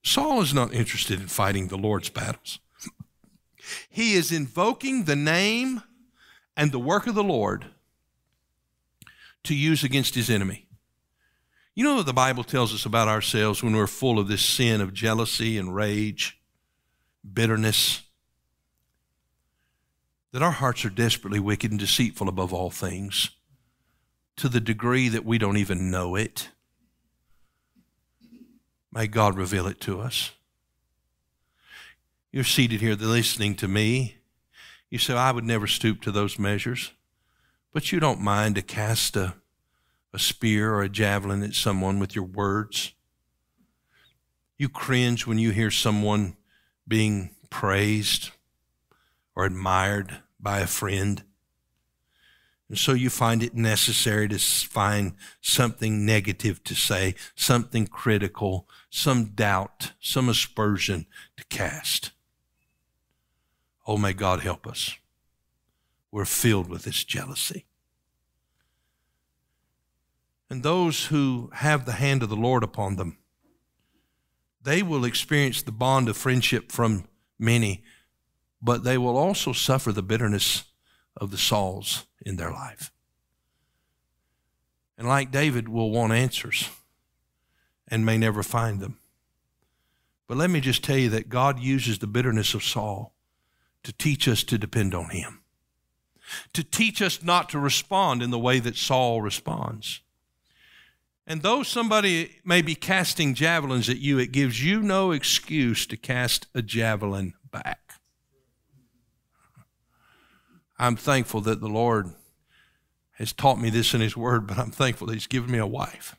Saul 0.03 0.41
is 0.41 0.53
not 0.53 0.73
interested 0.73 1.19
in 1.19 1.27
fighting 1.27 1.67
the 1.67 1.77
Lord's 1.77 2.09
battles. 2.09 2.59
He 3.89 4.13
is 4.13 4.31
invoking 4.31 5.03
the 5.03 5.15
name 5.15 5.83
and 6.57 6.71
the 6.71 6.79
work 6.79 7.07
of 7.07 7.15
the 7.15 7.23
Lord 7.23 7.67
to 9.43 9.55
use 9.55 9.83
against 9.83 10.15
his 10.15 10.29
enemy. 10.29 10.67
You 11.73 11.83
know 11.85 11.95
what 11.95 12.05
the 12.05 12.13
Bible 12.13 12.43
tells 12.43 12.73
us 12.73 12.85
about 12.85 13.07
ourselves 13.07 13.63
when 13.63 13.75
we're 13.75 13.87
full 13.87 14.19
of 14.19 14.27
this 14.27 14.43
sin 14.43 14.81
of 14.81 14.93
jealousy 14.93 15.57
and 15.57 15.73
rage, 15.73 16.39
bitterness? 17.33 18.01
That 20.33 20.43
our 20.43 20.51
hearts 20.51 20.83
are 20.83 20.89
desperately 20.89 21.39
wicked 21.39 21.71
and 21.71 21.79
deceitful 21.79 22.27
above 22.27 22.53
all 22.53 22.69
things 22.69 23.31
to 24.37 24.49
the 24.49 24.59
degree 24.59 25.07
that 25.09 25.25
we 25.25 25.37
don't 25.37 25.57
even 25.57 25.91
know 25.91 26.15
it. 26.15 26.49
May 28.91 29.07
God 29.07 29.37
reveal 29.37 29.67
it 29.67 29.79
to 29.81 30.01
us. 30.01 30.31
You're 32.31 32.43
seated 32.43 32.81
here 32.81 32.95
listening 32.95 33.55
to 33.55 33.67
me. 33.67 34.17
You 34.89 34.97
say, 34.97 35.13
I 35.13 35.31
would 35.31 35.45
never 35.45 35.67
stoop 35.67 36.01
to 36.01 36.11
those 36.11 36.37
measures, 36.37 36.91
but 37.73 37.91
you 37.91 37.99
don't 37.99 38.21
mind 38.21 38.55
to 38.55 38.61
cast 38.61 39.15
a 39.15 39.35
a 40.13 40.19
spear 40.19 40.73
or 40.73 40.81
a 40.81 40.89
javelin 40.89 41.43
at 41.43 41.53
someone 41.53 41.99
with 41.99 42.15
your 42.15 42.25
words. 42.25 42.93
You 44.57 44.69
cringe 44.69 45.25
when 45.25 45.37
you 45.37 45.51
hear 45.51 45.71
someone 45.71 46.35
being 46.87 47.35
praised 47.49 48.31
or 49.35 49.45
admired 49.45 50.19
by 50.39 50.59
a 50.59 50.67
friend. 50.67 51.23
And 52.71 52.79
so 52.79 52.93
you 52.93 53.09
find 53.09 53.43
it 53.43 53.53
necessary 53.53 54.29
to 54.29 54.39
find 54.39 55.15
something 55.41 56.05
negative 56.05 56.63
to 56.63 56.73
say, 56.73 57.15
something 57.35 57.85
critical, 57.85 58.65
some 58.89 59.25
doubt, 59.25 59.91
some 59.99 60.29
aspersion 60.29 61.05
to 61.35 61.43
cast. 61.47 62.11
Oh, 63.85 63.97
may 63.97 64.13
God 64.13 64.39
help 64.39 64.65
us. 64.65 64.95
We're 66.11 66.23
filled 66.23 66.69
with 66.69 66.83
this 66.83 67.03
jealousy. 67.03 67.65
And 70.49 70.63
those 70.63 71.07
who 71.07 71.49
have 71.55 71.85
the 71.85 71.91
hand 71.91 72.23
of 72.23 72.29
the 72.29 72.37
Lord 72.37 72.63
upon 72.63 72.95
them, 72.95 73.17
they 74.63 74.81
will 74.81 75.03
experience 75.03 75.61
the 75.61 75.73
bond 75.73 76.07
of 76.07 76.15
friendship 76.15 76.71
from 76.71 77.03
many, 77.37 77.83
but 78.61 78.85
they 78.85 78.97
will 78.97 79.17
also 79.17 79.51
suffer 79.51 79.91
the 79.91 80.01
bitterness 80.01 80.63
of 81.17 81.31
the 81.31 81.37
Sauls 81.37 82.05
in 82.25 82.35
their 82.35 82.51
life. 82.51 82.91
And 84.97 85.07
like 85.07 85.31
David, 85.31 85.67
will 85.67 85.91
want 85.91 86.13
answers 86.13 86.69
and 87.87 88.05
may 88.05 88.17
never 88.17 88.43
find 88.43 88.79
them. 88.79 88.99
But 90.27 90.37
let 90.37 90.49
me 90.49 90.61
just 90.61 90.83
tell 90.83 90.97
you 90.97 91.09
that 91.09 91.29
God 91.29 91.59
uses 91.59 91.99
the 91.99 92.07
bitterness 92.07 92.53
of 92.53 92.63
Saul 92.63 93.13
to 93.83 93.91
teach 93.91 94.27
us 94.27 94.43
to 94.43 94.57
depend 94.57 94.93
on 94.95 95.09
him, 95.09 95.41
to 96.53 96.63
teach 96.63 97.01
us 97.01 97.21
not 97.21 97.49
to 97.49 97.59
respond 97.59 98.21
in 98.23 98.29
the 98.29 98.39
way 98.39 98.59
that 98.59 98.77
Saul 98.77 99.21
responds. 99.21 100.01
And 101.27 101.41
though 101.41 101.63
somebody 101.63 102.37
may 102.45 102.61
be 102.61 102.75
casting 102.75 103.33
javelins 103.33 103.89
at 103.89 103.99
you, 103.99 104.19
it 104.19 104.31
gives 104.31 104.63
you 104.63 104.81
no 104.81 105.11
excuse 105.11 105.85
to 105.87 105.97
cast 105.97 106.47
a 106.55 106.61
javelin 106.61 107.33
back. 107.51 107.80
I'm 110.81 110.95
thankful 110.95 111.41
that 111.41 111.61
the 111.61 111.69
Lord 111.69 112.09
has 113.11 113.33
taught 113.33 113.61
me 113.61 113.69
this 113.69 113.93
in 113.93 114.01
His 114.01 114.17
Word, 114.17 114.47
but 114.47 114.57
I'm 114.57 114.71
thankful 114.71 115.05
that 115.07 115.13
He's 115.13 115.27
given 115.27 115.51
me 115.51 115.59
a 115.59 115.67
wife. 115.67 116.15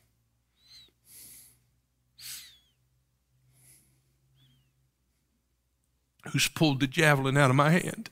Who's 6.31 6.47
pulled 6.47 6.79
the 6.79 6.87
javelin 6.87 7.35
out 7.35 7.49
of 7.49 7.57
my 7.57 7.71
hand 7.71 8.09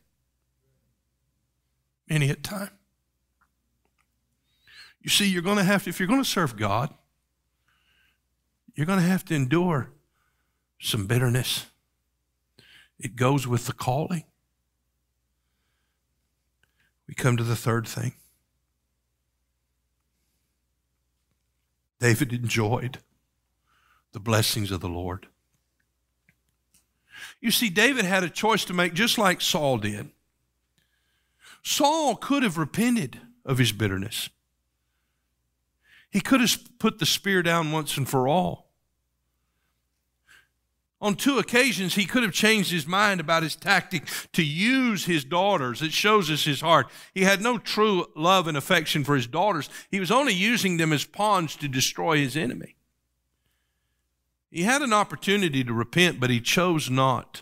many 2.10 2.30
a 2.30 2.36
time. 2.36 2.72
You 5.00 5.10
see, 5.10 5.30
you're 5.30 5.42
going 5.42 5.58
to 5.58 5.64
have 5.64 5.86
to, 5.86 5.90
if 5.90 6.02
you're 6.02 6.08
going 6.08 6.22
to 6.22 6.30
serve 6.30 6.58
God, 6.58 6.94
you're 8.76 8.86
going 8.86 9.00
to 9.00 9.06
have 9.06 9.24
to 9.26 9.36
endure 9.36 9.92
some 10.82 11.08
bitterness. 11.08 11.68
It 13.00 13.16
goes 13.16 13.48
with 13.48 13.68
the 13.68 13.74
calling. 13.74 14.26
We 17.12 17.16
come 17.16 17.36
to 17.36 17.44
the 17.44 17.58
third 17.58 17.86
thing. 17.86 18.14
David 22.00 22.32
enjoyed 22.32 23.00
the 24.14 24.20
blessings 24.22 24.72
of 24.72 24.80
the 24.80 24.88
Lord. 24.88 25.28
You 27.42 27.52
see, 27.52 27.70
David 27.70 28.06
had 28.06 28.24
a 28.24 28.30
choice 28.30 28.64
to 28.64 28.74
make 28.74 28.94
just 28.94 29.18
like 29.18 29.42
Saul 29.42 29.78
did. 29.78 30.12
Saul 31.62 32.16
could 32.16 32.44
have 32.44 32.58
repented 32.58 33.20
of 33.44 33.58
his 33.58 33.74
bitterness. 33.74 34.30
He 36.10 36.22
could 36.22 36.40
have 36.40 36.80
put 36.80 37.00
the 37.00 37.06
spear 37.06 37.44
down 37.44 37.74
once 37.74 37.98
and 37.98 38.08
for 38.08 38.30
all. 38.30 38.71
On 41.02 41.16
two 41.16 41.40
occasions, 41.40 41.96
he 41.96 42.06
could 42.06 42.22
have 42.22 42.32
changed 42.32 42.72
his 42.72 42.86
mind 42.86 43.20
about 43.20 43.42
his 43.42 43.56
tactic 43.56 44.06
to 44.34 44.44
use 44.44 45.06
his 45.06 45.24
daughters. 45.24 45.82
It 45.82 45.94
shows 45.94 46.30
us 46.30 46.44
his 46.44 46.62
heart. 46.62 46.92
He 47.16 47.24
had 47.24 47.42
no 47.42 47.58
true 47.58 48.06
love 48.16 48.48
and 48.48 48.56
affection 48.56 49.04
for 49.04 49.16
his 49.16 49.26
daughters. 49.26 49.68
He 49.90 50.00
was 50.00 50.12
only 50.12 50.34
using 50.34 50.78
them 50.78 50.94
as 50.94 51.04
pawns 51.04 51.56
to 51.56 51.68
destroy 51.68 52.18
his 52.18 52.38
enemy. 52.38 52.76
He 54.52 54.62
had 54.62 54.84
an 54.84 54.94
opportunity 54.94 55.64
to 55.64 55.74
repent, 55.74 56.20
but 56.20 56.30
he 56.30 56.40
chose 56.40 56.90
not 56.90 57.42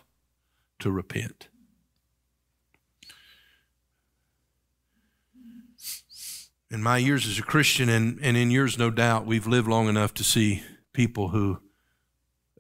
to 0.79 0.89
repent. 0.89 1.49
In 6.71 6.81
my 6.83 6.97
years 6.97 7.27
as 7.27 7.39
a 7.39 7.43
Christian, 7.43 7.89
and, 7.89 8.19
and 8.21 8.37
in 8.37 8.51
yours, 8.51 8.77
no 8.77 8.91
doubt, 8.91 9.25
we've 9.25 9.47
lived 9.47 9.67
long 9.67 9.89
enough 9.89 10.13
to 10.13 10.23
see 10.23 10.63
people 10.93 11.29
who 11.29 11.59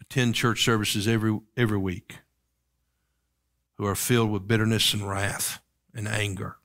attend 0.09 0.33
church 0.33 0.63
services 0.63 1.07
every, 1.07 1.39
every 1.55 1.77
week 1.77 2.19
who 3.77 3.85
are 3.85 3.95
filled 3.95 4.31
with 4.31 4.47
bitterness 4.47 4.91
and 4.93 5.07
wrath 5.07 5.59
and 5.93 6.07
anger, 6.07 6.57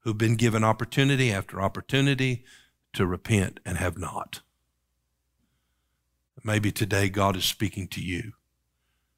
who've 0.00 0.18
been 0.18 0.34
given 0.34 0.64
opportunity 0.64 1.30
after 1.32 1.60
opportunity 1.60 2.44
to 2.92 3.06
repent 3.06 3.60
and 3.64 3.78
have 3.78 3.96
not. 3.96 4.40
Maybe 6.42 6.70
today 6.72 7.08
God 7.08 7.36
is 7.36 7.44
speaking 7.44 7.88
to 7.88 8.02
you 8.02 8.32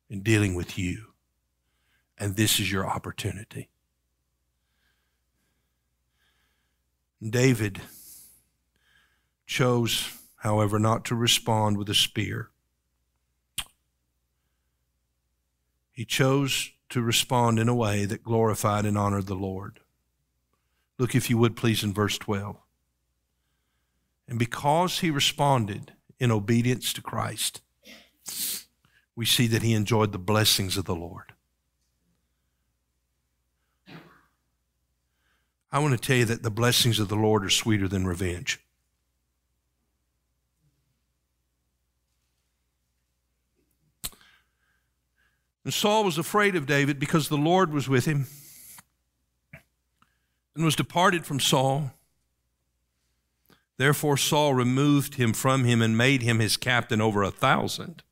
and 0.08 0.22
dealing 0.22 0.54
with 0.54 0.78
you, 0.78 1.14
and 2.18 2.36
this 2.36 2.60
is 2.60 2.70
your 2.70 2.86
opportunity. 2.86 3.70
David 7.26 7.80
chose, 9.46 10.08
however, 10.36 10.78
not 10.78 11.04
to 11.06 11.16
respond 11.16 11.78
with 11.78 11.88
a 11.88 11.94
spear. 11.94 12.50
He 15.96 16.04
chose 16.04 16.72
to 16.90 17.00
respond 17.00 17.58
in 17.58 17.70
a 17.70 17.74
way 17.74 18.04
that 18.04 18.22
glorified 18.22 18.84
and 18.84 18.98
honored 18.98 19.26
the 19.26 19.34
Lord. 19.34 19.80
Look, 20.98 21.14
if 21.14 21.30
you 21.30 21.38
would, 21.38 21.56
please, 21.56 21.82
in 21.82 21.94
verse 21.94 22.18
12. 22.18 22.58
And 24.28 24.38
because 24.38 24.98
he 24.98 25.10
responded 25.10 25.94
in 26.20 26.30
obedience 26.30 26.92
to 26.92 27.00
Christ, 27.00 27.62
we 29.16 29.24
see 29.24 29.46
that 29.46 29.62
he 29.62 29.72
enjoyed 29.72 30.12
the 30.12 30.18
blessings 30.18 30.76
of 30.76 30.84
the 30.84 30.94
Lord. 30.94 31.32
I 35.72 35.78
want 35.78 35.92
to 35.92 36.06
tell 36.06 36.18
you 36.18 36.26
that 36.26 36.42
the 36.42 36.50
blessings 36.50 36.98
of 36.98 37.08
the 37.08 37.16
Lord 37.16 37.42
are 37.42 37.50
sweeter 37.50 37.88
than 37.88 38.06
revenge. 38.06 38.60
And 45.66 45.74
Saul 45.74 46.04
was 46.04 46.16
afraid 46.16 46.54
of 46.54 46.64
David 46.64 47.00
because 47.00 47.28
the 47.28 47.36
Lord 47.36 47.72
was 47.72 47.88
with 47.88 48.04
him 48.04 48.28
and 50.54 50.64
was 50.64 50.76
departed 50.76 51.26
from 51.26 51.40
Saul. 51.40 51.90
Therefore, 53.76 54.16
Saul 54.16 54.54
removed 54.54 55.16
him 55.16 55.32
from 55.32 55.64
him 55.64 55.82
and 55.82 55.98
made 55.98 56.22
him 56.22 56.38
his 56.38 56.56
captain 56.56 57.00
over 57.00 57.24
a 57.24 57.32
thousand. 57.32 58.04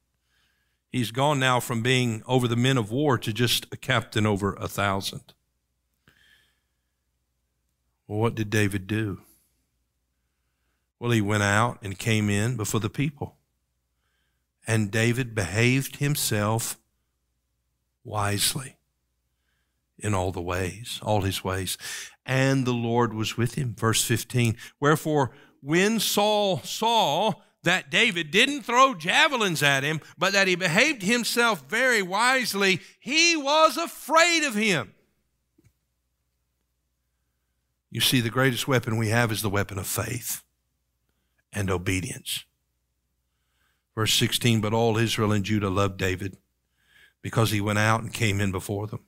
He's 0.91 1.13
gone 1.13 1.39
now 1.39 1.61
from 1.61 1.81
being 1.81 2.25
over 2.27 2.49
the 2.49 2.57
men 2.57 2.77
of 2.77 2.91
war 2.91 3.19
to 3.19 3.33
just 3.33 3.73
a 3.73 3.77
captain 3.77 4.27
over 4.27 4.55
a 4.55 4.67
thousand. 4.67 5.33
Well, 8.09 8.19
what 8.19 8.35
did 8.35 8.51
David 8.51 8.89
do? 8.89 9.21
Well, 10.99 11.13
he 11.13 11.21
went 11.21 11.45
out 11.45 11.79
and 11.83 11.97
came 11.97 12.29
in 12.29 12.57
before 12.57 12.81
the 12.81 12.91
people. 12.91 13.37
And 14.67 14.91
David 14.91 15.37
behaved 15.37 15.99
himself 15.99 16.81
wisely 18.05 18.77
in 19.99 20.15
all 20.15 20.33
the 20.33 20.43
ways, 20.43 21.01
all 21.03 21.23
his 21.23 21.43
ways. 21.43 21.79
And 22.27 22.67
the 22.67 22.73
Lord 22.73 23.15
was 23.15 23.37
with 23.37 23.55
him. 23.55 23.75
Verse 23.77 24.05
15. 24.05 24.57
Wherefore, 24.81 25.33
when 25.61 25.99
Saul 26.01 26.61
saw 26.63 27.35
that 27.63 27.91
David 27.91 28.31
didn't 28.31 28.63
throw 28.63 28.95
javelins 28.95 29.63
at 29.63 29.83
him, 29.83 30.01
but 30.19 30.33
that 30.35 30.47
he 30.47 30.55
behaved 30.55 31.03
himself 31.03 31.65
very 31.69 32.03
wisely, 32.03 32.81
he 33.01 33.37
was 33.37 33.77
afraid 33.77 34.45
of 34.45 34.55
him. 34.55 34.95
You 37.91 38.01
see, 38.01 38.21
the 38.21 38.31
greatest 38.31 38.69
weapon 38.69 38.97
we 38.97 39.09
have 39.09 39.33
is 39.33 39.41
the 39.41 39.49
weapon 39.49 39.79
of 39.79 39.87
faith 39.87 40.43
and 41.53 41.71
obedience. 41.71 42.45
Verse 43.95 44.13
16, 44.13 44.61
but 44.61 44.75
all 44.75 44.99
Israel 44.99 45.33
and 45.33 45.45
Judah 45.45 45.71
loved 45.71 45.97
David 45.97 46.37
because 47.25 47.53
he 47.53 47.61
went 47.61 47.79
out 47.79 48.03
and 48.03 48.13
came 48.13 48.39
in 48.39 48.53
before 48.53 48.87
them. 48.87 49.01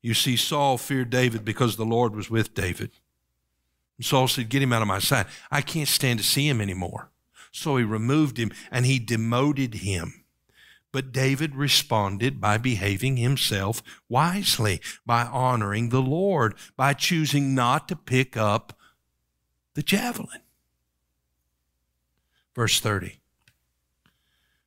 You 0.00 0.14
see, 0.14 0.36
Saul 0.36 0.78
feared 0.78 1.10
David 1.10 1.44
because 1.44 1.74
the 1.74 1.84
Lord 1.84 2.14
was 2.14 2.30
with 2.30 2.54
David. 2.54 2.92
And 3.98 4.06
Saul 4.06 4.28
said, 4.28 4.48
Get 4.48 4.62
him 4.62 4.72
out 4.72 4.80
of 4.80 4.86
my 4.86 5.00
sight. 5.00 5.26
I 5.50 5.60
can't 5.60 5.88
stand 5.88 6.20
to 6.20 6.24
see 6.24 6.48
him 6.48 6.60
anymore. 6.60 7.10
So 7.50 7.76
he 7.76 7.82
removed 7.82 8.38
him 8.38 8.52
and 8.70 8.86
he 8.86 9.00
demoted 9.00 9.74
him. 9.74 10.22
But 10.92 11.10
David 11.10 11.56
responded 11.56 12.40
by 12.40 12.58
behaving 12.58 13.16
himself 13.16 13.82
wisely, 14.08 14.80
by 15.04 15.24
honoring 15.24 15.88
the 15.88 16.00
Lord, 16.00 16.54
by 16.76 16.92
choosing 16.92 17.56
not 17.56 17.88
to 17.88 17.96
pick 17.96 18.36
up 18.36 18.72
the 19.74 19.82
javelin. 19.82 20.42
Verse 22.54 22.78
30. 22.78 23.18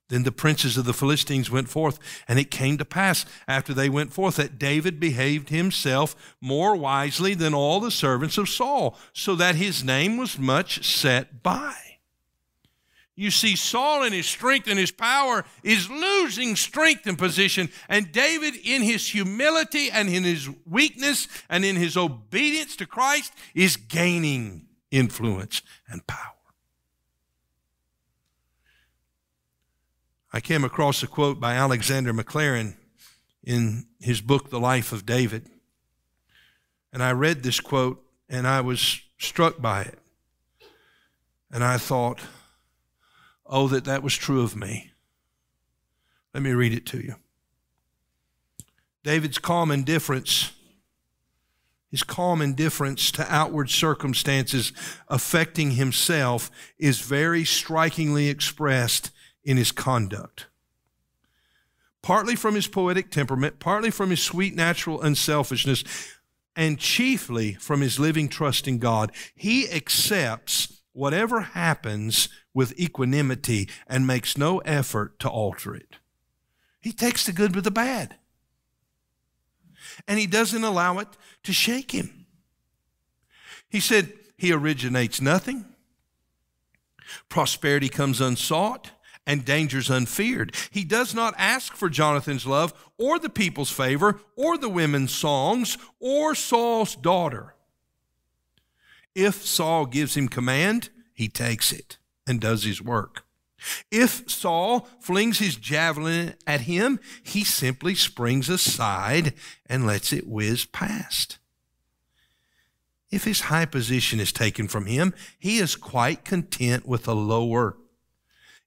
Then 0.10 0.24
the 0.24 0.32
princes 0.32 0.76
of 0.76 0.86
the 0.86 0.94
Philistines 0.94 1.50
went 1.50 1.70
forth, 1.70 2.00
and 2.28 2.38
it 2.38 2.52
came 2.52 2.78
to 2.80 2.86
pass 2.86 3.26
after 3.48 3.74
they 3.74 3.90
went 3.90 4.12
forth 4.12 4.36
that 4.36 4.60
David 4.60 5.00
behaved 5.00 5.50
himself 5.50 6.36
more 6.42 6.76
wisely 6.76 7.36
than 7.36 7.54
all 7.54 7.80
the 7.80 7.92
servants 7.92 8.38
of 8.38 8.50
Saul, 8.50 8.98
so 9.14 9.36
that 9.36 9.56
his 9.56 9.84
name 9.84 10.18
was 10.18 10.38
much 10.38 10.84
set 10.84 11.42
by. 11.44 11.76
You 13.16 13.32
see, 13.32 13.56
Saul 13.56 14.04
in 14.04 14.14
his 14.14 14.28
strength 14.28 14.68
and 14.68 14.80
his 14.80 14.92
power 14.92 15.46
is 15.62 15.90
losing 15.90 16.56
strength 16.56 17.06
and 17.06 17.18
position, 17.18 17.70
and 17.88 18.12
David 18.12 18.56
in 18.64 18.82
his 18.82 19.10
humility 19.10 19.92
and 19.92 20.10
in 20.10 20.24
his 20.24 20.50
weakness 20.66 21.28
and 21.50 21.64
in 21.64 21.76
his 21.76 21.98
obedience 21.98 22.76
to 22.78 22.86
Christ 22.88 23.34
is 23.54 23.76
gaining 23.76 24.68
influence 24.90 25.62
and 25.88 26.06
power. 26.08 26.39
I 30.32 30.40
came 30.40 30.64
across 30.64 31.02
a 31.02 31.08
quote 31.08 31.40
by 31.40 31.56
Alexander 31.56 32.14
Maclaren 32.14 32.76
in 33.44 33.88
his 34.00 34.22
book, 34.22 34.50
The 34.50 34.60
Life 34.60 34.92
of 34.92 35.06
David. 35.06 35.50
And 36.94 37.02
I 37.02 37.12
read 37.12 37.42
this 37.42 37.60
quote 37.60 38.04
and 38.30 38.48
I 38.48 38.62
was 38.62 39.02
struck 39.18 39.60
by 39.60 39.82
it. 39.82 40.00
And 41.52 41.64
I 41.64 41.78
thought, 41.78 42.20
oh, 43.46 43.68
that 43.70 43.86
that 43.86 44.04
was 44.04 44.16
true 44.16 44.44
of 44.44 44.56
me. 44.56 44.92
Let 46.34 46.44
me 46.44 46.52
read 46.52 46.74
it 46.74 46.86
to 46.88 47.00
you. 47.00 47.16
David's 49.04 49.40
calm 49.40 49.72
indifference, 49.72 50.52
his 51.90 52.04
calm 52.04 52.40
indifference 52.40 53.10
to 53.14 53.34
outward 53.34 53.72
circumstances 53.72 54.72
affecting 55.08 55.72
himself, 55.72 56.52
is 56.78 57.00
very 57.00 57.44
strikingly 57.44 58.30
expressed 58.30 59.10
in 59.50 59.58
his 59.58 59.72
conduct. 59.72 60.46
Partly 62.04 62.36
from 62.36 62.54
his 62.54 62.68
poetic 62.68 63.10
temperament, 63.10 63.58
partly 63.58 63.90
from 63.90 64.12
his 64.12 64.22
sweet 64.22 64.54
natural 64.54 65.02
unselfishness, 65.02 65.84
and 66.56 66.78
chiefly 66.78 67.54
from 67.54 67.82
his 67.82 68.00
living 68.00 68.30
trust 68.30 68.68
in 68.68 68.78
God, 68.78 69.12
he 69.34 69.68
accepts 69.68 70.82
whatever 70.94 71.42
happens 71.42 72.30
with 72.54 72.80
equanimity 72.80 73.68
and 73.88 74.06
makes 74.06 74.38
no 74.38 74.60
effort 74.60 75.18
to 75.18 75.28
alter 75.28 75.74
it. 75.74 75.96
He 76.80 76.92
takes 76.92 77.26
the 77.26 77.32
good 77.32 77.56
with 77.56 77.64
the 77.64 77.72
bad. 77.72 78.18
And 80.08 80.20
he 80.20 80.28
doesn't 80.28 80.64
allow 80.64 81.00
it 81.00 81.08
to 81.42 81.54
shake 81.54 81.90
him. 81.90 82.28
He 83.68 83.80
said, 83.80 84.14
He 84.38 84.54
originates 84.54 85.20
nothing. 85.20 85.66
Prosperity 87.30 87.90
comes 87.90 88.22
unsought 88.22 88.92
and 89.26 89.46
dangers 89.46 89.90
unfeared. 89.90 90.56
He 90.72 90.84
does 90.84 91.14
not 91.14 91.36
ask 91.38 91.76
for 91.76 91.90
Jonathan's 91.90 92.46
love 92.46 92.74
or 92.98 93.20
the 93.20 93.30
people's 93.30 93.72
favor 93.72 94.20
or 94.36 94.58
the 94.58 94.70
women's 94.70 95.14
songs 95.14 95.78
or 96.00 96.36
Saul's 96.36 96.96
daughter. 96.96 97.56
If 99.16 99.46
Saul 99.46 99.86
gives 99.86 100.16
him 100.16 100.28
command, 100.28 100.90
he 101.14 101.28
takes 101.28 101.72
it 101.72 101.98
and 102.26 102.40
does 102.40 102.64
his 102.64 102.82
work. 102.82 103.24
If 103.92 104.30
Saul 104.30 104.88
flings 105.00 105.40
his 105.40 105.56
javelin 105.56 106.36
at 106.48 106.62
him, 106.62 107.00
he 107.24 107.44
simply 107.44 107.96
springs 107.96 108.50
aside 108.50 109.34
and 109.66 109.86
lets 109.86 110.14
it 110.14 110.28
whiz 110.28 110.66
past. 110.66 111.40
If 113.12 113.24
his 113.24 113.42
high 113.42 113.66
position 113.66 114.20
is 114.20 114.32
taken 114.32 114.68
from 114.68 114.86
him, 114.86 115.14
he 115.38 115.58
is 115.58 115.76
quite 115.76 116.24
content 116.24 116.88
with 116.88 117.08
a 117.08 117.14
lower. 117.14 117.78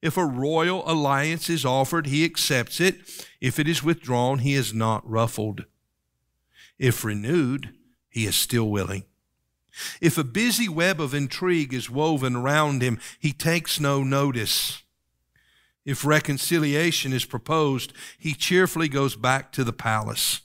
If 0.03 0.17
a 0.17 0.27
royal 0.27 0.83
alliance 0.91 1.49
is 1.49 1.65
offered, 1.65 2.09
he 2.09 2.25
accepts 2.25 2.81
it. 2.81 3.27
If 3.41 3.61
it 3.61 3.69
is 3.69 3.85
withdrawn, 3.85 4.41
he 4.41 4.55
is 4.55 4.75
not 4.75 5.09
ruffled. 5.09 5.65
If 6.77 7.05
renewed, 7.05 7.73
he 8.11 8.27
is 8.27 8.35
still 8.35 8.69
willing. 8.69 9.05
If 10.01 10.19
a 10.19 10.25
busy 10.25 10.69
web 10.69 11.01
of 11.01 11.15
intrigue 11.15 11.73
is 11.73 11.89
woven 11.89 12.35
around 12.35 12.83
him, 12.83 12.99
he 13.19 13.33
takes 13.33 13.79
no 13.79 14.03
notice. 14.03 14.83
If 15.85 16.05
reconciliation 16.05 17.13
is 17.13 17.25
proposed, 17.25 17.93
he 18.19 18.35
cheerfully 18.35 18.89
goes 18.89 19.17
back 19.17 19.53
to 19.53 19.65
the 19.65 19.73
palace. 19.73 20.43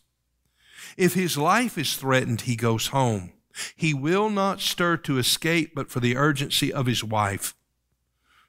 If 0.95 1.13
his 1.13 1.37
life 1.37 1.77
is 1.77 1.95
threatened, 1.95 2.41
he 2.41 2.55
goes 2.55 2.87
home. 2.87 3.33
He 3.75 3.93
will 3.93 4.29
not 4.29 4.61
stir 4.61 4.97
to 4.97 5.17
escape 5.17 5.73
but 5.75 5.89
for 5.89 5.99
the 5.99 6.15
urgency 6.15 6.71
of 6.71 6.85
his 6.85 7.03
wife. 7.03 7.55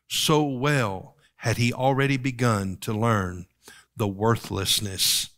So 0.09 0.43
well 0.43 1.17
had 1.37 1.59
he 1.59 1.73
already 1.73 2.17
begun 2.17 2.77
to 2.79 2.93
learn 2.93 3.47
the 3.97 4.09
worthlessness 4.09 5.31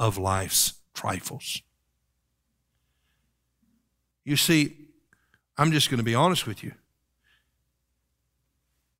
of 0.00 0.18
life's 0.18 0.74
trifles. 0.94 1.62
You 4.24 4.36
see, 4.36 4.88
I'm 5.56 5.70
just 5.70 5.90
going 5.90 5.98
to 5.98 6.04
be 6.04 6.14
honest 6.14 6.46
with 6.46 6.64
you. 6.64 6.72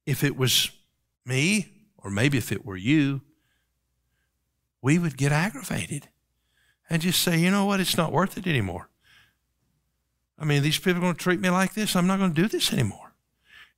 If 0.07 0.23
it 0.23 0.37
was 0.37 0.71
me, 1.25 1.69
or 1.99 2.11
maybe 2.11 2.37
if 2.39 2.53
it 2.53 2.65
were 2.65 2.77
you, 2.77 3.23
we 4.83 4.99
would 4.99 5.17
get 5.17 5.33
aggravated 5.33 6.09
and 6.91 7.01
just 7.01 7.23
say, 7.23 7.39
you 7.39 7.51
know 7.51 7.65
what, 7.65 7.81
it's 7.81 7.97
not 7.97 8.13
worth 8.13 8.37
it 8.37 8.47
anymore. 8.47 8.91
I 10.39 10.45
mean, 10.45 10.63
these 10.63 10.79
people 10.79 10.99
are 10.99 11.01
going 11.01 11.15
to 11.15 11.21
treat 11.21 11.41
me 11.41 11.49
like 11.49 11.75
this. 11.75 11.97
I'm 11.97 12.07
not 12.07 12.19
going 12.19 12.35
to 12.35 12.43
do 12.43 12.49
this 12.49 12.73
anymore. 12.73 13.04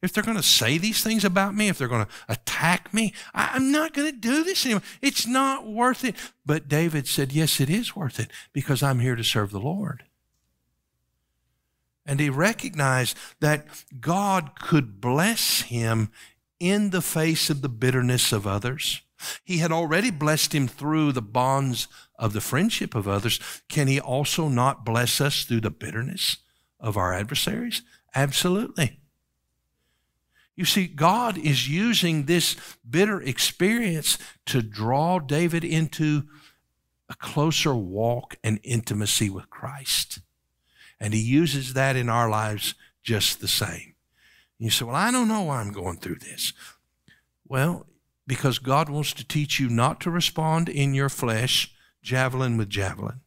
If 0.07 0.12
they're 0.12 0.22
going 0.22 0.36
to 0.36 0.42
say 0.42 0.78
these 0.78 1.02
things 1.02 1.24
about 1.24 1.57
me, 1.57 1.66
if 1.66 1.78
they're 1.78 1.88
going 1.88 2.07
to 2.07 2.12
attack 2.28 2.94
me, 2.94 3.12
I, 3.34 3.57
am 3.57 3.72
not 3.72 3.92
going 3.92 4.09
to 4.09 4.16
do 4.16 4.44
this 4.44 4.64
anymore. 4.64 4.84
It's 5.02 5.26
not 5.26 5.66
worth 5.66 6.04
it. 6.04 6.14
But 6.46 6.68
David 6.68 7.09
said, 7.09 7.32
Yes, 7.32 7.61
it 7.61 7.68
is 7.68 7.96
worth 7.96 8.20
it 8.20 8.30
because 8.52 8.84
I'm 8.84 9.00
here 9.00 9.16
to 9.16 9.24
serve 9.24 9.50
the 9.50 9.59
Lord. 9.59 10.04
And 12.07 12.20
he 12.20 12.30
recognized 12.30 13.16
that 13.40 13.66
God 14.00 14.52
could 14.61 15.00
bless 15.00 15.62
him 15.62 16.12
in 16.61 16.90
the 16.90 17.02
face 17.02 17.50
of 17.50 17.61
the 17.61 17.68
bitterness 17.68 18.32
of 18.32 18.46
others. 18.46 19.02
He 19.42 19.59
had 19.59 19.72
already 19.72 20.12
blessed 20.12 20.54
him 20.54 20.68
through 20.68 21.11
the 21.11 21.20
bonds 21.20 21.88
of 22.16 22.32
the 22.32 22.40
friendship 22.40 22.94
of 22.94 23.09
others. 23.09 23.40
Can 23.68 23.88
he 23.88 23.98
also 23.98 24.46
not 24.46 24.84
bless 24.84 25.20
us 25.20 25.42
through 25.42 25.62
the 25.62 25.70
bitterness 25.70 26.36
of 26.78 26.96
our 26.96 27.12
adversaries? 27.12 27.82
Absolutely. 28.14 29.00
You 30.57 30.64
see, 30.64 30.86
God 30.86 31.36
is 31.36 31.68
using 31.68 32.24
this 32.24 32.57
bitter 32.88 33.20
experience 33.20 34.16
to 34.46 34.62
draw 34.62 35.18
David 35.18 35.64
into 35.64 36.24
a 37.11 37.14
closer 37.14 37.74
walk 37.74 38.36
and 38.42 38.59
intimacy 38.62 39.28
with 39.28 39.50
Christ. 39.50 40.20
And 40.98 41.12
he 41.12 41.20
uses 41.20 41.74
that 41.74 41.94
in 41.94 42.09
our 42.09 42.30
lives 42.30 42.74
just 43.02 43.40
the 43.40 43.48
same. 43.48 43.94
You 44.59 44.70
say, 44.70 44.86
Well, 44.86 44.96
I 44.96 45.11
don't 45.11 45.28
know 45.28 45.42
why 45.42 45.61
I'm 45.61 45.72
going 45.72 45.98
through 45.98 46.20
this. 46.20 46.54
Well, 47.46 47.86
because 48.26 48.59
God 48.59 48.88
wants 48.88 49.12
to 49.12 49.28
teach 49.28 49.61
you 49.61 49.68
not 49.68 50.00
to 50.00 50.11
respond 50.11 50.68
in 50.68 50.94
your 50.94 51.11
flesh, 51.11 51.72
javelin 52.02 52.57
with 52.57 52.70
javelin. 52.70 53.20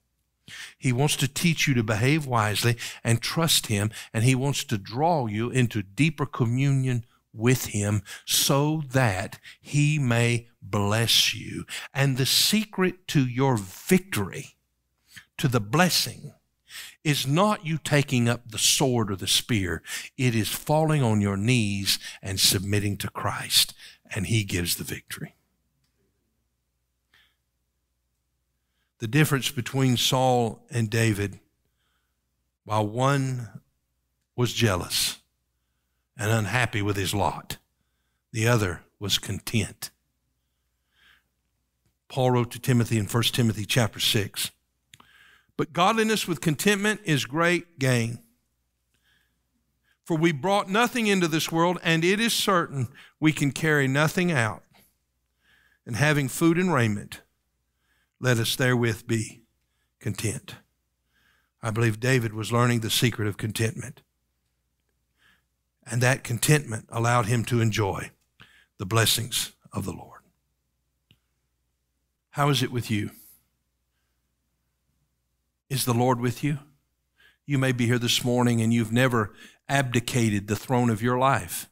He 0.77 0.91
wants 0.91 1.15
to 1.17 1.27
teach 1.27 1.67
you 1.67 1.75
to 1.75 1.83
behave 1.83 2.25
wisely 2.25 2.75
and 3.03 3.21
trust 3.21 3.67
Him, 3.67 3.91
and 4.13 4.23
He 4.23 4.33
wants 4.33 4.63
to 4.65 4.79
draw 4.79 5.27
you 5.27 5.51
into 5.51 5.83
deeper 5.83 6.25
communion 6.25 7.05
with 7.33 7.67
Him 7.67 8.01
so 8.25 8.83
that 8.91 9.39
He 9.61 9.99
may 9.99 10.47
bless 10.61 11.33
you. 11.33 11.65
And 11.93 12.17
the 12.17 12.25
secret 12.25 13.07
to 13.09 13.25
your 13.25 13.57
victory, 13.57 14.55
to 15.37 15.47
the 15.47 15.61
blessing, 15.61 16.33
is 17.03 17.25
not 17.25 17.65
you 17.65 17.77
taking 17.77 18.27
up 18.27 18.51
the 18.51 18.57
sword 18.57 19.11
or 19.11 19.15
the 19.15 19.27
spear. 19.27 19.81
It 20.17 20.35
is 20.35 20.49
falling 20.49 21.01
on 21.01 21.21
your 21.21 21.37
knees 21.37 21.97
and 22.21 22.39
submitting 22.39 22.97
to 22.97 23.09
Christ, 23.09 23.73
and 24.13 24.27
He 24.27 24.43
gives 24.43 24.75
the 24.75 24.83
victory. 24.83 25.35
The 28.99 29.07
difference 29.07 29.49
between 29.49 29.95
Saul 29.95 30.65
and 30.69 30.89
David, 30.89 31.39
while 32.65 32.85
one 32.85 33.61
was 34.35 34.51
jealous 34.51 35.18
and 36.19 36.29
unhappy 36.29 36.83
with 36.83 36.97
his 36.97 37.15
lot, 37.15 37.57
the 38.31 38.47
other 38.47 38.81
was 38.99 39.17
content. 39.17 39.89
Paul 42.09 42.31
wrote 42.31 42.51
to 42.51 42.59
Timothy 42.59 42.99
in 42.99 43.05
1 43.05 43.23
Timothy 43.23 43.65
chapter 43.65 43.99
6 43.99 44.51
but 45.59 45.73
godliness 45.73 46.25
with 46.25 46.39
contentment 46.39 47.01
is 47.03 47.25
great 47.25 47.79
gain. 47.79 48.19
For 50.05 50.15
we 50.15 50.31
brought 50.31 50.69
nothing 50.69 51.07
into 51.07 51.27
this 51.27 51.51
world, 51.51 51.77
and 51.83 52.05
it 52.05 52.21
is 52.21 52.31
certain 52.31 52.87
we 53.19 53.33
can 53.33 53.51
carry 53.51 53.85
nothing 53.85 54.31
out. 54.31 54.63
And 55.85 55.97
having 55.97 56.29
food 56.29 56.57
and 56.57 56.73
raiment, 56.73 57.23
let 58.21 58.37
us 58.37 58.55
therewith 58.55 59.05
be 59.05 59.41
content. 59.99 60.55
I 61.61 61.71
believe 61.71 61.99
David 61.99 62.33
was 62.33 62.53
learning 62.53 62.79
the 62.79 62.89
secret 62.89 63.27
of 63.27 63.35
contentment. 63.35 64.01
And 65.89 66.01
that 66.01 66.23
contentment 66.23 66.85
allowed 66.89 67.25
him 67.25 67.43
to 67.45 67.61
enjoy 67.61 68.11
the 68.77 68.85
blessings 68.85 69.53
of 69.73 69.85
the 69.85 69.91
Lord. 69.91 70.21
How 72.31 72.49
is 72.49 72.61
it 72.61 72.71
with 72.71 72.91
you? 72.91 73.11
Is 75.69 75.85
the 75.85 75.93
Lord 75.93 76.19
with 76.19 76.43
you? 76.43 76.59
You 77.45 77.57
may 77.57 77.71
be 77.71 77.87
here 77.87 77.99
this 77.99 78.23
morning 78.23 78.61
and 78.61 78.73
you've 78.73 78.91
never 78.91 79.33
abdicated 79.67 80.47
the 80.47 80.55
throne 80.55 80.89
of 80.89 81.01
your 81.01 81.17
life. 81.17 81.69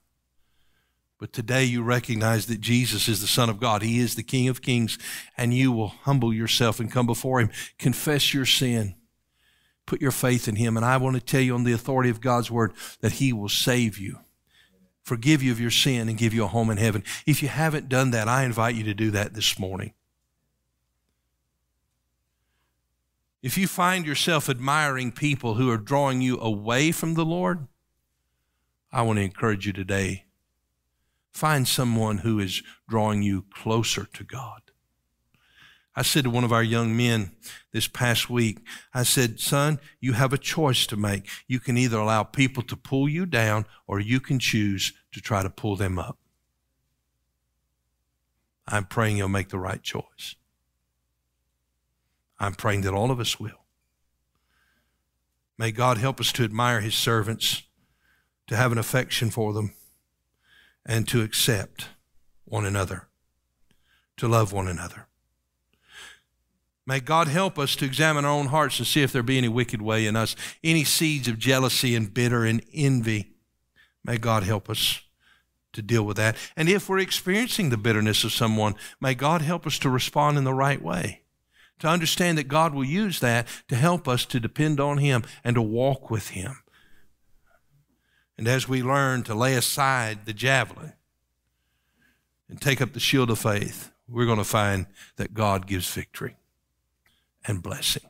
But 1.20 1.34
today 1.34 1.64
you 1.64 1.82
recognize 1.82 2.46
that 2.46 2.62
Jesus 2.62 3.08
is 3.08 3.22
the 3.22 3.28
Son 3.28 3.50
of 3.50 3.60
God. 3.60 3.82
He 3.82 4.00
is 4.00 4.16
the 4.16 4.24
King 4.24 4.50
of 4.50 4.62
Kings, 4.62 5.00
and 5.36 5.52
you 5.52 5.72
will 5.72 5.88
humble 5.88 6.32
yourself 6.32 6.80
and 6.80 6.92
come 6.92 7.08
before 7.08 7.40
Him. 7.40 7.50
Confess 7.80 8.36
your 8.36 8.46
sin. 8.46 8.94
Put 9.88 10.02
your 10.02 10.12
faith 10.12 10.48
in 10.48 10.58
Him. 10.58 10.78
And 10.78 10.86
I 10.86 10.98
want 10.98 11.16
to 11.16 11.22
tell 11.22 11.42
you 11.42 11.56
on 11.56 11.64
the 11.64 11.74
authority 11.74 12.12
of 12.12 12.22
God's 12.22 12.52
Word 12.52 12.74
that 13.02 13.14
He 13.14 13.34
will 13.34 13.50
save 13.50 13.98
you, 13.98 14.20
forgive 15.02 15.42
you 15.42 15.52
of 15.52 15.60
your 15.60 15.72
sin, 15.72 16.08
and 16.08 16.18
give 16.18 16.36
you 16.36 16.44
a 16.44 16.48
home 16.48 16.70
in 16.70 16.78
heaven. 16.78 17.04
If 17.26 17.42
you 17.42 17.48
haven't 17.48 17.90
done 17.90 18.12
that, 18.12 18.28
I 18.28 18.44
invite 18.44 18.76
you 18.76 18.84
to 18.84 18.94
do 18.94 19.10
that 19.12 19.34
this 19.34 19.58
morning. 19.58 19.94
If 23.42 23.58
you 23.58 23.66
find 23.68 24.06
yourself 24.06 24.50
admiring 24.50 25.12
people 25.14 25.54
who 25.54 25.72
are 25.72 25.78
drawing 25.78 26.22
you 26.22 26.40
away 26.40 26.92
from 26.92 27.14
the 27.14 27.26
Lord, 27.26 27.68
I 28.92 29.04
want 29.04 29.18
to 29.18 29.24
encourage 29.24 29.66
you 29.66 29.74
today. 29.74 30.26
Find 31.32 31.68
someone 31.68 32.20
who 32.20 32.40
is 32.40 32.62
drawing 32.90 33.22
you 33.22 33.46
closer 33.54 34.06
to 34.14 34.24
God. 34.24 34.67
I 35.98 36.04
said 36.04 36.26
to 36.26 36.30
one 36.30 36.44
of 36.44 36.54
our 36.54 36.62
young 36.62 36.96
men 36.96 37.32
this 37.72 37.88
past 37.88 38.30
week, 38.30 38.60
I 38.94 39.02
said, 39.02 39.40
Son, 39.40 39.80
you 40.00 40.14
have 40.14 40.32
a 40.32 40.38
choice 40.38 40.86
to 40.86 40.96
make. 40.96 41.28
You 41.48 41.60
can 41.60 41.76
either 41.76 41.98
allow 41.98 42.22
people 42.22 42.62
to 42.64 42.76
pull 42.76 43.10
you 43.10 43.26
down 43.26 43.66
or 43.88 44.00
you 44.00 44.20
can 44.20 44.38
choose 44.38 44.94
to 45.14 45.20
try 45.20 45.42
to 45.42 45.50
pull 45.50 45.76
them 45.76 45.98
up. 45.98 46.20
I'm 48.68 48.86
praying 48.86 49.18
you'll 49.18 49.30
make 49.30 49.50
the 49.50 49.58
right 49.58 49.82
choice. 49.82 50.36
I'm 52.40 52.54
praying 52.54 52.82
that 52.82 52.94
all 52.94 53.10
of 53.10 53.20
us 53.20 53.40
will. 53.40 53.66
May 55.58 55.72
God 55.72 55.98
help 55.98 56.20
us 56.20 56.32
to 56.34 56.44
admire 56.44 56.82
his 56.82 56.94
servants, 56.94 57.64
to 58.46 58.56
have 58.56 58.72
an 58.72 58.78
affection 58.78 59.32
for 59.32 59.52
them, 59.52 59.74
and 60.86 61.08
to 61.08 61.24
accept 61.24 61.88
one 62.46 62.68
another, 62.68 63.08
to 64.18 64.28
love 64.28 64.54
one 64.54 64.68
another. 64.68 65.08
May 66.88 67.02
God 67.02 67.28
help 67.28 67.60
us 67.60 67.76
to 67.76 67.86
examine 67.86 68.24
our 68.24 68.32
own 68.32 68.48
hearts 68.48 68.80
and 68.80 68.88
see 68.88 69.04
if 69.04 69.12
there 69.12 69.22
be 69.22 69.38
any 69.38 69.50
wicked 69.50 69.82
way 69.82 70.08
in 70.08 70.16
us, 70.16 70.38
any 70.64 70.86
seeds 70.86 71.28
of 71.28 71.38
jealousy 71.38 71.94
and 71.96 72.14
bitter 72.14 72.46
and 72.46 72.64
envy. 72.74 73.34
May 74.06 74.18
God 74.18 74.44
help 74.44 74.70
us 74.70 75.02
to 75.74 75.82
deal 75.82 76.04
with 76.04 76.16
that. 76.16 76.38
And 76.56 76.70
if 76.70 76.88
we're 76.88 77.00
experiencing 77.00 77.70
the 77.70 77.78
bitterness 77.78 78.24
of 78.24 78.32
someone, 78.32 78.76
may 79.02 79.16
God 79.16 79.42
help 79.42 79.68
us 79.68 79.78
to 79.80 79.90
respond 79.90 80.38
in 80.38 80.46
the 80.46 80.54
right 80.54 80.82
way, 80.82 81.24
to 81.80 81.90
understand 81.90 82.38
that 82.38 82.48
God 82.48 82.74
will 82.74 82.86
use 82.86 83.20
that 83.20 83.50
to 83.68 83.76
help 83.76 84.08
us 84.08 84.26
to 84.28 84.40
depend 84.40 84.80
on 84.80 85.00
Him 85.00 85.24
and 85.44 85.56
to 85.56 85.62
walk 85.62 86.10
with 86.10 86.30
Him. 86.30 86.64
And 88.38 88.48
as 88.48 88.70
we 88.70 88.82
learn 88.82 89.24
to 89.24 89.36
lay 89.36 89.56
aside 89.56 90.26
the 90.26 90.34
javelin 90.34 90.94
and 92.48 92.62
take 92.62 92.82
up 92.82 92.94
the 92.94 93.02
shield 93.02 93.30
of 93.30 93.40
faith, 93.40 93.92
we're 94.08 94.26
going 94.26 94.38
to 94.38 94.46
find 94.46 94.86
that 95.18 95.34
God 95.34 95.68
gives 95.68 95.94
victory 95.94 96.38
and 97.48 97.64
blessing. 97.64 98.04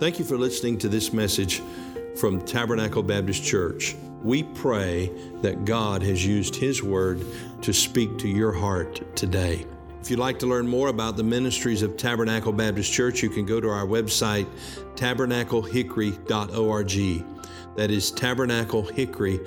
Thank 0.00 0.18
you 0.18 0.24
for 0.24 0.36
listening 0.36 0.78
to 0.78 0.88
this 0.88 1.12
message 1.12 1.62
from 2.16 2.40
Tabernacle 2.42 3.02
Baptist 3.02 3.44
Church. 3.44 3.94
We 4.22 4.42
pray 4.42 5.12
that 5.42 5.64
God 5.64 6.02
has 6.02 6.26
used 6.26 6.56
His 6.56 6.82
Word 6.82 7.24
to 7.62 7.72
speak 7.72 8.18
to 8.18 8.28
your 8.28 8.52
heart 8.52 9.16
today. 9.16 9.64
If 10.00 10.10
you'd 10.10 10.18
like 10.18 10.40
to 10.40 10.46
learn 10.46 10.66
more 10.66 10.88
about 10.88 11.16
the 11.16 11.22
ministries 11.22 11.82
of 11.82 11.96
Tabernacle 11.96 12.52
Baptist 12.52 12.92
Church, 12.92 13.22
you 13.22 13.30
can 13.30 13.46
go 13.46 13.60
to 13.60 13.70
our 13.70 13.86
website, 13.86 14.46
tabernaclehickory.org. 14.96 17.24
That 17.76 17.90
is 17.90 18.12
tabernaclehickory.org. 18.12 19.46